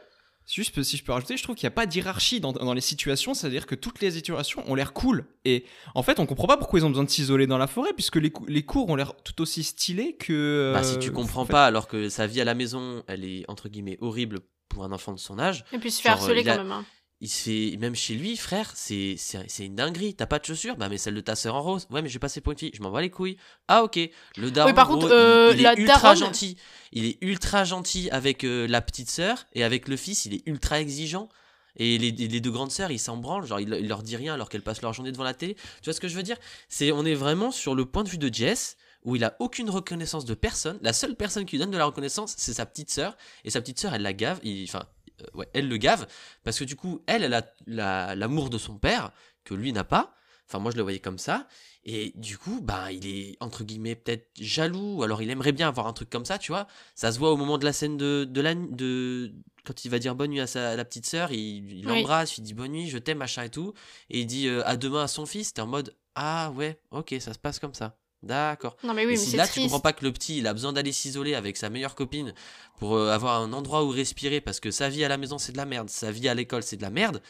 Juste 0.46 0.82
si 0.84 0.96
je 0.96 1.04
peux 1.04 1.12
rajouter, 1.12 1.36
je 1.36 1.42
trouve 1.42 1.54
qu'il 1.56 1.66
n'y 1.66 1.72
a 1.72 1.74
pas 1.74 1.86
d'hierarchie 1.86 2.40
dans, 2.40 2.52
dans 2.52 2.72
les 2.74 2.80
situations, 2.80 3.34
c'est-à-dire 3.34 3.66
que 3.66 3.74
toutes 3.76 4.00
les 4.00 4.12
situations 4.12 4.62
ont 4.68 4.74
l'air 4.76 4.92
cool. 4.92 5.26
Et 5.44 5.64
en 5.94 6.02
fait, 6.02 6.18
on 6.20 6.26
comprend 6.26 6.46
pas 6.48 6.56
pourquoi 6.56 6.78
ils 6.80 6.84
ont 6.84 6.88
besoin 6.90 7.04
de 7.04 7.10
s'isoler 7.10 7.46
dans 7.46 7.58
la 7.58 7.66
forêt, 7.68 7.92
puisque 7.92 8.16
les, 8.16 8.32
les 8.48 8.62
cours 8.64 8.88
ont 8.88 8.96
l'air 8.96 9.14
tout 9.24 9.40
aussi 9.42 9.62
stylés 9.64 10.16
que. 10.16 10.72
Bah, 10.74 10.80
euh, 10.80 10.82
si 10.84 10.98
tu 10.98 11.10
comprends 11.12 11.42
en 11.42 11.46
fait- 11.46 11.52
pas, 11.52 11.66
alors 11.66 11.86
que 11.88 12.08
sa 12.08 12.26
vie 12.26 12.40
à 12.40 12.44
la 12.44 12.54
maison, 12.54 13.02
elle 13.06 13.24
est 13.24 13.44
entre 13.48 13.68
guillemets 13.68 13.98
horrible 14.00 14.40
pour 14.68 14.82
un 14.84 14.90
enfant 14.92 15.12
de 15.12 15.18
son 15.18 15.38
âge. 15.38 15.64
Et 15.72 15.78
puis 15.78 15.90
se 15.92 16.00
fait 16.02 16.08
genre, 16.08 16.18
harceler 16.18 16.42
quand 16.44 16.56
même. 16.56 16.72
hein. 16.72 16.84
Il 17.22 17.28
se 17.28 17.42
fait, 17.42 17.76
même 17.76 17.94
chez 17.94 18.14
lui, 18.14 18.36
frère, 18.38 18.72
c'est 18.74 19.16
une 19.58 19.74
dinguerie. 19.74 20.14
T'as 20.14 20.24
pas 20.24 20.38
de 20.38 20.44
chaussures? 20.46 20.76
Bah, 20.76 20.88
mais 20.88 20.96
celle 20.96 21.14
de 21.14 21.20
ta 21.20 21.36
sœur 21.36 21.54
en 21.54 21.62
rose. 21.62 21.86
Ouais, 21.90 22.00
mais 22.00 22.08
je 22.08 22.14
vais 22.14 22.18
passer 22.18 22.40
pour 22.40 22.52
une 22.52 22.58
fille. 22.58 22.70
Je 22.74 22.82
m'en 22.82 22.90
bats 22.90 23.02
les 23.02 23.10
couilles. 23.10 23.36
Ah, 23.68 23.84
ok. 23.84 23.98
Le 24.38 24.50
daron, 24.50 24.72
par 24.72 24.86
gros, 24.88 24.94
contre, 24.98 25.12
euh, 25.12 25.50
il, 25.52 25.58
il 25.58 25.62
la 25.64 25.74
est 25.74 25.80
ultra 25.80 26.14
daronne- 26.14 26.16
gentil. 26.18 26.56
Il 26.92 27.04
est 27.04 27.18
ultra 27.20 27.64
gentil 27.64 28.08
avec 28.10 28.42
euh, 28.44 28.66
la 28.66 28.80
petite 28.80 29.10
sœur 29.10 29.46
et 29.52 29.64
avec 29.64 29.86
le 29.86 29.96
fils, 29.98 30.24
il 30.24 30.32
est 30.32 30.42
ultra 30.46 30.80
exigeant. 30.80 31.28
Et 31.76 31.98
les, 31.98 32.10
les 32.10 32.40
deux 32.40 32.50
grandes 32.50 32.72
sœurs, 32.72 32.90
ils 32.90 32.98
s'en 32.98 33.16
branlent, 33.16 33.46
genre 33.46 33.60
il, 33.60 33.72
il 33.72 33.86
leur 33.86 34.02
dit 34.02 34.16
rien 34.16 34.34
alors 34.34 34.48
qu'elles 34.48 34.62
passent 34.62 34.82
leur 34.82 34.92
journée 34.92 35.12
devant 35.12 35.22
la 35.24 35.34
télé. 35.34 35.54
Tu 35.54 35.84
vois 35.84 35.92
ce 35.92 36.00
que 36.00 36.08
je 36.08 36.16
veux 36.16 36.22
dire? 36.24 36.36
C'est 36.68 36.90
on 36.90 37.04
est 37.04 37.14
vraiment 37.14 37.50
sur 37.52 37.74
le 37.74 37.84
point 37.84 38.02
de 38.02 38.08
vue 38.08 38.18
de 38.18 38.32
Jess 38.32 38.76
où 39.04 39.16
il 39.16 39.24
a 39.24 39.36
aucune 39.38 39.70
reconnaissance 39.70 40.24
de 40.24 40.34
personne. 40.34 40.78
La 40.82 40.92
seule 40.92 41.16
personne 41.16 41.44
qui 41.46 41.52
lui 41.56 41.60
donne 41.60 41.70
de 41.70 41.78
la 41.78 41.86
reconnaissance, 41.86 42.34
c'est 42.36 42.52
sa 42.52 42.66
petite 42.66 42.90
sœur 42.90 43.16
et 43.44 43.50
sa 43.50 43.60
petite 43.60 43.78
sœur, 43.78 43.94
elle 43.94 44.02
la 44.02 44.12
gave. 44.12 44.40
Enfin, 44.64 44.84
ouais, 45.34 45.48
elle 45.54 45.68
le 45.68 45.76
gave 45.76 46.06
parce 46.44 46.58
que 46.58 46.64
du 46.64 46.76
coup, 46.76 47.02
elle, 47.06 47.22
elle 47.24 47.34
a 47.34 47.44
la- 47.66 48.14
l'amour 48.14 48.50
de 48.50 48.58
son 48.58 48.76
père 48.78 49.12
que 49.44 49.54
lui 49.54 49.72
n'a 49.72 49.84
pas. 49.84 50.14
Enfin, 50.48 50.58
moi, 50.58 50.72
je 50.72 50.76
le 50.76 50.82
voyais 50.82 50.98
comme 50.98 51.18
ça. 51.18 51.46
Et 51.84 52.12
du 52.16 52.36
coup, 52.36 52.60
bah, 52.60 52.90
il 52.92 53.06
est 53.06 53.36
entre 53.40 53.62
guillemets 53.62 53.94
peut-être 53.94 54.28
jaloux. 54.40 54.96
ou 54.98 55.02
Alors, 55.04 55.22
il 55.22 55.30
aimerait 55.30 55.52
bien 55.52 55.68
avoir 55.68 55.86
un 55.86 55.92
truc 55.92 56.10
comme 56.10 56.24
ça, 56.24 56.38
tu 56.38 56.50
vois. 56.50 56.66
Ça 56.96 57.12
se 57.12 57.18
voit 57.20 57.30
au 57.32 57.36
moment 57.36 57.56
de 57.56 57.64
la 57.64 57.72
scène 57.72 57.96
de, 57.96 58.24
de 58.28 58.40
la 58.40 58.54
de 58.54 59.32
quand 59.64 59.84
il 59.84 59.90
va 59.90 59.98
dire 60.00 60.14
bonne 60.16 60.30
nuit 60.32 60.40
à, 60.40 60.46
sa, 60.48 60.70
à 60.70 60.76
la 60.76 60.84
petite 60.84 61.06
sœur. 61.06 61.30
Il 61.32 61.70
il 61.72 61.86
Oui. 61.86 61.92
l'embrasse, 61.92 62.36
il 62.38 62.42
dit 62.42 62.54
bonne 62.54 62.72
nuit, 62.72 62.88
je 62.90 62.98
t'aime, 62.98 63.18
machin 63.18 63.44
et 63.44 63.50
tout. 63.50 63.72
Et 64.10 64.20
il 64.20 64.26
dit 64.26 64.48
euh, 64.48 64.66
à 64.66 64.76
demain 64.76 65.04
à 65.04 65.08
son 65.08 65.24
fils. 65.24 65.54
T'es 65.54 65.60
en 65.62 65.66
mode 65.68 65.94
ah 66.16 66.50
ouais, 66.56 66.80
ok, 66.90 67.14
ça 67.20 67.32
se 67.32 67.38
passe 67.38 67.60
comme 67.60 67.74
ça. 67.74 67.96
D'accord. 68.22 68.76
Non, 68.84 68.92
mais 68.92 69.06
oui, 69.06 69.14
et 69.14 69.16
mais 69.16 69.22
si 69.24 69.36
là 69.36 69.46
tu 69.46 69.52
triste. 69.52 69.66
comprends 69.68 69.80
pas 69.80 69.92
que 69.94 70.04
le 70.04 70.12
petit 70.12 70.38
il 70.38 70.46
a 70.46 70.52
besoin 70.52 70.72
d'aller 70.74 70.92
s'isoler 70.92 71.34
avec 71.34 71.56
sa 71.56 71.70
meilleure 71.70 71.94
copine 71.94 72.34
pour 72.78 72.94
euh, 72.96 73.10
avoir 73.10 73.40
un 73.40 73.52
endroit 73.54 73.82
où 73.84 73.88
respirer 73.88 74.40
parce 74.42 74.60
que 74.60 74.70
sa 74.70 74.88
vie 74.90 75.04
à 75.04 75.08
la 75.08 75.16
maison 75.16 75.38
c'est 75.38 75.52
de 75.52 75.56
la 75.56 75.64
merde, 75.64 75.88
sa 75.88 76.10
vie 76.12 76.28
à 76.28 76.34
l'école 76.34 76.62
c'est 76.62 76.76
de 76.76 76.82
la 76.82 76.90
merde. 76.90 77.22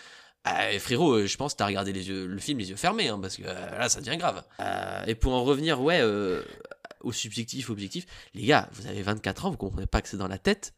euh, 0.49 0.79
frérot, 0.81 1.13
euh, 1.13 1.27
je 1.27 1.37
pense 1.37 1.53
que 1.53 1.59
t'as 1.59 1.67
regardé 1.67 1.93
les 1.93 2.09
yeux, 2.09 2.27
le 2.27 2.39
film 2.41 2.59
les 2.59 2.71
yeux 2.71 2.77
fermés 2.77 3.09
hein, 3.09 3.19
parce 3.21 3.37
que 3.37 3.43
euh, 3.47 3.79
là 3.79 3.89
ça 3.89 4.01
devient 4.01 4.17
grave. 4.17 4.43
Euh, 4.59 5.05
et 5.07 5.15
pour 5.15 5.33
en 5.33 5.45
revenir, 5.45 5.81
ouais, 5.81 6.03
au 7.03 7.13
subjectif, 7.13 7.71
objectif, 7.71 8.07
les 8.35 8.45
gars, 8.45 8.69
vous 8.73 8.87
avez 8.87 9.03
24 9.03 9.47
ans, 9.47 9.51
vous 9.51 9.57
comprenez 9.57 9.87
pas 9.87 10.03
que 10.03 10.09
c'est 10.09 10.17
dans 10.17 10.29
la 10.29 10.39
tête. 10.39 10.75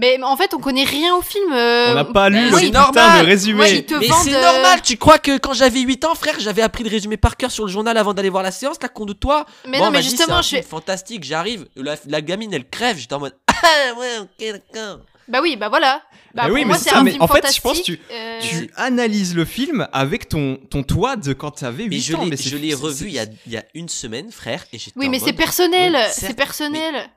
Mais 0.00 0.22
en 0.22 0.36
fait, 0.36 0.54
on 0.54 0.58
connaît 0.58 0.84
rien 0.84 1.14
au 1.16 1.22
film. 1.22 1.52
euh, 1.52 1.90
On 1.90 1.94
n'a 1.94 2.04
pas 2.04 2.28
lu 2.30 2.36
Mais 2.54 2.62
le 2.62 2.68
normal. 2.70 3.20
de 3.22 3.26
résumé. 3.26 3.56
Moi, 3.56 3.68
ils 3.68 3.84
te 3.84 3.94
Mais 3.94 4.08
c'est 4.22 4.34
euh, 4.34 4.40
normal, 4.40 4.80
tu 4.80 4.96
crois 4.96 5.18
que 5.18 5.36
quand 5.38 5.52
j'avais 5.54 5.80
8 5.80 6.04
ans, 6.04 6.14
frère, 6.14 6.36
j'avais 6.38 6.62
appris 6.62 6.84
le 6.84 6.90
résumé 6.90 7.16
par 7.16 7.36
cœur 7.36 7.50
sur 7.50 7.66
le 7.66 7.70
journal 7.72 7.96
avant 7.98 8.14
d'aller 8.14 8.28
voir 8.30 8.44
la 8.44 8.52
séance, 8.52 8.76
la 8.80 8.88
con 8.88 9.04
de 9.06 9.12
toi? 9.12 9.44
Mais 9.66 9.78
non, 9.78 9.84
on 9.84 9.86
m'a 9.86 9.98
mais 9.98 10.02
dit, 10.02 10.10
justement, 10.10 10.40
c'est 10.40 10.56
je 10.58 10.62
film 10.62 10.70
fantastique, 10.70 11.24
j'arrive, 11.24 11.66
la, 11.74 11.96
la 12.06 12.20
gamine 12.20 12.54
elle 12.54 12.68
crève, 12.68 12.96
j'étais 12.96 13.14
en 13.14 13.18
mode 13.20 13.34
ah 13.48 13.98
ouais, 13.98 14.18
ok, 14.20 14.52
d'accord. 14.72 15.00
Bah 15.26 15.40
oui, 15.42 15.56
bah 15.56 15.68
voilà. 15.68 16.00
Bah, 16.34 16.44
oui, 16.50 16.64
moi, 16.64 16.76
mais 16.76 16.82
c'est 16.82 16.94
un 16.94 17.02
mais 17.02 17.10
film 17.10 17.22
en 17.22 17.26
fait, 17.28 17.52
je 17.54 17.60
pense 17.60 17.78
que 17.80 17.82
tu- 17.84 18.00
euh, 18.12 18.38
Tu 18.40 18.70
analyses 18.76 19.34
le 19.34 19.44
film 19.44 19.88
avec 19.92 20.28
ton, 20.28 20.56
ton 20.70 20.82
toit 20.84 21.16
de 21.16 21.32
quand 21.32 21.50
t'avais 21.50 21.84
8 21.84 21.88
Mais 21.90 21.98
je 21.98 22.14
ans. 22.14 22.24
mais 22.24 22.36
je 22.36 22.56
l'ai 22.56 22.72
revu 22.74 23.06
il 23.08 23.14
y, 23.14 23.18
a, 23.18 23.24
il 23.46 23.52
y 23.52 23.56
a 23.56 23.64
une 23.74 23.88
semaine, 23.88 24.30
frère, 24.30 24.64
et 24.72 24.78
j'étais 24.78 24.92
Oui, 24.96 25.08
en 25.08 25.10
mais 25.10 25.18
c'est 25.18 25.32
personnel. 25.32 25.98
C'est 26.12 26.34
personnel. 26.34 27.10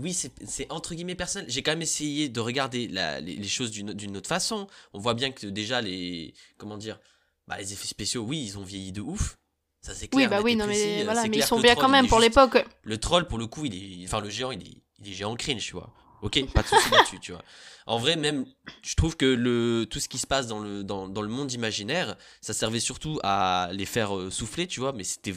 Oui, 0.00 0.12
c'est, 0.14 0.70
entre 0.70 0.94
guillemets 0.94 1.14
personnel. 1.14 1.48
J'ai 1.50 1.62
quand 1.62 1.72
même 1.72 1.82
essayé 1.82 2.28
de 2.28 2.40
regarder 2.40 2.88
la- 2.88 3.20
les, 3.20 3.36
les 3.36 3.48
choses 3.48 3.70
d'une, 3.70 4.16
autre 4.16 4.28
façon. 4.28 4.66
On 4.92 4.98
voit 4.98 5.14
bien 5.14 5.30
que 5.30 5.46
déjà 5.46 5.80
les, 5.80 6.34
comment 6.58 6.76
dire, 6.78 6.98
bah, 7.46 7.58
les 7.58 7.72
effets 7.72 7.88
spéciaux, 7.88 8.22
oui, 8.22 8.42
ils 8.44 8.58
ont 8.58 8.62
vieilli 8.64 8.92
de 8.92 9.00
ouf. 9.00 9.36
Ça 9.82 9.94
c'est 9.94 10.08
clair. 10.08 10.24
Oui, 10.24 10.28
bah 10.28 10.40
oui, 10.42 10.56
non, 10.56 10.66
précis. 10.66 10.82
mais 10.84 11.00
Euh, 11.00 11.04
voilà, 11.04 11.22
mais 11.26 11.36
ils 11.38 11.42
sont 11.42 11.58
bien 11.60 11.74
quand 11.74 11.88
même 11.88 12.06
pour 12.08 12.20
juste- 12.20 12.36
l'époque. 12.36 12.64
Le 12.82 12.98
troll, 12.98 13.26
pour 13.26 13.38
le 13.38 13.46
coup, 13.46 13.64
il 13.64 14.02
est, 14.02 14.04
enfin 14.06 14.20
le 14.20 14.28
géant, 14.30 14.50
il 14.50 14.62
est, 14.62 14.76
il 14.98 15.08
est 15.08 15.12
géant 15.12 15.34
cringe, 15.36 15.64
tu 15.64 15.72
vois. 15.72 15.92
Ok, 16.22 16.38
pas 16.54 16.62
de 16.62 16.68
souci 16.68 16.90
là-dessus, 16.90 17.18
tu 17.20 17.32
vois. 17.32 17.42
En 17.86 17.98
vrai, 17.98 18.16
même, 18.16 18.44
je 18.82 18.94
trouve 18.94 19.16
que 19.16 19.24
le, 19.24 19.86
tout 19.90 19.98
ce 19.98 20.08
qui 20.08 20.18
se 20.18 20.26
passe 20.26 20.46
dans 20.46 20.58
le, 20.60 20.84
dans, 20.84 21.08
dans 21.08 21.22
le 21.22 21.28
monde 21.28 21.50
imaginaire, 21.52 22.14
ça 22.42 22.52
servait 22.52 22.78
surtout 22.78 23.18
à 23.22 23.70
les 23.72 23.86
faire 23.86 24.14
euh, 24.16 24.30
souffler, 24.30 24.66
tu 24.66 24.80
vois, 24.80 24.92
mais 24.92 25.02
c'était 25.02 25.34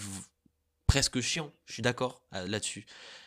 presque 0.87 1.21
chiant. 1.21 1.51
Je 1.65 1.73
suis 1.73 1.81
d'accord 1.81 2.21
euh, 2.35 2.45
là-dessus. 2.47 2.85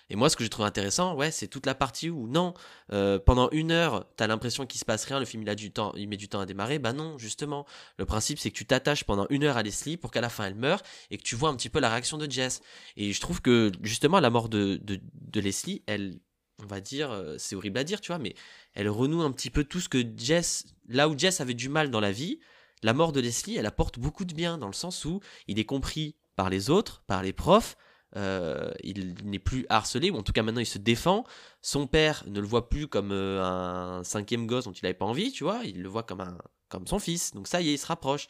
Et 0.09 0.17
moi, 0.17 0.31
ce 0.31 0.37
que 0.37 0.45
j'ai 0.45 0.51
trouvé 0.51 0.69
intéressant, 0.69 1.15
ouais, 1.15 1.31
c'est 1.31 1.49
toute 1.49 1.67
la 1.67 1.75
partie 1.75 2.11
où 2.11 2.29
non, 2.29 2.55
euh, 2.93 3.19
pendant 3.19 3.51
une 3.51 3.73
heure, 3.73 4.07
t'as 4.17 4.27
l'impression 4.27 4.67
qu'il 4.67 4.79
se 4.79 4.85
passe 4.85 5.05
rien, 5.05 5.19
le 5.19 5.25
film 5.25 5.43
il 5.43 5.49
a 5.49 5.55
du 5.55 5.73
temps, 5.73 5.93
il 5.97 6.09
met 6.09 6.17
du 6.17 6.29
temps 6.29 6.41
à 6.41 6.47
démarrer. 6.47 6.79
Bah 6.79 6.93
non, 6.93 7.19
justement, 7.19 7.67
le 7.99 8.07
principe 8.07 8.39
c'est 8.39 8.51
que 8.51 8.57
tu 8.57 8.67
t'attaches 8.67 9.05
pendant 9.05 9.27
une 9.31 9.45
heure 9.45 9.57
à 9.57 9.63
Leslie 9.63 9.97
pour 9.97 10.11
qu'à 10.11 10.21
la 10.21 10.29
fin 10.29 10.45
elle 10.45 10.55
meure 10.55 10.83
et 11.11 11.19
que 11.19 11.23
tu 11.23 11.35
vois 11.35 11.49
un 11.49 11.57
petit 11.57 11.69
peu 11.69 11.81
la 11.81 11.91
réaction 11.91 12.19
de 12.19 12.31
Jess. 12.31 12.61
Et 12.97 13.13
je 13.13 13.21
trouve 13.21 13.43
que 13.43 13.73
justement 13.83 14.21
la 14.21 14.31
mort 14.31 14.49
de, 14.49 14.77
de, 14.83 15.01
de 15.15 15.41
Leslie, 15.41 15.83
elle, 15.87 16.21
on 16.63 16.67
va 16.67 16.81
dire, 16.81 17.11
euh, 17.11 17.37
c'est 17.39 17.57
horrible 17.57 17.79
à 17.79 17.85
dire, 17.85 18.01
tu 18.01 18.09
vois, 18.09 18.19
mais 18.19 18.35
elle 18.75 18.89
renoue 18.89 19.23
un 19.23 19.33
petit 19.33 19.51
peu 19.51 19.65
tout 19.65 19.81
ce 19.81 19.89
que 19.89 20.05
Jess, 20.17 20.67
là 20.89 21.09
où 21.09 21.19
Jess 21.19 21.41
avait 21.41 21.55
du 21.55 21.69
mal 21.69 21.91
dans 21.91 22.01
la 22.01 22.13
vie, 22.13 22.39
la 22.83 22.93
mort 22.93 23.13
de 23.13 23.21
Leslie, 23.21 23.57
elle 23.57 23.67
apporte 23.67 23.99
beaucoup 23.99 24.25
de 24.25 24.35
bien 24.35 24.59
dans 24.59 24.67
le 24.69 24.73
sens 24.73 25.05
où 25.05 25.21
il 25.49 25.59
est 25.59 25.65
compris 25.65 26.15
par 26.37 26.51
les 26.51 26.71
autres, 26.71 27.03
par 27.07 27.23
les 27.23 27.33
profs. 27.33 27.77
Euh, 28.17 28.71
il 28.83 29.15
n'est 29.25 29.39
plus 29.39 29.67
harcelé, 29.69 30.11
ou 30.11 30.17
en 30.17 30.23
tout 30.23 30.33
cas 30.33 30.43
maintenant 30.43 30.61
il 30.61 30.67
se 30.67 30.79
défend. 30.79 31.25
Son 31.63 31.87
père 31.87 32.25
ne 32.27 32.41
le 32.41 32.47
voit 32.47 32.69
plus 32.69 32.89
comme 32.89 33.13
euh, 33.13 33.43
un 33.45 34.03
cinquième 34.05 34.47
gosse 34.47 34.65
dont 34.65 34.73
il 34.73 34.81
n'avait 34.83 34.95
pas 34.95 35.05
envie, 35.05 35.31
tu 35.33 35.45
vois. 35.45 35.61
Il 35.65 35.83
le 35.83 35.89
voit 35.89 36.03
comme, 36.03 36.21
un, 36.23 36.39
comme 36.69 36.87
son 36.87 36.99
fils. 36.99 37.33
Donc 37.35 37.47
ça 37.47 37.61
y 37.61 37.69
est, 37.69 37.75
il 37.75 37.79
se 37.79 37.87
rapproche. 37.87 38.27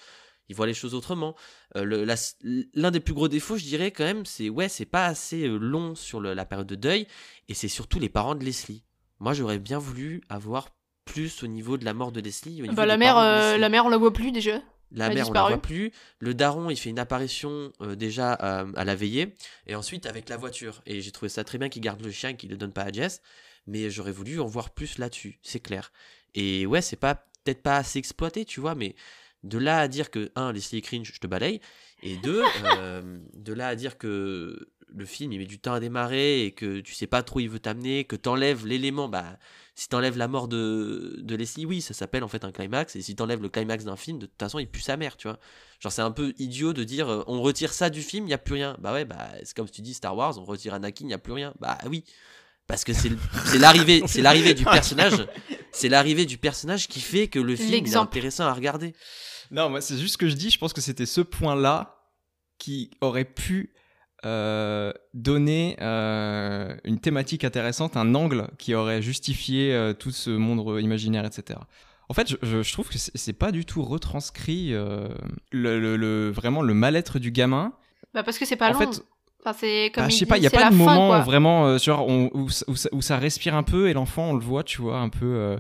Il 0.49 0.55
voit 0.55 0.67
les 0.67 0.75
choses 0.75 0.95
autrement. 0.95 1.35
Euh, 1.77 2.07
L'un 2.75 2.91
des 2.91 3.01
plus 3.01 3.15
gros 3.15 3.27
défauts, 3.29 3.57
je 3.57 3.65
dirais 3.65 3.91
quand 3.91 4.05
même, 4.05 4.25
c'est 4.27 4.49
ouais, 4.49 4.69
c'est 4.69 4.85
pas 4.87 5.07
assez 5.07 5.49
long 5.49 5.95
sur 5.97 6.21
le- 6.21 6.35
la 6.35 6.45
période 6.45 6.69
de 6.69 6.77
deuil, 6.77 7.07
et 7.49 7.55
c'est 7.55 7.67
surtout 7.69 7.99
les 7.99 8.09
parents 8.09 8.35
de 8.37 8.45
Leslie. 8.45 8.85
Moi, 9.19 9.33
j'aurais 9.33 9.59
bien 9.59 9.79
voulu 9.79 10.21
avoir 10.29 10.69
plus 11.05 11.43
au 11.43 11.47
niveau 11.49 11.77
de 11.79 11.85
la 11.85 11.95
mort 11.95 12.13
de 12.13 12.21
Leslie. 12.21 12.61
au 12.63 12.67
niveau 12.67 12.75
Bah, 12.77 12.87
la 12.87 12.97
mère, 12.97 13.17
de 13.17 13.47
Leslie. 13.49 13.61
la 13.61 13.69
mère, 13.69 13.87
on 13.87 13.89
la 13.89 13.97
voit 13.97 14.13
plus 14.13 14.31
déjà. 14.33 14.61
La 14.93 15.11
mère, 15.11 15.29
on 15.29 15.33
la 15.33 15.43
voit 15.49 15.63
plus. 15.63 15.93
Le 16.21 16.35
daron, 16.35 16.71
il 16.71 16.77
fait 16.77 16.91
une 16.91 16.99
apparition 16.99 17.73
euh, 17.81 17.95
déjà 17.97 18.39
euh, 18.43 18.73
à 18.77 18.85
la 18.85 18.95
veillée. 18.95 19.35
Et 19.67 19.75
ensuite 19.75 20.07
avec 20.07 20.29
la 20.29 20.37
voiture. 20.37 20.83
Et 20.87 21.01
j'ai 21.01 21.11
trouvé 21.11 21.29
ça 21.29 21.45
très 21.45 21.59
bien 21.59 21.69
qu'il 21.69 21.83
garde 21.83 22.03
le 22.03 22.11
chien 22.11 22.31
et 22.31 22.37
qu'il 22.37 22.51
le 22.51 22.57
donne 22.57 22.73
pas 22.73 22.83
à 22.83 22.93
Jess. 22.93 23.21
Mais 23.67 23.91
j'aurais 23.91 24.13
voulu 24.13 24.41
en 24.41 24.47
voir 24.47 24.71
plus 24.71 24.99
là-dessus, 24.99 25.39
c'est 25.43 25.61
clair. 25.61 25.93
Et 26.35 26.67
ouais, 26.67 26.83
c'est 26.83 26.97
pas 26.97 27.27
peut-être 27.45 27.63
pas 27.63 27.77
assez 27.77 27.99
exploité, 27.99 28.45
tu 28.45 28.61
vois, 28.61 28.75
mais 28.75 28.95
de 29.43 29.59
là 29.59 29.79
à 29.79 29.89
dire 29.89 30.11
que, 30.11 30.31
un, 30.35 30.53
Leslie 30.53 30.79
est 30.79 30.83
cringe, 30.83 31.11
je 31.13 31.21
te 31.21 31.27
balaye. 31.27 31.61
Et 32.03 32.17
deux, 32.19 32.43
euh, 32.79 33.19
de 33.35 33.53
là 33.53 33.69
à 33.69 33.75
dire 33.75 33.99
que 33.99 34.69
le 34.95 35.05
film 35.05 35.33
il 35.33 35.39
met 35.39 35.47
du 35.47 35.59
temps 35.59 35.73
à 35.73 35.81
démarrer 35.81 36.45
et 36.45 36.53
que 36.53 36.81
tu 36.81 36.95
sais 36.95 37.07
pas 37.07 37.23
trop 37.23 37.39
où 37.39 37.41
il 37.41 37.51
veut 37.51 37.59
t'amener, 37.59 38.05
que 38.05 38.17
t'enlèves 38.17 38.67
l'élément, 38.67 39.09
bah 39.09 39.39
si 39.79 39.91
t'enlèves 39.91 40.17
la 40.17 40.27
mort 40.27 40.49
de, 40.49 41.17
de 41.19 41.37
Leslie, 41.37 41.67
oui, 41.67 41.83
ça 41.83 41.93
s'appelle 41.93 42.25
en 42.25 42.29
fait 42.29 42.45
un 42.47 42.51
climax. 42.51 42.97
Et 42.97 43.03
si 43.03 43.15
t'enlèves 43.15 43.43
le 43.43 43.51
climax 43.51 43.85
d'un 43.85 43.97
film, 43.97 44.19
de 44.19 44.25
toute 44.25 44.39
façon, 44.39 44.59
il 44.59 44.67
pue 44.67 44.81
sa 44.81 44.97
mère, 44.97 45.19
tu 45.19 45.29
vois. 45.29 45.39
Genre, 45.81 45.93
c'est 45.93 46.01
un 46.01 46.11
peu 46.11 46.33
idiot 46.39 46.73
de 46.73 46.83
dire 46.83 47.11
euh, 47.11 47.23
on 47.27 47.43
retire 47.43 47.75
ça 47.75 47.91
du 47.91 48.01
film, 48.01 48.27
il 48.27 48.31
y 48.31 48.35
a 48.35 48.39
plus 48.39 48.55
rien. 48.55 48.79
Bah 48.81 48.95
ouais, 48.95 49.05
bah 49.05 49.31
c'est 49.45 49.55
comme 49.55 49.67
si 49.67 49.75
tu 49.75 49.83
dis 49.83 49.93
Star 49.93 50.17
Wars, 50.17 50.39
on 50.39 50.45
retire 50.45 50.73
Anakin, 50.73 51.05
il 51.05 51.11
y 51.11 51.15
a 51.15 51.19
plus 51.19 51.35
rien. 51.35 51.53
Bah 51.61 51.77
oui. 51.87 52.05
Parce 52.67 52.85
que 52.85 52.95
c'est 52.95 53.11
l'arrivée, 53.59 54.03
c'est 54.07 54.23
l'arrivée 54.23 54.55
du 54.55 54.65
personnage, 54.65 55.29
c'est 55.73 55.91
l'arrivée 55.91 56.25
du 56.25 56.39
personnage 56.39 56.89
qui 56.89 57.01
fait 57.01 57.29
que 57.29 57.39
le 57.39 57.55
film 57.55 57.87
est 57.87 57.97
intéressant 57.97 58.47
à 58.47 58.55
regarder. 58.55 58.95
Non, 59.51 59.69
moi, 59.69 59.83
c'est 59.83 59.99
juste 59.99 60.15
ce 60.15 60.19
que 60.19 60.29
je 60.29 60.35
dis. 60.35 60.51
Je 60.51 60.59
pense 60.59 60.73
que 60.73 60.81
c'était 60.81 61.07
ce 61.07 61.21
point-là 61.21 62.03
qui 62.59 62.91
aurait 63.01 63.27
pu 63.27 63.75
euh, 64.27 64.93
donner 65.15 65.77
euh, 65.81 66.75
une 66.85 66.99
thématique 66.99 67.45
intéressante, 67.45 67.97
un 67.97 68.15
angle 68.15 68.49
qui 68.59 68.75
aurait 68.75 69.01
justifié 69.01 69.73
euh, 69.73 69.93
tout 69.93 70.11
ce 70.11 70.31
monde 70.31 70.81
imaginaire, 70.81 71.25
etc. 71.25 71.61
En 72.09 72.15
fait, 72.15 72.35
je, 72.43 72.73
trouve 72.73 72.89
que 72.89 72.99
c'est 72.99 73.33
pas 73.33 73.53
du 73.53 73.65
tout 73.65 73.83
retranscrit 73.83 74.71
le, 74.71 75.09
le- 75.53 75.97
le- 75.97 76.31
vraiment 76.31 76.63
le 76.63 76.75
mal-être 76.75 77.19
du 77.19 77.31
gamin. 77.31 77.73
Bah 78.15 78.23
parce 78.23 78.39
que 78.39 78.45
c'est 78.45 78.57
pas 78.57 78.71
en 78.71 78.73
long. 78.75 78.79
fait, 78.93 79.03
Enfin, 79.45 79.57
c'est 79.61 79.93
comme 79.95 80.05
bah, 80.05 80.09
je 80.11 80.17
sais 80.17 80.27
pas, 80.27 80.39
il 80.39 80.43
y 80.43 80.47
a 80.47 80.51
pas 80.51 80.71
de 80.71 80.75
fin, 80.75 80.85
moment 80.85 81.09
quoi. 81.09 81.21
vraiment 81.21 81.67
euh, 81.67 81.79
genre 81.79 82.07
on- 82.09 82.31
où, 82.35 82.49
ça- 82.49 82.65
où 82.69 82.75
ça, 82.77 82.89
où 82.93 83.01
ça 83.03 83.17
respire 83.19 83.55
un 83.55 83.63
peu 83.63 83.89
et 83.89 83.93
l'enfant 83.93 84.31
on 84.31 84.35
le 84.35 84.41
voit, 84.45 84.65
tu 84.65 84.81
vois, 84.83 84.99
un 84.99 85.09
peu 85.09 85.25
euh, 85.27 85.59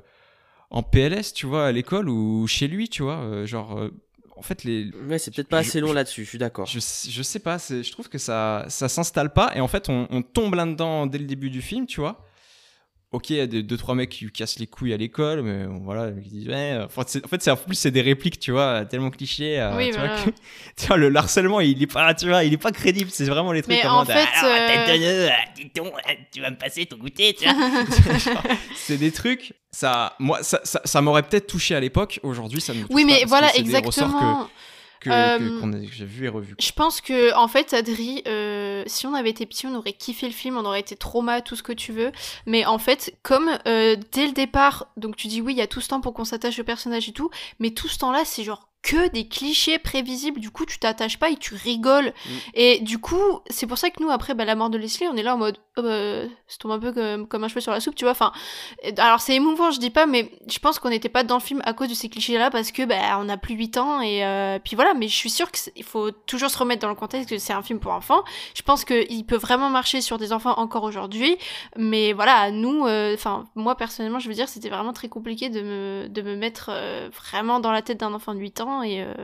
en 0.71 0.83
PLS, 0.83 1.33
tu 1.35 1.47
vois, 1.47 1.67
à 1.67 1.73
l'école 1.73 2.09
ou 2.09 2.47
chez 2.49 2.67
lui, 2.69 2.89
tu 2.89 3.03
vois, 3.03 3.19
euh, 3.19 3.47
genre 3.47 3.79
en 4.37 4.43
fait 4.43 4.65
les 4.65 4.91
Ouais, 5.09 5.19
c'est 5.19 5.35
peut-être 5.35 5.49
pas 5.49 5.63
Je- 5.63 5.69
assez 5.69 5.81
long 5.81 5.93
là-dessus, 5.93 6.25
je 6.25 6.29
suis 6.29 6.39
d'accord. 6.39 6.67
je, 6.67 6.79
sais- 6.79 7.11
je 7.11 7.23
sais 7.23 7.39
pas, 7.39 7.57
je 7.59 7.91
trouve 7.91 8.09
que 8.09 8.19
ça, 8.19 8.65
ça 8.69 8.89
s'installe 8.89 9.33
pas 9.33 9.53
et 9.57 9.61
en 9.61 9.69
fait 9.69 9.89
on, 9.89 10.07
on 10.11 10.23
tombe 10.23 10.55
là-dedans 10.55 11.07
dès 11.07 11.19
le 11.19 11.25
début 11.27 11.51
du 11.51 11.63
film, 11.63 11.87
tu 11.87 12.01
vois. 12.01 12.25
Ok, 13.17 13.31
il 13.31 13.37
y 13.37 13.41
a 13.41 13.47
deux, 13.47 13.63
deux, 13.63 13.77
trois 13.79 13.95
mecs 13.95 14.11
qui 14.11 14.25
lui 14.27 14.31
cassent 14.33 14.59
les 14.59 14.67
couilles 14.67 14.93
à 14.93 14.99
l'école, 14.99 15.41
mais 15.41 15.65
voilà, 15.83 16.11
ils 16.23 16.29
disent 16.31 16.49
ouais. 16.49 16.73
euh, 16.73 16.85
En 16.85 16.89
fait, 16.89 17.09
c'est- 17.41 17.51
en 17.51 17.55
en 17.55 17.57
plus 17.57 17.75
c'est 17.75 17.91
des 17.91 18.03
répliques, 18.03 18.39
tu 18.39 18.51
vois, 18.53 18.85
tellement 18.85 19.09
clichés. 19.11 19.59
euh, 19.59 19.75
Oui, 19.75 19.87
tu, 19.91 19.93
vois, 19.99 20.09
voilà. 20.09 20.23
que- 20.25 20.31
tu 20.77 20.87
vois, 20.87 20.97
le 20.99 21.17
harcèlement, 21.17 21.61
il 21.61 21.83
est 21.83 21.87
pas, 21.87 22.13
tu 22.13 22.29
vois, 22.29 22.45
il 22.45 22.53
est 22.53 22.59
pas 22.59 22.73
crédible. 22.73 23.09
C'est 23.11 23.25
vraiment 23.25 23.53
les 23.53 23.63
trucs 23.63 23.75
Mais 23.75 23.87
en 23.87 24.05
fait, 24.05 24.13
euh, 24.45 25.29
ah, 25.31 25.49
dis 25.57 25.71
donc, 25.75 25.95
ah, 26.07 26.11
tu 26.31 26.43
vas 26.43 26.51
me 26.51 26.57
passer 26.59 26.85
ton 26.85 26.99
goûter, 26.99 27.33
tu 27.33 27.45
vois. 27.49 27.55
C'est 28.77 28.99
des 28.99 29.13
trucs. 29.13 29.55
Ça, 29.71 30.15
moi, 30.19 30.43
ça, 30.43 30.61
ça, 30.65 30.83
ça 30.85 31.01
m'aurait 31.01 31.23
peut-être 31.23 31.47
touché 31.47 31.75
à 31.75 31.81
l'époque. 31.81 32.21
Aujourd'hui, 32.23 32.61
ça 32.61 32.75
me. 32.75 32.85
Oui, 32.91 33.05
mais 33.07 33.25
voilà, 33.27 33.49
exactement. 33.57 34.49
Que, 35.01 35.11
Euh, 35.11 35.61
que 35.61 35.93
j'ai 35.93 36.05
vu 36.05 36.27
et 36.27 36.29
revu. 36.29 36.55
Je 36.59 36.73
pense 36.73 37.01
que 37.01 37.35
en 37.35 37.49
fait, 37.49 37.75
Adri, 37.75 38.23
euh, 38.27 38.83
si 38.87 39.07
on 39.07 39.15
avait 39.15 39.31
été 39.31 39.47
petit, 39.47 39.67
on 39.67 39.75
aurait 39.75 39.93
kiffé 39.93 40.27
le 40.27 40.33
film, 40.33 40.57
on 40.57 40.65
aurait 40.65 40.81
été 40.81 40.97
trauma, 40.97 41.41
tout 41.41 41.57
ce 41.57 41.63
que 41.63 41.73
tu 41.73 41.93
veux. 41.93 42.13
Mais 42.47 42.65
en 42.65 42.79
fait, 42.79 43.15
comme 43.23 43.51
euh, 43.67 43.97
dès 44.13 44.27
le 44.27 44.33
départ, 44.33 44.89
donc 44.97 45.17
tu 45.17 45.27
dis 45.29 45.41
oui, 45.41 45.53
il 45.55 45.59
y 45.59 45.63
a 45.63 45.67
tout 45.67 45.81
ce 45.81 45.89
temps 45.89 46.01
pour 46.01 46.15
qu'on 46.15 46.25
s'attache 46.25 46.59
au 46.59 46.65
personnage 46.65 47.09
et 47.09 47.13
tout, 47.13 47.31
mais 47.61 47.71
tout 47.71 47.89
ce 47.89 47.99
temps-là, 47.99 48.25
c'est 48.25 48.45
genre 48.45 48.69
que 48.87 49.09
des 49.09 49.27
clichés 49.27 49.81
prévisibles. 49.81 50.39
Du 50.39 50.51
coup, 50.51 50.65
tu 50.65 50.79
t'attaches 50.79 51.19
pas 51.19 51.31
et 51.31 51.37
tu 51.37 51.57
rigoles. 51.57 52.07
Mm. 52.07 52.31
Et 52.55 52.79
du 52.81 52.99
coup, 52.99 53.41
c'est 53.51 53.67
pour 53.67 53.79
ça 53.79 53.91
que 53.91 54.01
nous, 54.01 54.11
après 54.11 54.35
bah, 54.35 54.45
la 54.45 54.55
mort 54.55 54.71
de 54.71 54.79
Leslie, 54.79 55.09
on 55.09 55.17
est 55.17 55.25
là 55.25 55.35
en 55.35 55.39
mode, 55.39 55.59
oh, 55.77 55.83
bah, 55.83 56.23
ça 56.47 56.59
tombe 56.61 56.71
un 56.71 56.79
peu 56.79 56.93
comme, 56.93 57.27
comme 57.27 57.43
un 57.43 57.49
cheveu 57.49 57.61
sur 57.61 57.73
la 57.73 57.81
soupe, 57.81 57.97
tu 57.97 58.05
vois. 58.05 58.13
Enfin, 58.13 58.31
alors 58.99 59.21
c'est 59.21 59.35
émouvant, 59.35 59.73
je 59.73 59.81
dis 59.81 59.91
pas, 59.91 60.07
mais 60.07 60.31
je 60.49 60.61
pense 60.61 60.79
qu'on 60.79 60.91
n'était 60.91 61.09
pas 61.09 61.25
dans 61.25 61.35
le 61.35 61.41
film 61.41 61.61
à 61.65 61.73
cause 61.73 61.89
de 61.89 61.95
ces 61.95 62.09
clichés-là 62.09 62.51
parce 62.51 62.71
que 62.71 62.85
bah, 62.85 63.19
on 63.19 63.29
a 63.29 63.37
plus 63.37 63.57
8 63.57 63.77
ans 63.79 64.01
et 64.01 64.25
euh, 64.25 64.61
puis 64.63 64.77
voilà. 64.77 64.95
Mais 64.95 65.09
je 65.09 65.17
suis 65.17 65.31
sûre 65.31 65.51
qu'il 65.51 65.85
faut 65.85 66.13
toujours 66.13 66.51
se 66.51 66.59
remettre 66.59 66.83
dans 66.83 66.89
le 66.89 66.95
contexte 66.95 67.29
que 67.29 67.39
c'est 67.39 67.53
un 67.53 67.63
film 67.63 67.81
pour 67.81 67.93
enfants. 67.93 68.23
Je 68.55 68.63
pense 68.63 68.85
qu'il 68.85 69.27
peut 69.27 69.37
vraiment 69.37 69.69
marcher 69.69 70.01
sur 70.01 70.17
des 70.17 70.33
enfants 70.33 70.55
encore 70.59 70.85
aujourd'hui, 70.85 71.37
mais 71.77 72.13
voilà, 72.13 72.53
nous, 72.53 72.87
euh, 72.87 73.15
enfin 73.15 73.47
moi 73.57 73.75
personnellement, 73.75 74.21
je 74.21 74.29
veux 74.29 74.35
dire, 74.35 74.49
c'était 74.49 74.69
vraiment 74.69 74.93
très 74.93 75.09
compliqué 75.09 75.49
de 75.49 75.61
me 75.61 76.09
de 76.09 76.23
me 76.23 76.37
mettre 76.37 76.71
euh, 76.73 77.09
vraiment 77.13 77.59
dans 77.59 77.73
la 77.73 77.83
tête 77.83 77.99
d'un 77.99 78.15
enfant 78.15 78.33
de 78.33 78.39
8 78.39 78.61
ans 78.61 78.76
et 78.83 79.03
euh, 79.03 79.15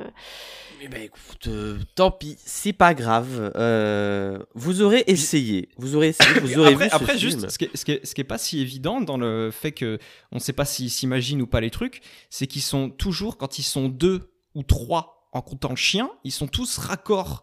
Eh 0.81 0.88
ben 0.88 1.03
écoute, 1.03 1.47
euh, 1.47 1.79
tant 1.95 2.11
pis, 2.11 2.37
c'est 2.45 2.73
pas 2.73 2.95
grave. 2.95 3.53
Euh, 3.57 4.38
vous 4.55 4.83
aurez 4.83 5.05
essayé, 5.07 5.69
vous 5.77 5.97
aurez 5.97 6.09
essayé, 6.09 6.41
vous 6.41 6.59
aurez 6.59 6.73
après, 6.73 6.85
vu 6.85 6.91
ce 6.91 6.97
après, 6.97 7.17
film. 7.19 7.31
juste, 7.31 7.51
ce 7.51 7.59
qui, 7.59 7.65
est, 7.65 7.77
ce, 7.77 7.85
qui 7.85 7.93
est, 7.93 8.07
ce 8.07 8.15
qui 8.15 8.21
est 8.21 8.25
pas 8.25 8.38
si 8.38 8.61
évident 8.61 9.01
dans 9.01 9.17
le 9.17 9.51
fait 9.51 9.73
que 9.73 9.99
on 10.31 10.37
ne 10.37 10.41
sait 10.41 10.53
pas 10.53 10.65
s'ils 10.65 10.91
s'imaginent 10.91 11.43
ou 11.43 11.47
pas 11.47 11.61
les 11.61 11.71
trucs, 11.71 12.03
c'est 12.31 12.47
qu'ils 12.47 12.62
sont 12.62 12.91
toujours, 12.91 13.37
quand 13.37 13.59
ils 13.59 13.65
sont 13.65 13.88
deux 13.88 14.33
ou 14.55 14.62
trois 14.62 15.29
en 15.33 15.41
comptant 15.41 15.71
le 15.71 15.77
chien, 15.77 16.11
ils 16.25 16.33
sont 16.33 16.47
tous 16.49 16.79
raccords 16.79 17.43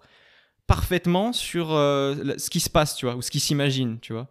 parfaitement 0.67 1.33
sur 1.33 1.73
euh, 1.73 2.37
ce 2.37 2.49
qui 2.49 2.59
se 2.59 2.69
passe, 2.69 2.95
tu 2.95 3.05
vois, 3.05 3.15
ou 3.15 3.21
ce 3.23 3.31
qu'ils 3.31 3.41
s'imaginent, 3.41 3.99
tu 3.99 4.13
vois. 4.13 4.27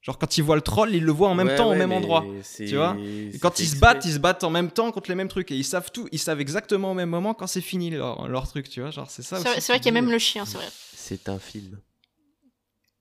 Genre 0.00 0.16
quand 0.18 0.38
ils 0.38 0.42
voient 0.44 0.54
le 0.56 0.62
troll, 0.62 0.94
ils 0.94 1.02
le 1.02 1.10
voient 1.12 1.28
en 1.28 1.34
même 1.34 1.48
Ouais, 1.48 1.56
temps 1.56 1.68
ouais, 1.70 1.74
au 1.74 1.78
même 1.78 1.90
mais 1.90 1.96
endroit. 1.96 2.24
tu 2.56 2.76
vois 2.76 2.96
Et 3.32 3.38
quand 3.40 3.58
ils 3.58 3.66
se 3.68 3.76
battent, 3.76 4.04
ils 4.04 4.12
se 4.14 4.18
battent 4.18 4.44
en 4.44 4.50
même 4.50 4.70
temps 4.70 4.92
contre 4.92 5.10
les 5.10 5.16
mêmes 5.16 5.28
trucs 5.28 5.50
et 5.50 5.56
ils 5.56 5.64
savent 5.64 5.90
tout, 5.92 6.08
ils 6.12 6.18
savent 6.20 6.40
exactement 6.40 6.92
au 6.92 6.94
même 6.94 7.10
moment 7.10 7.34
quand 7.34 7.46
c'est 7.48 7.60
fini 7.60 7.90
leur, 7.90 8.28
leur 8.28 8.46
truc, 8.48 8.68
tu 8.70 8.80
vois. 8.80 8.90
Genre 8.90 9.10
c'est 9.10 9.22
ça. 9.22 9.38
c'est 9.38 9.66
vrai, 9.72 9.78
qu'il 9.80 9.86
y 9.86 9.88
a 9.88 10.00
même 10.00 10.10
le 10.10 10.18
chien, 10.18 10.44
c'est 10.44 10.56
vrai. 10.58 10.68
C'est 10.94 11.28
un 11.28 11.38
film. 11.38 11.80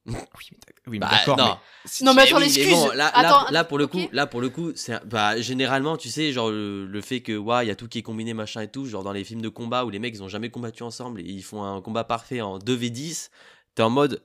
Oui, 0.07 0.15
mais 0.51 0.57
oui, 0.87 0.93
mais 0.93 0.99
Bah, 0.99 1.09
d'accord. 1.11 1.37
non. 1.37 1.45
mais- 1.83 2.05
Non, 2.05 2.13
mais 2.13 2.21
attends, 2.23 2.37
oui, 2.37 2.45
excuse. 2.45 2.69
bon, 2.69 2.91
là, 2.93 3.11
Attends, 3.13 3.51
là, 3.51 3.63
pour 3.65 3.77
le 3.77 3.87
coup, 3.87 4.07
là 4.13 4.25
pour 4.25 4.39
le 4.39 4.49
coup, 4.49 4.71
c'est 4.75 5.05
bah 5.05 5.39
généralement, 5.41 5.97
tu 5.97 6.09
sais, 6.09 6.31
genre 6.31 6.49
le, 6.49 6.85
le 6.85 7.01
fait 7.01 7.19
que 7.19 7.35
ouais, 7.35 7.65
il 7.65 7.67
y 7.67 7.71
a 7.71 7.75
tout 7.75 7.89
qui 7.89 7.97
est 7.99 8.03
combiné 8.03 8.33
machin 8.33 8.61
et 8.61 8.69
tout, 8.71 8.85
genre 8.85 9.03
dans 9.03 9.11
les 9.11 9.25
films 9.25 9.41
de 9.41 9.49
combat 9.49 9.83
où 9.83 9.89
les 9.89 9.99
mecs 9.99 10.15
ils 10.15 10.23
ont 10.23 10.29
jamais 10.29 10.49
combattu 10.49 10.83
ensemble 10.83 11.19
et 11.19 11.25
ils 11.25 11.43
font 11.43 11.61
un 11.63 11.81
combat 11.81 12.05
parfait 12.05 12.39
en 12.39 12.57
2v10, 12.57 13.29
t'es 13.75 13.83
en 13.83 13.89
mode 13.89 14.23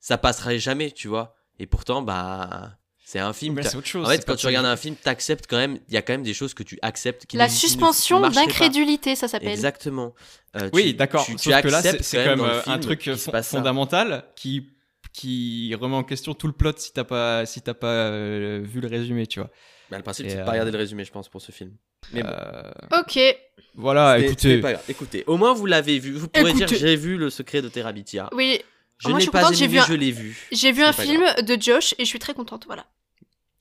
ça 0.00 0.18
passerait 0.18 0.58
jamais, 0.58 0.90
tu 0.90 1.06
vois. 1.06 1.36
Et 1.60 1.66
pourtant 1.66 2.02
bah 2.02 2.72
c'est 3.04 3.18
un 3.18 3.32
film. 3.32 3.54
Mais 3.54 3.62
c'est 3.64 3.76
autre 3.76 3.86
chose. 3.86 4.06
En 4.06 4.10
fait, 4.10 4.24
quand 4.24 4.36
tu 4.36 4.46
regardes 4.46 4.66
un 4.66 4.76
film, 4.76 4.94
t'acceptes 4.96 5.46
quand 5.48 5.56
même, 5.56 5.78
il 5.88 5.94
y 5.94 5.96
a 5.96 6.02
quand 6.02 6.12
même 6.12 6.22
des 6.22 6.32
choses 6.34 6.54
que 6.54 6.62
tu 6.62 6.78
acceptes 6.80 7.26
qui 7.26 7.36
La 7.36 7.48
suspension 7.48 8.20
d'incrédulité, 8.20 9.14
ça 9.16 9.28
s'appelle. 9.28 9.48
Exactement. 9.50 10.14
Euh, 10.56 10.70
Oui, 10.72 10.94
d'accord. 10.94 11.24
tu- 11.24 11.32
Sauf 11.32 11.54
tu 11.54 11.62
que 11.62 11.68
là, 11.68 11.82
c'est 11.82 11.88
acceptes 11.88 12.04
c'est 12.04 12.16
quand 12.24 12.36
même 12.36 12.40
euh, 12.40 12.60
un 12.66 12.78
truc 12.78 13.08
ça. 13.16 13.42
fondamental 13.42 14.24
qui 14.36 14.68
qui 15.12 15.74
remet 15.74 15.96
en 15.96 16.04
question 16.04 16.34
tout 16.34 16.46
le 16.46 16.52
plot 16.52 16.72
si 16.76 16.92
t'as 16.92 17.02
pas 17.04 17.44
si 17.46 17.60
t'as 17.60 17.74
pas 17.74 17.88
euh, 17.88 18.60
vu 18.64 18.80
le 18.80 18.88
résumé, 18.88 19.26
tu 19.26 19.40
vois. 19.40 19.50
Bah, 19.90 19.96
le 19.96 20.04
principe, 20.04 20.28
c'est 20.28 20.36
de 20.36 20.40
euh, 20.40 20.44
pas 20.44 20.52
regarder 20.52 20.70
le 20.70 20.78
résumé, 20.78 21.04
je 21.04 21.10
pense, 21.10 21.28
pour 21.28 21.42
ce 21.42 21.50
film. 21.50 21.72
Mais 22.12 22.22
bon. 22.22 22.28
Euh, 22.30 22.70
Ok. 23.00 23.18
voilà, 23.74 24.18
écoutez. 24.20 24.60
pas 24.60 24.72
grave. 24.74 24.84
Écoutez, 24.88 25.24
au 25.26 25.36
moins 25.36 25.52
vous 25.52 25.66
l'avez 25.66 25.98
vu. 25.98 26.12
Vous 26.12 26.28
pourrez 26.28 26.50
Écoutez. 26.50 26.64
dire 26.66 26.78
j'ai 26.78 26.94
vu 26.96 27.16
le 27.16 27.28
secret 27.28 27.60
de 27.60 27.68
Terabithia. 27.68 28.28
Oui, 28.32 28.62
Je 29.00 29.08
ne 29.08 29.12
je 29.12 29.16
l'ai 29.16 29.22
suis 29.22 29.30
pas 29.30 29.40
contente, 29.42 29.56
j'ai 29.56 29.66
vu 29.66 29.78
un- 29.78 29.86
je 29.86 29.94
l'ai 29.94 30.12
vu. 30.12 30.36
j'ai 30.52 30.72
vu 30.72 30.82
un 30.82 30.92
film 30.92 31.22
de 31.42 31.56
Josh 31.60 31.94
et 31.98 32.04
je 32.04 32.08
suis 32.08 32.18
très 32.18 32.34
contente, 32.34 32.64
voilà. 32.66 32.84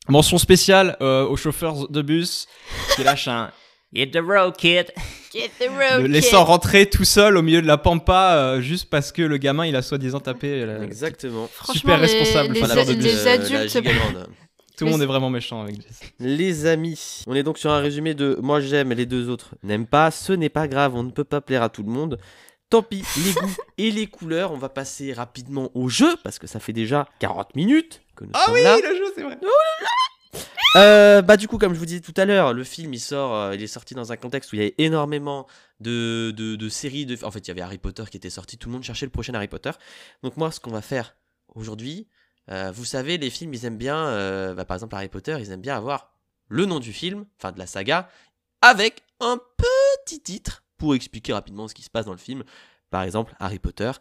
Mention 0.07 0.37
spéciale 0.37 0.97
euh, 1.01 1.25
au 1.27 1.35
chauffeur 1.35 1.87
de 1.89 2.01
bus 2.01 2.47
qui 2.95 3.03
lâche 3.03 3.27
un 3.27 3.51
Hit 3.93 4.11
the 4.13 4.19
road, 4.23 4.55
kid. 4.55 4.91
Get 5.33 5.49
the 5.59 5.67
road, 5.69 6.01
Le 6.01 6.03
kid. 6.03 6.11
laissant 6.11 6.43
rentrer 6.45 6.87
tout 6.87 7.05
seul 7.05 7.37
au 7.37 7.41
milieu 7.41 7.61
de 7.61 7.67
la 7.67 7.77
pampa 7.77 8.35
euh, 8.35 8.61
juste 8.61 8.87
parce 8.89 9.11
que 9.11 9.21
le 9.23 9.37
gamin 9.37 9.65
il 9.65 9.75
a 9.75 9.81
soi-disant 9.81 10.19
tapé. 10.19 10.61
euh, 10.61 10.83
Exactement. 10.83 11.47
Franchement, 11.51 11.73
super 11.79 11.97
les- 11.97 12.01
responsable, 12.05 12.53
Les, 12.53 12.63
enfin, 12.63 12.75
la 12.75 12.83
les, 12.83 12.95
de 12.95 13.01
les. 13.03 13.27
Euh, 13.27 13.33
adultes. 13.33 13.73
la 13.73 13.81
grande. 13.81 14.27
Tout 14.77 14.85
le 14.85 14.91
monde 14.91 15.01
est 15.01 15.05
vraiment 15.07 15.29
méchant 15.29 15.61
avec 15.61 15.75
Jess. 15.75 15.99
Les 16.19 16.65
amis, 16.65 17.23
on 17.27 17.33
est 17.35 17.43
donc 17.43 17.57
sur 17.57 17.69
un 17.71 17.79
résumé 17.79 18.13
de 18.13 18.37
moi 18.41 18.61
j'aime, 18.61 18.93
les 18.93 19.05
deux 19.05 19.27
autres 19.29 19.55
n'aiment 19.63 19.87
pas. 19.87 20.09
Ce 20.11 20.31
n'est 20.33 20.47
pas 20.49 20.67
grave, 20.69 20.95
on 20.95 21.03
ne 21.03 21.11
peut 21.11 21.25
pas 21.25 21.41
plaire 21.41 21.63
à 21.63 21.69
tout 21.69 21.83
le 21.83 21.91
monde. 21.91 22.17
Tant 22.69 22.83
pis, 22.83 23.03
les 23.23 23.33
goûts 23.33 23.55
et 23.79 23.91
les 23.91 24.07
couleurs. 24.07 24.51
On 24.51 24.57
va 24.57 24.69
passer 24.69 25.11
rapidement 25.13 25.71
au 25.73 25.89
jeu 25.89 26.15
parce 26.23 26.37
que 26.37 26.45
ça 26.45 26.59
fait 26.59 26.73
déjà 26.73 27.07
40 27.19 27.55
minutes 27.55 28.01
que 28.15 28.25
nous 28.25 28.31
sommes 28.33 28.57
là. 28.57 28.77
le 28.77 28.95
jeu 28.95 29.11
c'est 29.15 29.23
vrai. 29.23 29.39
Euh, 30.75 31.23
bah 31.23 31.35
du 31.35 31.47
coup, 31.47 31.57
comme 31.57 31.73
je 31.73 31.79
vous 31.79 31.87
disais 31.87 31.99
tout 31.99 32.13
à 32.15 32.25
l'heure, 32.25 32.53
le 32.53 32.63
film 32.63 32.93
il 32.93 32.99
sort, 32.99 33.33
euh, 33.33 33.55
il 33.55 33.63
est 33.63 33.67
sorti 33.67 33.95
dans 33.95 34.11
un 34.11 34.17
contexte 34.17 34.51
où 34.51 34.55
il 34.55 34.59
y 34.59 34.61
avait 34.61 34.75
énormément 34.77 35.47
de, 35.79 36.31
de, 36.37 36.55
de 36.55 36.69
séries. 36.69 37.07
De... 37.07 37.17
En 37.25 37.31
fait, 37.31 37.39
il 37.39 37.47
y 37.47 37.51
avait 37.51 37.61
Harry 37.61 37.79
Potter 37.79 38.03
qui 38.11 38.17
était 38.17 38.29
sorti, 38.29 38.59
tout 38.59 38.69
le 38.69 38.73
monde 38.73 38.83
cherchait 38.83 39.07
le 39.07 39.11
prochain 39.11 39.33
Harry 39.33 39.47
Potter. 39.47 39.71
Donc 40.21 40.37
moi, 40.37 40.51
ce 40.51 40.59
qu'on 40.59 40.69
va 40.69 40.83
faire 40.83 41.15
aujourd'hui, 41.55 42.07
euh, 42.51 42.71
vous 42.71 42.85
savez, 42.85 43.17
les 43.17 43.31
films, 43.31 43.51
ils 43.55 43.65
aiment 43.65 43.77
bien, 43.77 44.53
bah, 44.53 44.65
par 44.65 44.75
exemple 44.75 44.93
Harry 44.93 45.09
Potter, 45.09 45.37
ils 45.39 45.49
aiment 45.51 45.61
bien 45.61 45.75
avoir 45.75 46.13
le 46.49 46.65
nom 46.65 46.79
du 46.79 46.93
film, 46.93 47.25
enfin 47.37 47.51
de 47.51 47.57
la 47.57 47.65
saga, 47.65 48.07
avec 48.61 49.01
un 49.19 49.39
petit 50.05 50.21
titre 50.21 50.63
pour 50.79 50.95
expliquer 50.95 51.33
rapidement 51.33 51.67
ce 51.67 51.75
qui 51.75 51.83
se 51.83 51.89
passe 51.91 52.05
dans 52.07 52.11
le 52.13 52.17
film. 52.17 52.43
Par 52.89 53.03
exemple, 53.03 53.35
Harry 53.39 53.59
Potter 53.59 53.91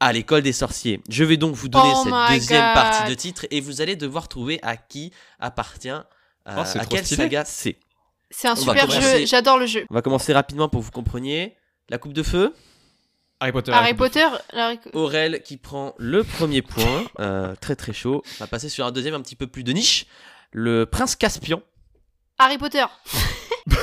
à 0.00 0.12
l'école 0.12 0.42
des 0.42 0.52
sorciers. 0.52 1.00
Je 1.08 1.22
vais 1.22 1.36
donc 1.36 1.54
vous 1.54 1.68
donner 1.68 1.92
Oh 1.94 2.02
cette 2.04 2.12
deuxième 2.40 2.64
God. 2.64 2.74
partie 2.74 3.08
de 3.10 3.14
titre 3.14 3.46
et 3.50 3.60
vous 3.60 3.80
allez 3.82 3.94
devoir 3.94 4.26
trouver 4.28 4.58
à 4.62 4.76
qui 4.76 5.12
appartient, 5.38 5.90
euh, 5.90 6.02
Oh, 6.56 6.62
c'est 6.64 6.80
à 6.80 6.84
quelle 6.86 7.04
stylé. 7.04 7.22
saga 7.24 7.44
c'est. 7.44 7.78
C'est 8.30 8.48
un 8.48 8.52
On 8.54 8.56
super 8.56 8.90
jeu, 8.90 9.26
j'adore 9.26 9.58
le 9.58 9.66
jeu. 9.66 9.84
On 9.90 9.94
va 9.94 10.02
commencer 10.02 10.32
rapidement 10.32 10.68
pour 10.68 10.80
que 10.80 10.86
vous 10.86 10.90
compreniez. 10.90 11.54
La 11.88 11.98
coupe 11.98 12.14
de 12.14 12.22
feu, 12.22 12.54
Harry 13.38 13.52
Potter. 13.52 13.70
Harry 13.72 13.94
Potter, 13.94 14.26
la- 14.52 14.74
Aurel 14.94 15.42
qui 15.42 15.56
prend 15.56 15.94
le 15.98 16.24
premier 16.24 16.62
point, 16.62 17.04
euh, 17.20 17.54
très 17.60 17.76
très 17.76 17.92
chaud. 17.92 18.22
On 18.40 18.44
va 18.44 18.46
passer 18.48 18.68
sur 18.70 18.84
un 18.86 18.90
deuxième 18.90 19.14
un 19.14 19.20
petit 19.20 19.36
peu 19.36 19.46
plus 19.46 19.62
de 19.62 19.72
niche. 19.72 20.06
Le 20.50 20.84
prince 20.86 21.14
Caspian. 21.14 21.60
Harry 22.38 22.58
Potter. 22.58 22.84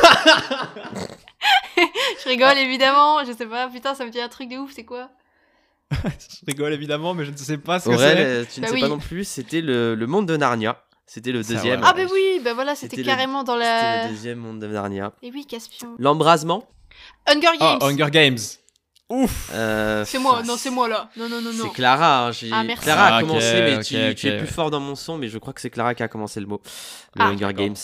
Je 2.24 2.30
rigole 2.30 2.58
évidemment, 2.58 3.24
je 3.26 3.32
sais 3.34 3.46
pas, 3.46 3.68
putain, 3.70 3.96
ça 3.96 4.06
me 4.06 4.10
dit 4.12 4.20
un 4.22 4.28
truc 4.30 4.50
de 4.50 4.58
ouf, 4.58 4.72
c'est 4.74 4.84
quoi? 4.86 5.10
Je 5.92 6.46
rigole 6.48 6.74
évidemment, 6.74 7.14
mais 7.14 7.26
je 7.26 7.32
ne 7.32 7.38
sais 7.38 7.58
pas 7.58 7.80
ce 7.80 7.90
que 7.90 7.98
c'est. 7.98 8.18
euh, 8.18 8.46
tu 8.52 8.60
ne 8.60 8.66
Bah 8.66 8.70
sais 8.70 8.74
oui. 8.76 8.82
pas 8.82 8.88
non 8.90 9.00
plus, 9.00 9.24
c'était 9.24 9.62
le, 9.62 9.96
le 9.96 10.08
monde 10.08 10.28
de 10.28 10.38
Narnia. 10.38 10.84
C'était 11.08 11.32
le 11.32 11.42
deuxième. 11.44 11.82
Ah, 11.84 11.94
bah 11.94 12.04
oui, 12.14 12.40
bah 12.44 12.54
voilà, 12.54 12.76
c'était 12.76 12.98
C'était 12.98 13.02
le- 13.02 13.08
carrément 13.08 13.44
dans 13.44 13.56
C'était 13.56 13.66
la. 13.66 14.04
le 14.04 14.10
deuxième 14.12 14.38
monde 14.38 14.60
de 14.60 14.68
Narnia. 14.68 15.14
Et 15.24 15.32
oui, 15.32 15.46
Caspian. 15.48 15.96
L'embrasement? 15.98 16.68
Hunger 17.28 17.48
Oh, 17.56 17.58
Games 17.60 17.80
Hunger 17.82 18.12
Games. 18.12 18.38
Ouf. 19.10 19.50
euh, 19.52 20.06
C'est 20.06 20.20
moi, 20.20 20.38
ah, 20.42 20.44
non, 20.46 20.56
c'est 20.56 20.70
moi 20.70 20.88
là. 20.88 21.10
Non, 21.18 21.28
non, 21.28 21.42
non, 21.42 21.52
non. 21.52 21.64
C'est 21.64 21.74
Clara. 21.74 22.28
hein, 22.28 22.32
j'ai- 22.32 22.52
Ah, 22.54 22.64
merci. 22.64 22.84
Clara 22.84 23.06
a 23.08 23.18
Ah, 23.18 23.22
commencé, 23.22 23.54
mais 23.64 23.80
tu, 23.84 23.96
es 23.96 24.14
plus 24.14 24.30
ouais. 24.30 24.46
fort 24.46 24.70
dans 24.70 24.80
mon 24.80 24.94
son, 24.94 25.18
mais 25.18 25.30
je 25.30 25.40
crois 25.40 25.52
que 25.54 25.62
c'est 25.62 25.72
Clara 25.72 25.96
qui 25.96 26.04
a 26.04 26.08
commencé 26.08 26.40
le 26.40 26.46
mot. 26.46 26.62
Le 27.16 27.22
Ah, 27.24 27.28
Hunger. 27.30 27.54
Games. 27.56 27.76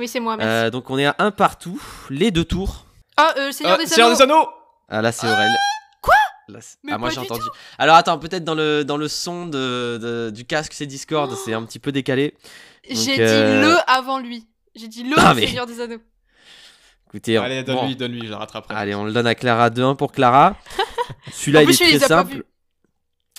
Oui, 0.00 0.08
c'est 0.08 0.18
moi, 0.18 0.36
merci. 0.36 0.50
Euh, 0.50 0.70
donc 0.70 0.90
on 0.90 0.98
est 0.98 1.06
à 1.06 1.14
un 1.20 1.30
partout. 1.30 1.80
Les 2.10 2.32
deux 2.32 2.44
tours. 2.44 2.84
Ah, 3.16 3.34
euh, 3.38 3.52
Seigneur 3.52 3.74
Euh, 3.74 3.78
des 3.78 3.86
Seigneur 3.86 4.08
Anneaux 4.08 4.16
des 4.16 4.22
Anneaux. 4.22 4.48
Ah 4.88 5.02
là 5.02 5.12
c'est 5.12 5.26
Aurel. 5.26 5.50
Quoi 6.00 6.14
Là, 6.48 6.60
c'est- 6.60 6.78
Mais 6.82 6.92
ah 6.92 6.98
moi 6.98 7.08
pas 7.08 7.14
j'ai 7.14 7.20
du 7.20 7.26
entendu. 7.26 7.46
Alors 7.78 7.96
attends, 7.96 8.18
peut-être 8.18 8.44
dans 8.44 8.54
le 8.54 8.84
dans 8.84 8.96
le 8.96 9.08
son 9.08 9.46
de, 9.46 9.98
de- 10.00 10.30
du 10.34 10.44
casque 10.44 10.72
c'est 10.74 10.86
Discord, 10.86 11.32
c'est 11.44 11.52
un 11.54 11.62
petit 11.64 11.78
peu 11.78 11.92
décalé. 11.92 12.34
J'ai 12.88 13.12
Donc, 13.12 13.20
euh, 13.20 13.60
dit 13.62 13.66
le 13.68 13.76
avant 13.86 14.18
lui. 14.18 14.46
J'ai 14.74 14.88
dit 14.88 15.04
le 15.04 15.14
Ah, 15.18 15.34
mais- 15.34 15.46
Seigneur 15.46 15.66
des 15.66 15.80
Anneaux. 15.80 16.00
Écoutez, 17.08 17.38
on- 17.38 17.42
Allez, 17.42 17.62
bon, 17.62 17.74
donne-lui, 17.74 17.96
donne-lui, 17.96 18.26
je 18.26 18.30
la 18.30 18.38
rattraperai. 18.38 18.74
allez, 18.74 18.94
on 18.94 19.04
le 19.04 19.12
donne 19.12 19.26
à 19.26 19.34
Clara 19.34 19.68
2-1 19.70 19.94
pour 19.96 20.12
Clara. 20.12 20.56
Celui-là 21.32 21.58
En 21.60 21.62
il 21.62 21.66
plus, 21.66 21.82
est 21.82 21.90
très 21.90 21.98
pas 22.00 22.06
simple. 22.08 22.34
vus. 22.36 22.44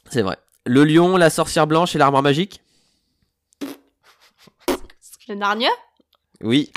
C'est 0.09 0.21
vrai. 0.21 0.37
Le 0.65 0.83
lion, 0.85 1.17
la 1.17 1.29
sorcière 1.31 1.65
blanche 1.67 1.95
et 1.95 1.97
l'armoire 1.97 2.21
magique 2.23 2.61
Le 5.27 5.35
Narnia? 5.35 5.69
Oui, 6.41 6.71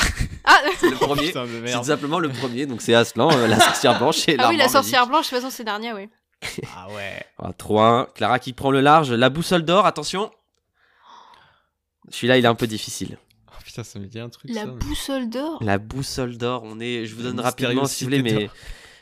Ah, 0.46 0.60
c'est 0.78 0.90
le 0.90 0.96
premier. 0.96 1.26
Putain 1.26 1.44
de 1.44 1.50
C'est 1.50 1.60
merde. 1.60 1.84
simplement 1.84 2.18
le 2.18 2.28
premier, 2.30 2.66
donc 2.66 2.80
c'est 2.80 2.94
Aslan, 2.94 3.30
euh, 3.32 3.46
la 3.48 3.58
sorcière 3.60 3.98
blanche 3.98 4.28
et 4.28 4.36
ah 4.38 4.48
oui, 4.48 4.56
la 4.56 4.64
magique. 4.64 4.70
sorcière 4.72 5.06
blanche, 5.06 5.26
de 5.26 5.30
toute 5.30 5.38
façon, 5.40 5.50
c'est 5.54 5.64
Narnia, 5.64 5.94
oui. 5.94 6.08
Ah 6.76 6.88
ouais. 6.92 7.22
Ah, 7.38 7.50
3-1. 7.58 8.12
Clara 8.14 8.38
qui 8.38 8.52
prend 8.52 8.70
le 8.70 8.80
large. 8.80 9.10
La 9.12 9.28
boussole 9.30 9.64
d'or, 9.64 9.86
attention. 9.86 10.30
Celui-là, 12.10 12.38
il 12.38 12.44
est 12.44 12.48
un 12.48 12.54
peu 12.54 12.66
difficile. 12.66 13.18
Oh, 13.48 13.52
putain, 13.64 13.82
ça 13.82 13.98
me 13.98 14.06
dit 14.06 14.20
un 14.20 14.28
truc 14.28 14.50
La 14.54 14.62
ça. 14.62 14.66
boussole 14.66 15.28
d'or 15.28 15.58
La 15.62 15.78
boussole 15.78 16.36
d'or, 16.38 16.62
on 16.64 16.78
est. 16.78 17.06
Je 17.06 17.14
vous 17.16 17.22
donne 17.22 17.40
rapidement 17.40 17.86
si 17.86 18.04
vous 18.04 18.10
voulez, 18.10 18.18
cité 18.18 18.32
mais 18.34 18.44
d'or. 18.46 18.54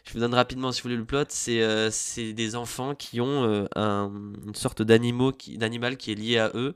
je 0.07 0.13
vous 0.15 0.21
donne 0.21 0.35
rapidement 0.35 0.73
si 0.73 0.81
vous 0.81 0.85
voulez 0.85 0.97
le 0.97 1.05
plot. 1.05 1.25
C'est 1.29 1.61
euh, 1.61 1.91
c'est 1.91 2.33
des 2.33 2.57
enfants 2.57 2.95
qui 2.95 3.21
ont 3.21 3.45
euh, 3.45 3.67
un- 3.77 4.11
une 4.47 4.55
sorte 4.55 4.81
d'animaux 4.81 5.33
qui- 5.33 5.59
d'animal 5.59 5.97
qui 5.99 6.13
est 6.13 6.15
lié 6.15 6.39
à 6.39 6.51
eux 6.55 6.75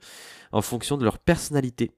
en 0.52 0.60
fonction 0.60 0.98
de 0.98 1.04
leur 1.04 1.18
personnalité. 1.18 1.92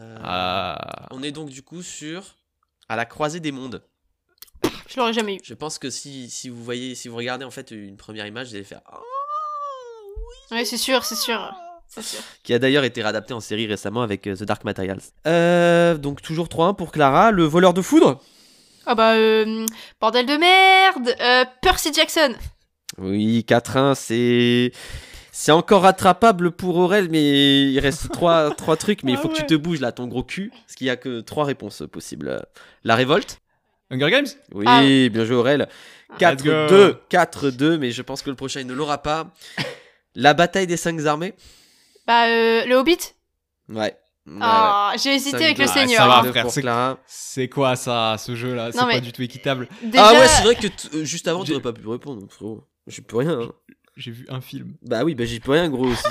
Euh, 0.00 0.16
Ah. 0.24 1.06
On 1.10 1.22
est 1.22 1.32
donc 1.32 1.50
du 1.50 1.62
coup 1.62 1.82
sur 1.82 2.36
à 2.88 2.96
la 2.96 3.04
croisée 3.04 3.40
des 3.40 3.52
mondes. 3.52 3.82
Je 4.88 4.96
l'aurais 4.98 5.12
jamais 5.12 5.36
eu. 5.36 5.40
Je 5.44 5.54
pense 5.54 5.78
que 5.78 5.90
si, 5.90 6.28
si 6.28 6.48
vous 6.48 6.62
voyez, 6.64 6.94
si 6.96 7.08
vous 7.08 7.16
regardez 7.16 7.44
en 7.44 7.50
fait 7.50 7.70
une 7.70 7.96
première 7.96 8.26
image, 8.26 8.48
vous 8.48 8.54
allez 8.56 8.64
faire. 8.64 8.80
Oh, 8.92 8.96
Ouais, 10.50 10.64
c'est 10.64 10.76
sûr, 10.78 11.04
c'est 11.04 11.14
sûr. 11.16 11.52
C'est 11.86 12.02
sûr. 12.02 12.20
qui 12.44 12.54
a 12.54 12.58
d'ailleurs 12.60 12.84
été 12.84 13.02
réadapté 13.02 13.34
en 13.34 13.40
série 13.40 13.66
récemment 13.66 14.02
avec 14.02 14.26
euh, 14.28 14.36
The 14.36 14.44
Dark 14.44 14.62
Materials. 14.64 15.00
Euh, 15.26 15.96
donc 15.96 16.22
toujours 16.22 16.46
3-1 16.46 16.76
pour 16.76 16.92
Clara, 16.92 17.30
le 17.32 17.42
voleur 17.44 17.74
de 17.74 17.82
foudre. 17.82 18.20
Ah 18.86 18.94
bah, 18.94 19.14
euh, 19.14 19.66
bordel 20.00 20.24
de 20.26 20.36
merde 20.36 21.14
euh, 21.20 21.44
Percy 21.62 21.92
Jackson 21.92 22.34
Oui, 22.98 23.44
4-1, 23.46 23.94
c'est 23.96 24.72
c'est 25.32 25.52
encore 25.52 25.82
rattrapable 25.82 26.50
pour 26.52 26.76
Aurel, 26.76 27.08
mais 27.10 27.70
il 27.70 27.78
reste 27.80 28.08
trois, 28.12 28.50
trois 28.54 28.76
trucs, 28.76 29.02
mais 29.02 29.12
il 29.12 29.18
faut 29.18 29.28
Ah 29.30 29.34
que 29.36 29.40
tu 29.40 29.46
te 29.46 29.54
bouges 29.54 29.80
là, 29.80 29.92
ton 29.92 30.06
gros 30.06 30.22
cul, 30.24 30.50
parce 30.66 30.74
qu'il 30.74 30.86
y 30.86 30.90
a 30.90 30.96
que 30.96 31.20
trois 31.20 31.44
réponses 31.44 31.82
possibles. 31.90 32.44
La 32.84 32.94
révolte. 32.96 33.40
Hunger 33.92 34.10
Games 34.10 34.26
Oui, 34.52 34.64
Ah. 34.68 34.82
bien 35.10 35.24
joué 35.24 35.36
Aurel. 35.36 35.68
Let's 36.20 36.42
go. 36.42 36.50
4-2, 36.50 36.96
4-2, 37.10 37.76
mais 37.78 37.90
je 37.90 38.02
pense 38.02 38.22
que 38.22 38.30
le 38.30 38.36
prochain 38.36 38.60
il 38.60 38.66
ne 38.66 38.72
l'aura 38.74 38.98
pas. 38.98 39.32
La 40.14 40.34
bataille 40.34 40.66
des 40.66 40.76
cinq 40.76 41.04
armées. 41.06 41.34
Bah, 42.06 42.26
euh, 42.26 42.64
le 42.66 42.74
Hobbit 42.76 42.98
Ouais. 43.68 43.96
Ouais, 44.26 44.32
ouais. 44.34 44.38
Ah, 44.42 44.92
j'ai 45.02 45.14
hésité 45.14 45.36
avec 45.44 45.58
le 45.58 45.64
deux. 45.64 45.70
Ah, 45.70 45.74
Seigneur. 45.74 45.98
ça 45.98 46.06
va, 46.06 46.24
frère, 46.30 46.96
c'est- 47.06 47.48
quoi 47.48 47.74
ça, 47.76 48.16
ce 48.18 48.34
jeu-là? 48.34 48.70
C'est 48.72 48.78
Non, 48.78 48.84
pas 48.84 48.94
mais- 48.94 49.00
du 49.00 49.12
tout 49.12 49.22
équitable. 49.22 49.68
Déjà, 49.82 50.04
Ah 50.08 50.12
ouais, 50.12 50.26
c'est 50.28 50.42
vrai 50.42 50.54
que 50.56 50.66
euh, 50.96 51.04
juste 51.04 51.26
avant, 51.28 51.42
tu 51.44 51.50
n'aurais 51.52 51.62
pas 51.62 51.72
pu 51.72 51.86
répondre, 51.88 52.26
frérot. 52.28 52.64
J'ai 52.86 53.02
plus 53.02 53.16
rien. 53.18 53.40
hein. 53.40 53.52
J'ai 54.00 54.12
vu 54.12 54.24
un 54.30 54.40
film. 54.40 54.72
Bah 54.82 55.04
oui, 55.04 55.14
bah 55.14 55.26
j'y 55.26 55.40
peux 55.40 55.52
rien, 55.52 55.68
gros 55.68 55.84
aussi. 55.86 56.08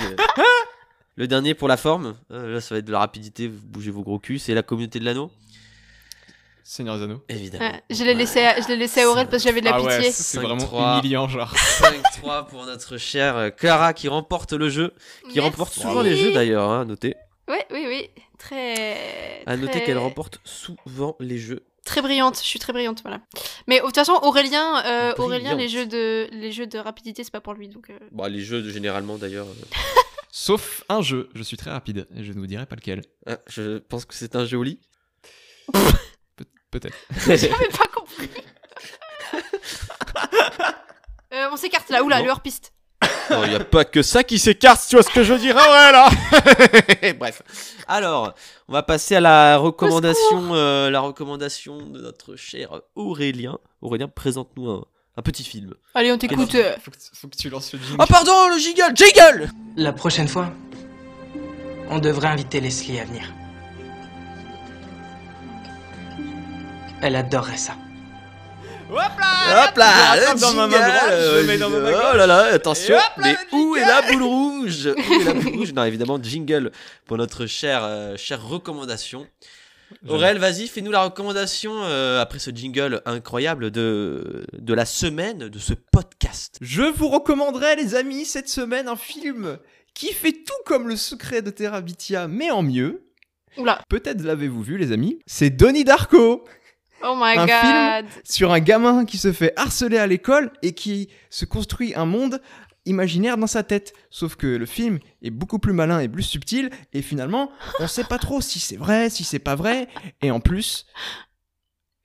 le 1.15 1.27
dernier 1.27 1.55
pour 1.55 1.67
la 1.67 1.75
forme, 1.75 2.15
euh, 2.31 2.53
là 2.53 2.61
ça 2.61 2.75
va 2.75 2.79
être 2.79 2.85
de 2.85 2.91
la 2.91 2.99
rapidité, 2.99 3.47
vous 3.47 3.65
bougez 3.65 3.89
vos 3.89 4.03
gros 4.03 4.19
culs, 4.19 4.39
c'est 4.39 4.53
la 4.53 4.61
communauté 4.61 4.99
de 4.99 5.05
l'anneau. 5.05 5.31
Seigneur 6.63 6.97
des 6.97 7.05
Anneaux. 7.05 7.23
Évidemment. 7.29 7.65
Ouais, 7.65 7.81
je 7.89 8.03
l'ai 8.03 8.13
laissé, 8.13 8.41
à, 8.45 8.61
je 8.61 8.67
l'ai 8.67 8.75
laissé 8.77 9.01
à 9.01 9.09
Aurel 9.09 9.27
parce 9.27 9.41
que 9.41 9.49
j'avais 9.49 9.61
de 9.61 9.65
la 9.65 9.73
ah 9.73 9.81
ouais, 9.81 9.97
pitié. 9.97 10.11
c'est 10.11 10.37
5-3. 10.37 10.41
vraiment 10.43 10.99
humiliant, 10.99 11.27
genre. 11.27 11.51
5-3 11.55 12.47
pour 12.47 12.63
notre 12.67 12.97
chère 12.97 13.55
Clara 13.55 13.93
qui 13.93 14.07
remporte 14.07 14.53
le 14.53 14.69
jeu, 14.69 14.93
qui 15.21 15.35
Merci. 15.35 15.39
remporte 15.39 15.73
souvent 15.73 16.03
les 16.03 16.15
jeux 16.15 16.31
d'ailleurs, 16.31 16.69
hein, 16.69 16.81
à 16.81 16.85
noter. 16.85 17.15
Oui, 17.47 17.57
oui, 17.71 17.85
oui. 17.87 18.09
Très. 18.37 19.41
À 19.47 19.57
noter 19.57 19.71
très- 19.71 19.83
qu'elle 19.85 19.97
remporte 19.97 20.39
souvent 20.43 21.15
les 21.19 21.39
jeux. 21.39 21.63
Très 21.89 22.03
brillante, 22.03 22.37
je 22.37 22.43
suis 22.45 22.59
très 22.59 22.71
brillante, 22.71 23.01
voilà. 23.01 23.19
Mais 23.65 23.79
de 23.79 23.85
toute 23.85 23.95
façon, 23.95 24.13
Aurélien, 24.21 24.85
euh, 24.85 25.15
Aurélien 25.17 25.55
les, 25.55 25.67
jeux 25.67 25.87
de, 25.87 26.27
les 26.31 26.51
jeux 26.51 26.67
de 26.67 26.77
rapidité, 26.77 27.23
c'est 27.23 27.31
pas 27.31 27.41
pour 27.41 27.53
lui. 27.55 27.67
Donc, 27.67 27.89
euh, 27.89 27.97
Bon, 28.11 28.25
les 28.31 28.41
jeux 28.41 28.61
de- 28.61 28.69
généralement 28.69 29.17
d'ailleurs. 29.17 29.47
euh, 29.47 29.53
Sauf 30.31 30.83
un 30.87 31.01
jeu, 31.01 31.29
je 31.33 31.41
suis 31.41 31.57
très 31.57 31.71
rapide 31.71 32.05
et 32.15 32.23
je 32.23 32.31
ne 32.31 32.37
vous 32.37 32.45
dirai 32.45 32.67
pas 32.67 32.75
lequel. 32.75 33.01
ah, 33.25 33.39
je 33.47 33.79
pense 33.79 34.05
que 34.05 34.13
c'est 34.13 34.35
un 34.35 34.45
jeu 34.45 34.57
au 34.59 34.63
lit. 34.63 34.79
Peut-être. 36.69 36.95
J'avais 37.25 37.47
pas 37.69 37.87
compris. 37.91 38.29
Euh, 41.33 41.47
on 41.51 41.57
s'écarte 41.57 41.89
là, 41.89 42.03
oula, 42.03 42.19
Bon. 42.19 42.25
le 42.25 42.29
hors-piste. 42.31 42.73
Il 43.43 43.49
n'y 43.49 43.55
a 43.55 43.59
pas 43.63 43.85
que 43.85 44.01
ça 44.01 44.23
qui 44.23 44.39
s'écarte, 44.39 44.81
tu 44.89 44.95
vois 44.95 45.03
ce 45.03 45.09
que 45.09 45.23
je 45.23 45.33
veux 45.33 45.39
dire 45.39 45.55
Ah 45.57 45.69
ouais, 45.69 45.91
là 45.91 47.13
Bref. 47.19 47.41
Alors, 47.87 48.33
on 48.67 48.73
va 48.73 48.83
passer 48.83 49.15
à 49.15 49.19
la 49.19 49.57
recommandation, 49.57 50.53
euh, 50.53 50.89
la 50.89 50.99
recommandation 50.99 51.77
de 51.87 51.99
notre 52.01 52.35
cher 52.35 52.81
Aurélien. 52.95 53.57
Aurélien, 53.81 54.07
présente-nous 54.07 54.69
un, 54.69 54.85
un 55.17 55.21
petit 55.21 55.43
film. 55.43 55.73
Allez, 55.95 56.11
on 56.11 56.17
t'écoute. 56.17 56.53
euh. 56.55 56.75
Faut 56.83 56.91
que, 56.91 56.97
faut 57.13 57.27
que 57.27 57.35
tu 57.37 57.49
lances 57.49 57.73
le 57.73 57.79
jingle. 57.79 57.97
Oh 57.99 58.05
pardon, 58.07 58.47
le 58.49 58.57
jingle 58.59 58.95
Jingle 58.95 59.49
La 59.75 59.91
prochaine 59.93 60.27
fois, 60.27 60.51
on 61.89 61.99
devrait 61.99 62.27
inviter 62.27 62.61
Leslie 62.61 62.99
à 62.99 63.05
venir. 63.05 63.23
Elle 67.01 67.15
adorerait 67.15 67.57
ça. 67.57 67.73
Hop 68.89 68.97
là 69.19 69.67
Hop 69.69 69.77
là, 69.77 70.35
Je 70.35 70.41
dans 70.41 70.53
ma 70.53 70.67
main 70.67 70.77
jingle, 70.77 70.89
droite, 70.91 71.11
je 71.11 71.37
le 71.41 71.43
mets 71.43 71.57
dans 71.57 71.69
ma 71.69 71.79
main 71.79 71.91
Oh 71.91 72.17
là 72.17 72.27
là, 72.27 72.37
attention 72.53 72.95
là, 72.95 73.03
Mais 73.17 73.35
où 73.51 73.75
est 73.75 73.81
la 73.81 74.01
boule 74.01 74.23
rouge? 74.23 74.87
Où 74.87 75.13
est 75.21 75.23
la 75.25 75.33
boule 75.33 75.53
rouge? 75.57 75.73
Non, 75.73 75.83
évidemment, 75.83 76.19
jingle 76.21 76.71
pour 77.05 77.17
notre 77.17 77.45
chère, 77.45 77.83
euh, 77.83 78.17
chère 78.17 78.43
recommandation. 78.45 79.27
Aurel, 80.07 80.37
vas-y, 80.37 80.67
fais-nous 80.67 80.91
la 80.91 81.03
recommandation 81.03 81.71
euh, 81.83 82.21
après 82.21 82.39
ce 82.39 82.51
jingle 82.51 83.01
incroyable 83.05 83.71
de, 83.71 84.45
de 84.57 84.73
la 84.73 84.85
semaine 84.85 85.49
de 85.49 85.59
ce 85.59 85.73
podcast. 85.73 86.57
Je 86.61 86.83
vous 86.83 87.09
recommanderais, 87.09 87.75
les 87.75 87.95
amis, 87.95 88.25
cette 88.25 88.49
semaine 88.49 88.87
un 88.87 88.95
film 88.95 89.57
qui 89.93 90.13
fait 90.13 90.31
tout 90.31 90.63
comme 90.65 90.87
le 90.87 90.95
secret 90.95 91.41
de 91.41 91.49
Terabithia, 91.49 92.27
mais 92.27 92.51
en 92.51 92.61
mieux. 92.63 93.03
Oula. 93.57 93.81
Peut-être 93.89 94.21
l'avez-vous 94.21 94.61
vu, 94.61 94.77
les 94.77 94.91
amis. 94.91 95.19
C'est 95.25 95.49
Donnie 95.49 95.83
Darko 95.83 96.45
Oh 97.03 97.15
my 97.17 97.37
Un 97.37 98.01
god. 98.01 98.05
sur 98.23 98.51
un 98.51 98.59
gamin 98.59 99.05
qui 99.05 99.17
se 99.17 99.31
fait 99.31 99.53
harceler 99.55 99.97
à 99.97 100.07
l'école 100.07 100.51
et 100.61 100.73
qui 100.73 101.09
se 101.29 101.45
construit 101.45 101.93
un 101.95 102.05
monde 102.05 102.41
imaginaire 102.85 103.37
dans 103.37 103.47
sa 103.47 103.63
tête. 103.63 103.93
Sauf 104.09 104.35
que 104.35 104.47
le 104.47 104.65
film 104.65 104.99
est 105.21 105.29
beaucoup 105.29 105.59
plus 105.59 105.73
malin 105.73 105.99
et 105.99 106.07
plus 106.09 106.23
subtil 106.23 106.69
et 106.93 107.01
finalement, 107.01 107.51
on 107.79 107.87
sait 107.87 108.03
pas 108.05 108.17
trop 108.17 108.41
si 108.41 108.59
c'est 108.59 108.77
vrai, 108.77 109.09
si 109.09 109.23
c'est 109.23 109.39
pas 109.39 109.55
vrai. 109.55 109.87
Et 110.21 110.31
en 110.31 110.39
plus, 110.39 110.85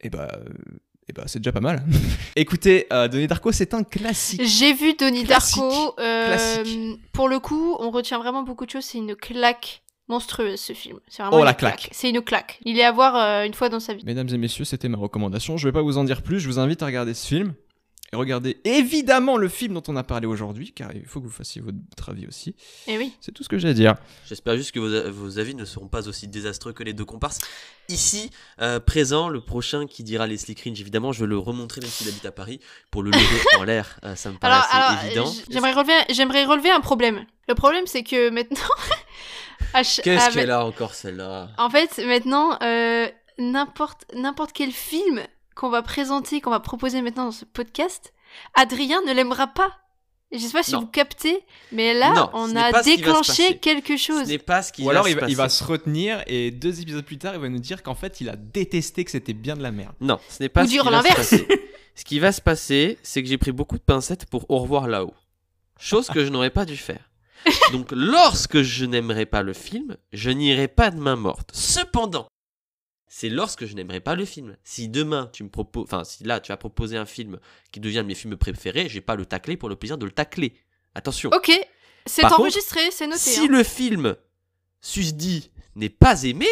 eh 0.00 0.10
bah, 0.10 0.28
euh, 0.34 0.44
eh 1.08 1.12
bah 1.12 1.24
c'est 1.26 1.38
déjà 1.38 1.52
pas 1.52 1.60
mal. 1.60 1.82
Écoutez, 2.36 2.86
euh, 2.92 3.08
Donnie 3.08 3.26
Darko, 3.26 3.52
c'est 3.52 3.72
un 3.74 3.82
classique. 3.84 4.42
J'ai 4.44 4.72
vu 4.74 4.94
Donnie 4.94 5.24
Classique. 5.24 5.60
Darko. 5.62 5.94
euh, 6.00 6.26
Classique. 6.28 7.00
Pour 7.12 7.28
le 7.28 7.38
coup, 7.38 7.76
on 7.78 7.90
retient 7.90 8.18
vraiment 8.18 8.42
beaucoup 8.42 8.66
de 8.66 8.70
choses. 8.70 8.84
C'est 8.84 8.98
une 8.98 9.14
claque 9.16 9.82
monstrueuse 10.08 10.60
ce 10.60 10.72
film. 10.72 10.98
C'est 11.08 11.22
vraiment 11.22 11.36
Oh, 11.36 11.40
une 11.40 11.46
la 11.46 11.54
claque. 11.54 11.88
C'est 11.92 12.10
une 12.10 12.20
claque. 12.22 12.58
Il 12.64 12.78
est 12.78 12.84
à 12.84 12.92
voir 12.92 13.16
euh, 13.16 13.44
une 13.46 13.54
fois 13.54 13.68
dans 13.68 13.80
sa 13.80 13.94
vie. 13.94 14.02
Mesdames 14.04 14.28
et 14.28 14.38
messieurs, 14.38 14.64
c'était 14.64 14.88
ma 14.88 14.98
recommandation. 14.98 15.56
Je 15.56 15.66
vais 15.68 15.72
pas 15.72 15.82
vous 15.82 15.98
en 15.98 16.04
dire 16.04 16.22
plus. 16.22 16.40
Je 16.40 16.48
vous 16.48 16.58
invite 16.58 16.82
à 16.82 16.86
regarder 16.86 17.14
ce 17.14 17.26
film. 17.26 17.54
Et 18.12 18.16
regardez 18.16 18.60
évidemment 18.64 19.36
le 19.36 19.48
film 19.48 19.74
dont 19.74 19.82
on 19.88 19.96
a 19.96 20.04
parlé 20.04 20.26
aujourd'hui, 20.28 20.72
car 20.72 20.92
il 20.94 21.04
faut 21.04 21.20
que 21.20 21.26
vous 21.26 21.32
fassiez 21.32 21.60
votre 21.60 22.10
avis 22.10 22.28
aussi. 22.28 22.54
Et 22.86 22.96
oui. 22.96 23.12
C'est 23.20 23.32
tout 23.32 23.42
ce 23.42 23.48
que 23.48 23.58
j'ai 23.58 23.70
à 23.70 23.72
dire. 23.72 23.94
J'espère 24.28 24.56
juste 24.56 24.70
que 24.70 24.78
vos, 24.78 25.10
vos 25.10 25.38
avis 25.40 25.56
ne 25.56 25.64
seront 25.64 25.88
pas 25.88 26.06
aussi 26.06 26.28
désastreux 26.28 26.72
que 26.72 26.84
les 26.84 26.92
deux 26.92 27.04
comparses. 27.06 27.40
Ici, 27.88 28.30
euh, 28.60 28.78
présent, 28.78 29.28
le 29.28 29.40
prochain 29.40 29.86
qui 29.88 30.04
dira 30.04 30.28
Leslie 30.28 30.54
Cringe, 30.54 30.80
évidemment, 30.80 31.10
je 31.10 31.24
le 31.24 31.36
remontrer 31.38 31.80
même 31.80 31.90
s'il 31.90 32.06
habite 32.08 32.24
à 32.26 32.30
Paris, 32.30 32.60
pour 32.92 33.02
le 33.02 33.10
lever 33.10 33.24
en 33.58 33.64
l'air. 33.64 33.98
Euh, 34.04 34.14
ça 34.14 34.30
me 34.30 34.36
paraît 34.38 34.52
Alors, 34.54 34.66
assez 34.70 34.76
alors, 34.76 35.04
évident. 35.06 35.26
j- 35.32 35.42
j'aimerais 35.50 35.72
relever, 35.72 35.98
j'aimerais 36.10 36.44
relever 36.44 36.70
un 36.70 36.80
problème. 36.80 37.24
Le 37.48 37.54
problème, 37.56 37.84
c'est 37.86 38.04
que 38.04 38.30
maintenant. 38.30 38.58
Qu'est-ce 39.82 40.30
qu'elle 40.34 40.50
a 40.50 40.64
encore 40.64 40.94
celle-là? 40.94 41.48
En 41.58 41.68
fait, 41.70 41.98
maintenant, 42.06 42.58
euh, 42.62 43.08
n'importe 43.38 44.04
n'importe 44.14 44.52
quel 44.52 44.72
film 44.72 45.20
qu'on 45.54 45.70
va 45.70 45.82
présenter, 45.82 46.40
qu'on 46.40 46.50
va 46.50 46.60
proposer 46.60 47.02
maintenant 47.02 47.26
dans 47.26 47.30
ce 47.32 47.44
podcast, 47.44 48.12
Adrien 48.54 49.00
ne 49.06 49.12
l'aimera 49.12 49.48
pas. 49.48 49.72
Et 50.30 50.38
je 50.38 50.46
sais 50.46 50.52
pas 50.52 50.64
si 50.64 50.72
Non. 50.72 50.80
vous 50.80 50.86
captez, 50.88 51.44
mais 51.70 51.94
là, 51.94 52.10
Non, 52.12 52.24
ce 52.26 52.30
on 52.32 52.56
a 52.56 52.82
ce 52.82 52.84
déclenché 52.84 53.58
quelque 53.58 53.96
Ce 53.96 54.02
chose. 54.04 54.26
n'est 54.26 54.38
pas 54.38 54.62
ce 54.62 54.72
qui 54.72 54.82
Ou 54.82 54.86
va 54.86 54.90
alors 54.92 55.04
se 55.04 55.10
il 55.10 55.16
va, 55.20 55.28
il 55.28 55.36
va 55.36 55.48
se 55.48 55.62
retenir 55.62 56.24
et 56.26 56.50
deux 56.50 56.80
épisodes 56.80 57.04
plus 57.04 57.18
tard, 57.18 57.34
il 57.34 57.40
va 57.40 57.48
nous 57.48 57.60
dire 57.60 57.84
qu'en 57.84 57.94
fait 57.94 58.20
il 58.20 58.28
a 58.28 58.34
détesté 58.34 59.04
que 59.04 59.12
c'était 59.12 59.32
bien 59.34 59.54
de 59.54 59.62
la 59.62 59.70
merde. 59.70 59.94
Non, 60.00 60.18
ce 60.28 60.42
n'est 60.42 60.48
pas 60.48 60.64
Ou 60.64 60.66
ce 60.66 60.72
qui 60.72 60.78
va 60.78 61.02
se 61.02 61.14
passer. 61.14 61.48
Ce 61.94 62.04
qui 62.04 62.18
va 62.18 62.32
se 62.32 62.40
passer, 62.40 62.98
c'est 63.04 63.22
que 63.22 63.28
j'ai 63.28 63.38
pris 63.38 63.52
beaucoup 63.52 63.76
de 63.78 63.82
pincettes 63.84 64.26
pour 64.26 64.50
au 64.50 64.58
revoir 64.58 64.88
là-haut. 64.88 65.14
Chose 65.78 66.08
que 66.08 66.24
je 66.24 66.30
n'aurais 66.30 66.50
pas 66.50 66.64
dû 66.64 66.76
faire. 66.76 67.08
Donc, 67.72 67.92
lorsque 67.92 68.62
je 68.62 68.84
n'aimerais 68.84 69.26
pas 69.26 69.42
le 69.42 69.52
film, 69.52 69.96
je 70.12 70.30
n'irai 70.30 70.68
pas 70.68 70.90
de 70.90 70.98
main 70.98 71.16
morte. 71.16 71.50
Cependant, 71.52 72.28
c'est 73.16 73.28
lorsque 73.28 73.64
je 73.64 73.74
n'aimerais 73.74 74.00
pas 74.00 74.16
le 74.16 74.24
film. 74.24 74.56
Si 74.64 74.88
demain 74.88 75.30
tu 75.32 75.44
me 75.44 75.48
proposes, 75.48 75.84
enfin, 75.84 76.02
si 76.02 76.24
là 76.24 76.40
tu 76.40 76.50
as 76.50 76.56
proposé 76.56 76.96
un 76.96 77.06
film 77.06 77.38
qui 77.70 77.78
devient 77.78 77.98
de 77.98 78.08
mes 78.08 78.14
films 78.16 78.36
préférés, 78.36 78.88
j'ai 78.88 79.00
pas 79.00 79.14
le 79.14 79.24
tacler 79.24 79.56
pour 79.56 79.68
le 79.68 79.76
plaisir 79.76 79.98
de 79.98 80.04
le 80.04 80.10
tacler. 80.10 80.56
Attention. 80.96 81.30
Ok, 81.32 81.52
c'est 82.06 82.24
enregistré, 82.24 82.90
c'est 82.90 83.06
noté. 83.06 83.20
Si 83.20 83.40
hein. 83.40 83.46
le 83.48 83.62
film 83.62 84.16
susdit 84.80 85.52
n'est 85.76 85.90
pas 85.90 86.24
aimé, 86.24 86.48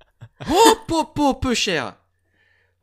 oh 0.48 0.74
popo 0.86 1.34
peu 1.34 1.54
cher. 1.54 1.96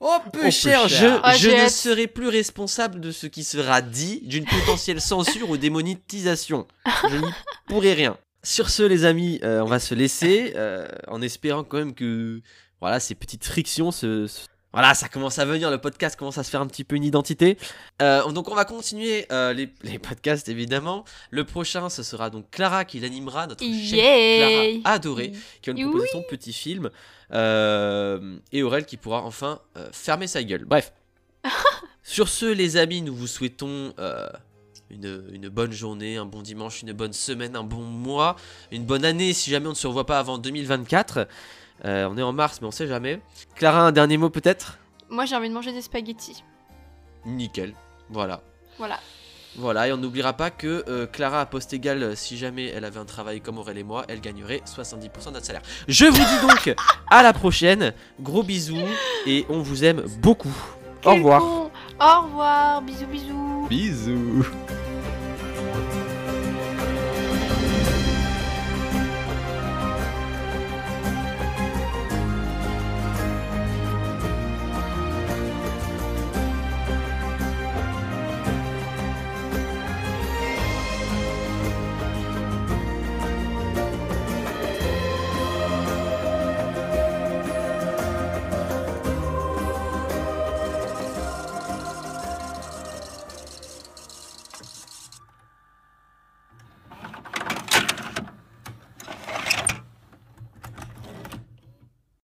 Oh 0.05 0.17
peu 0.33 0.41
peu 0.41 0.49
cher, 0.51 0.89
cher. 0.89 1.21
je, 1.25 1.31
je 1.37 1.37
j'ai 1.49 1.63
ne 1.63 1.69
serai 1.69 2.07
plus 2.07 2.27
responsable 2.27 2.99
de 2.99 3.11
ce 3.11 3.25
qui 3.25 3.43
sera 3.45 3.81
dit, 3.81 4.19
d'une 4.25 4.43
potentielle 4.43 4.99
censure 4.99 5.49
ou 5.49 5.55
démonétisation. 5.55 6.67
Je 7.09 7.15
n'y 7.17 7.31
pourrai 7.67 7.93
rien. 7.93 8.17
Sur 8.43 8.69
ce, 8.69 8.83
les 8.83 9.05
amis, 9.05 9.39
euh, 9.43 9.61
on 9.61 9.65
va 9.67 9.79
se 9.79 9.95
laisser 9.95 10.53
euh, 10.57 10.85
en 11.07 11.21
espérant 11.21 11.63
quand 11.63 11.77
même 11.77 11.93
que 11.93 12.41
voilà 12.81 12.99
ces 12.99 13.15
petites 13.15 13.45
frictions 13.45 13.91
se, 13.91 14.27
se- 14.27 14.47
voilà 14.73 14.93
ça 14.95 15.07
commence 15.07 15.39
à 15.39 15.45
venir 15.45 15.69
le 15.71 15.77
podcast 15.77 16.15
commence 16.17 16.37
à 16.37 16.43
se 16.43 16.49
faire 16.49 16.61
un 16.61 16.67
petit 16.67 16.83
peu 16.83 16.95
une 16.95 17.03
identité 17.03 17.57
Euh, 18.01 18.29
donc 18.31 18.49
on 18.49 18.55
va 18.55 18.65
continuer 18.65 19.25
euh, 19.31 19.53
les, 19.53 19.69
les 19.83 19.99
podcasts 19.99 20.49
évidemment 20.49 21.05
le 21.29 21.43
prochain 21.45 21.89
ce 21.89 22.03
sera 22.03 22.29
donc 22.29 22.49
Clara 22.51 22.83
qui 22.85 22.99
l'animera 22.99 23.47
notre 23.47 23.63
chère 23.63 24.03
Yay. 24.03 24.79
Clara 24.81 24.95
adorée 24.95 25.31
qui 25.61 25.69
va 25.69 25.75
nous 25.75 25.89
proposer 25.89 26.05
Oui. 26.05 26.09
son 26.11 26.23
petit 26.29 26.53
film 26.53 26.89
euh, 27.31 28.37
et 28.51 28.63
Aurel 28.63 28.85
qui 28.85 28.97
pourra 28.97 29.21
enfin 29.23 29.59
fermer 29.91 30.27
sa 30.27 30.43
gueule 30.43 30.65
bref 30.65 30.91
sur 32.03 32.27
ce 32.29 32.45
les 32.45 32.77
amis 32.77 33.01
nous 33.01 33.15
vous 33.15 33.27
souhaitons 33.27 33.93
une, 34.89 35.23
une 35.33 35.49
bonne 35.49 35.71
journée, 35.71 36.17
un 36.17 36.25
bon 36.25 36.41
dimanche, 36.43 36.83
une 36.83 36.93
bonne 36.93 37.13
semaine, 37.13 37.55
un 37.55 37.63
bon 37.63 37.81
mois, 37.81 38.35
une 38.71 38.85
bonne 38.85 39.03
année 39.05 39.33
si 39.33 39.49
jamais 39.49 39.65
on 39.65 39.71
ne 39.71 39.75
se 39.75 39.87
revoit 39.87 40.05
pas 40.05 40.19
avant 40.19 40.37
2024. 40.37 41.27
Euh, 41.85 42.07
on 42.09 42.17
est 42.17 42.21
en 42.21 42.33
mars, 42.33 42.59
mais 42.61 42.67
on 42.67 42.71
sait 42.71 42.87
jamais. 42.87 43.19
Clara, 43.55 43.81
un 43.81 43.91
dernier 43.91 44.17
mot 44.17 44.29
peut-être? 44.29 44.77
Moi, 45.09 45.25
j'ai 45.25 45.35
envie 45.35 45.49
de 45.49 45.53
manger 45.53 45.71
des 45.71 45.81
spaghettis. 45.81 46.43
Nickel. 47.25 47.73
Voilà. 48.09 48.41
Voilà. 48.77 48.99
Voilà, 49.55 49.87
et 49.87 49.93
on 49.93 49.97
n'oubliera 49.97 50.33
pas 50.33 50.49
que 50.49 50.83
euh, 50.87 51.05
Clara 51.05 51.39
à 51.41 51.45
poste 51.45 51.73
égal, 51.73 52.01
euh, 52.01 52.15
si 52.15 52.37
jamais 52.37 52.69
elle 52.69 52.85
avait 52.85 52.99
un 52.99 53.05
travail 53.05 53.39
comme 53.39 53.59
Aurel 53.59 53.77
et 53.77 53.83
moi, 53.83 54.03
elle 54.07 54.19
gagnerait 54.19 54.63
70% 54.65 55.27
de 55.27 55.31
notre 55.33 55.45
salaire. 55.45 55.61
Je 55.87 56.05
vous 56.05 56.17
dis 56.17 56.41
donc 56.47 56.73
à 57.11 57.21
la 57.21 57.33
prochaine, 57.33 57.93
gros 58.19 58.41
bisous, 58.41 58.81
et 59.27 59.45
on 59.49 59.61
vous 59.61 59.83
aime 59.83 60.01
beaucoup. 60.23 60.55
Au 61.05 61.13
revoir. 61.13 61.41
con. 61.41 61.71
Au 61.99 62.21
revoir. 62.23 62.81
Bisous, 62.81 63.05
bisous. 63.05 63.67
Bisous 63.69 64.45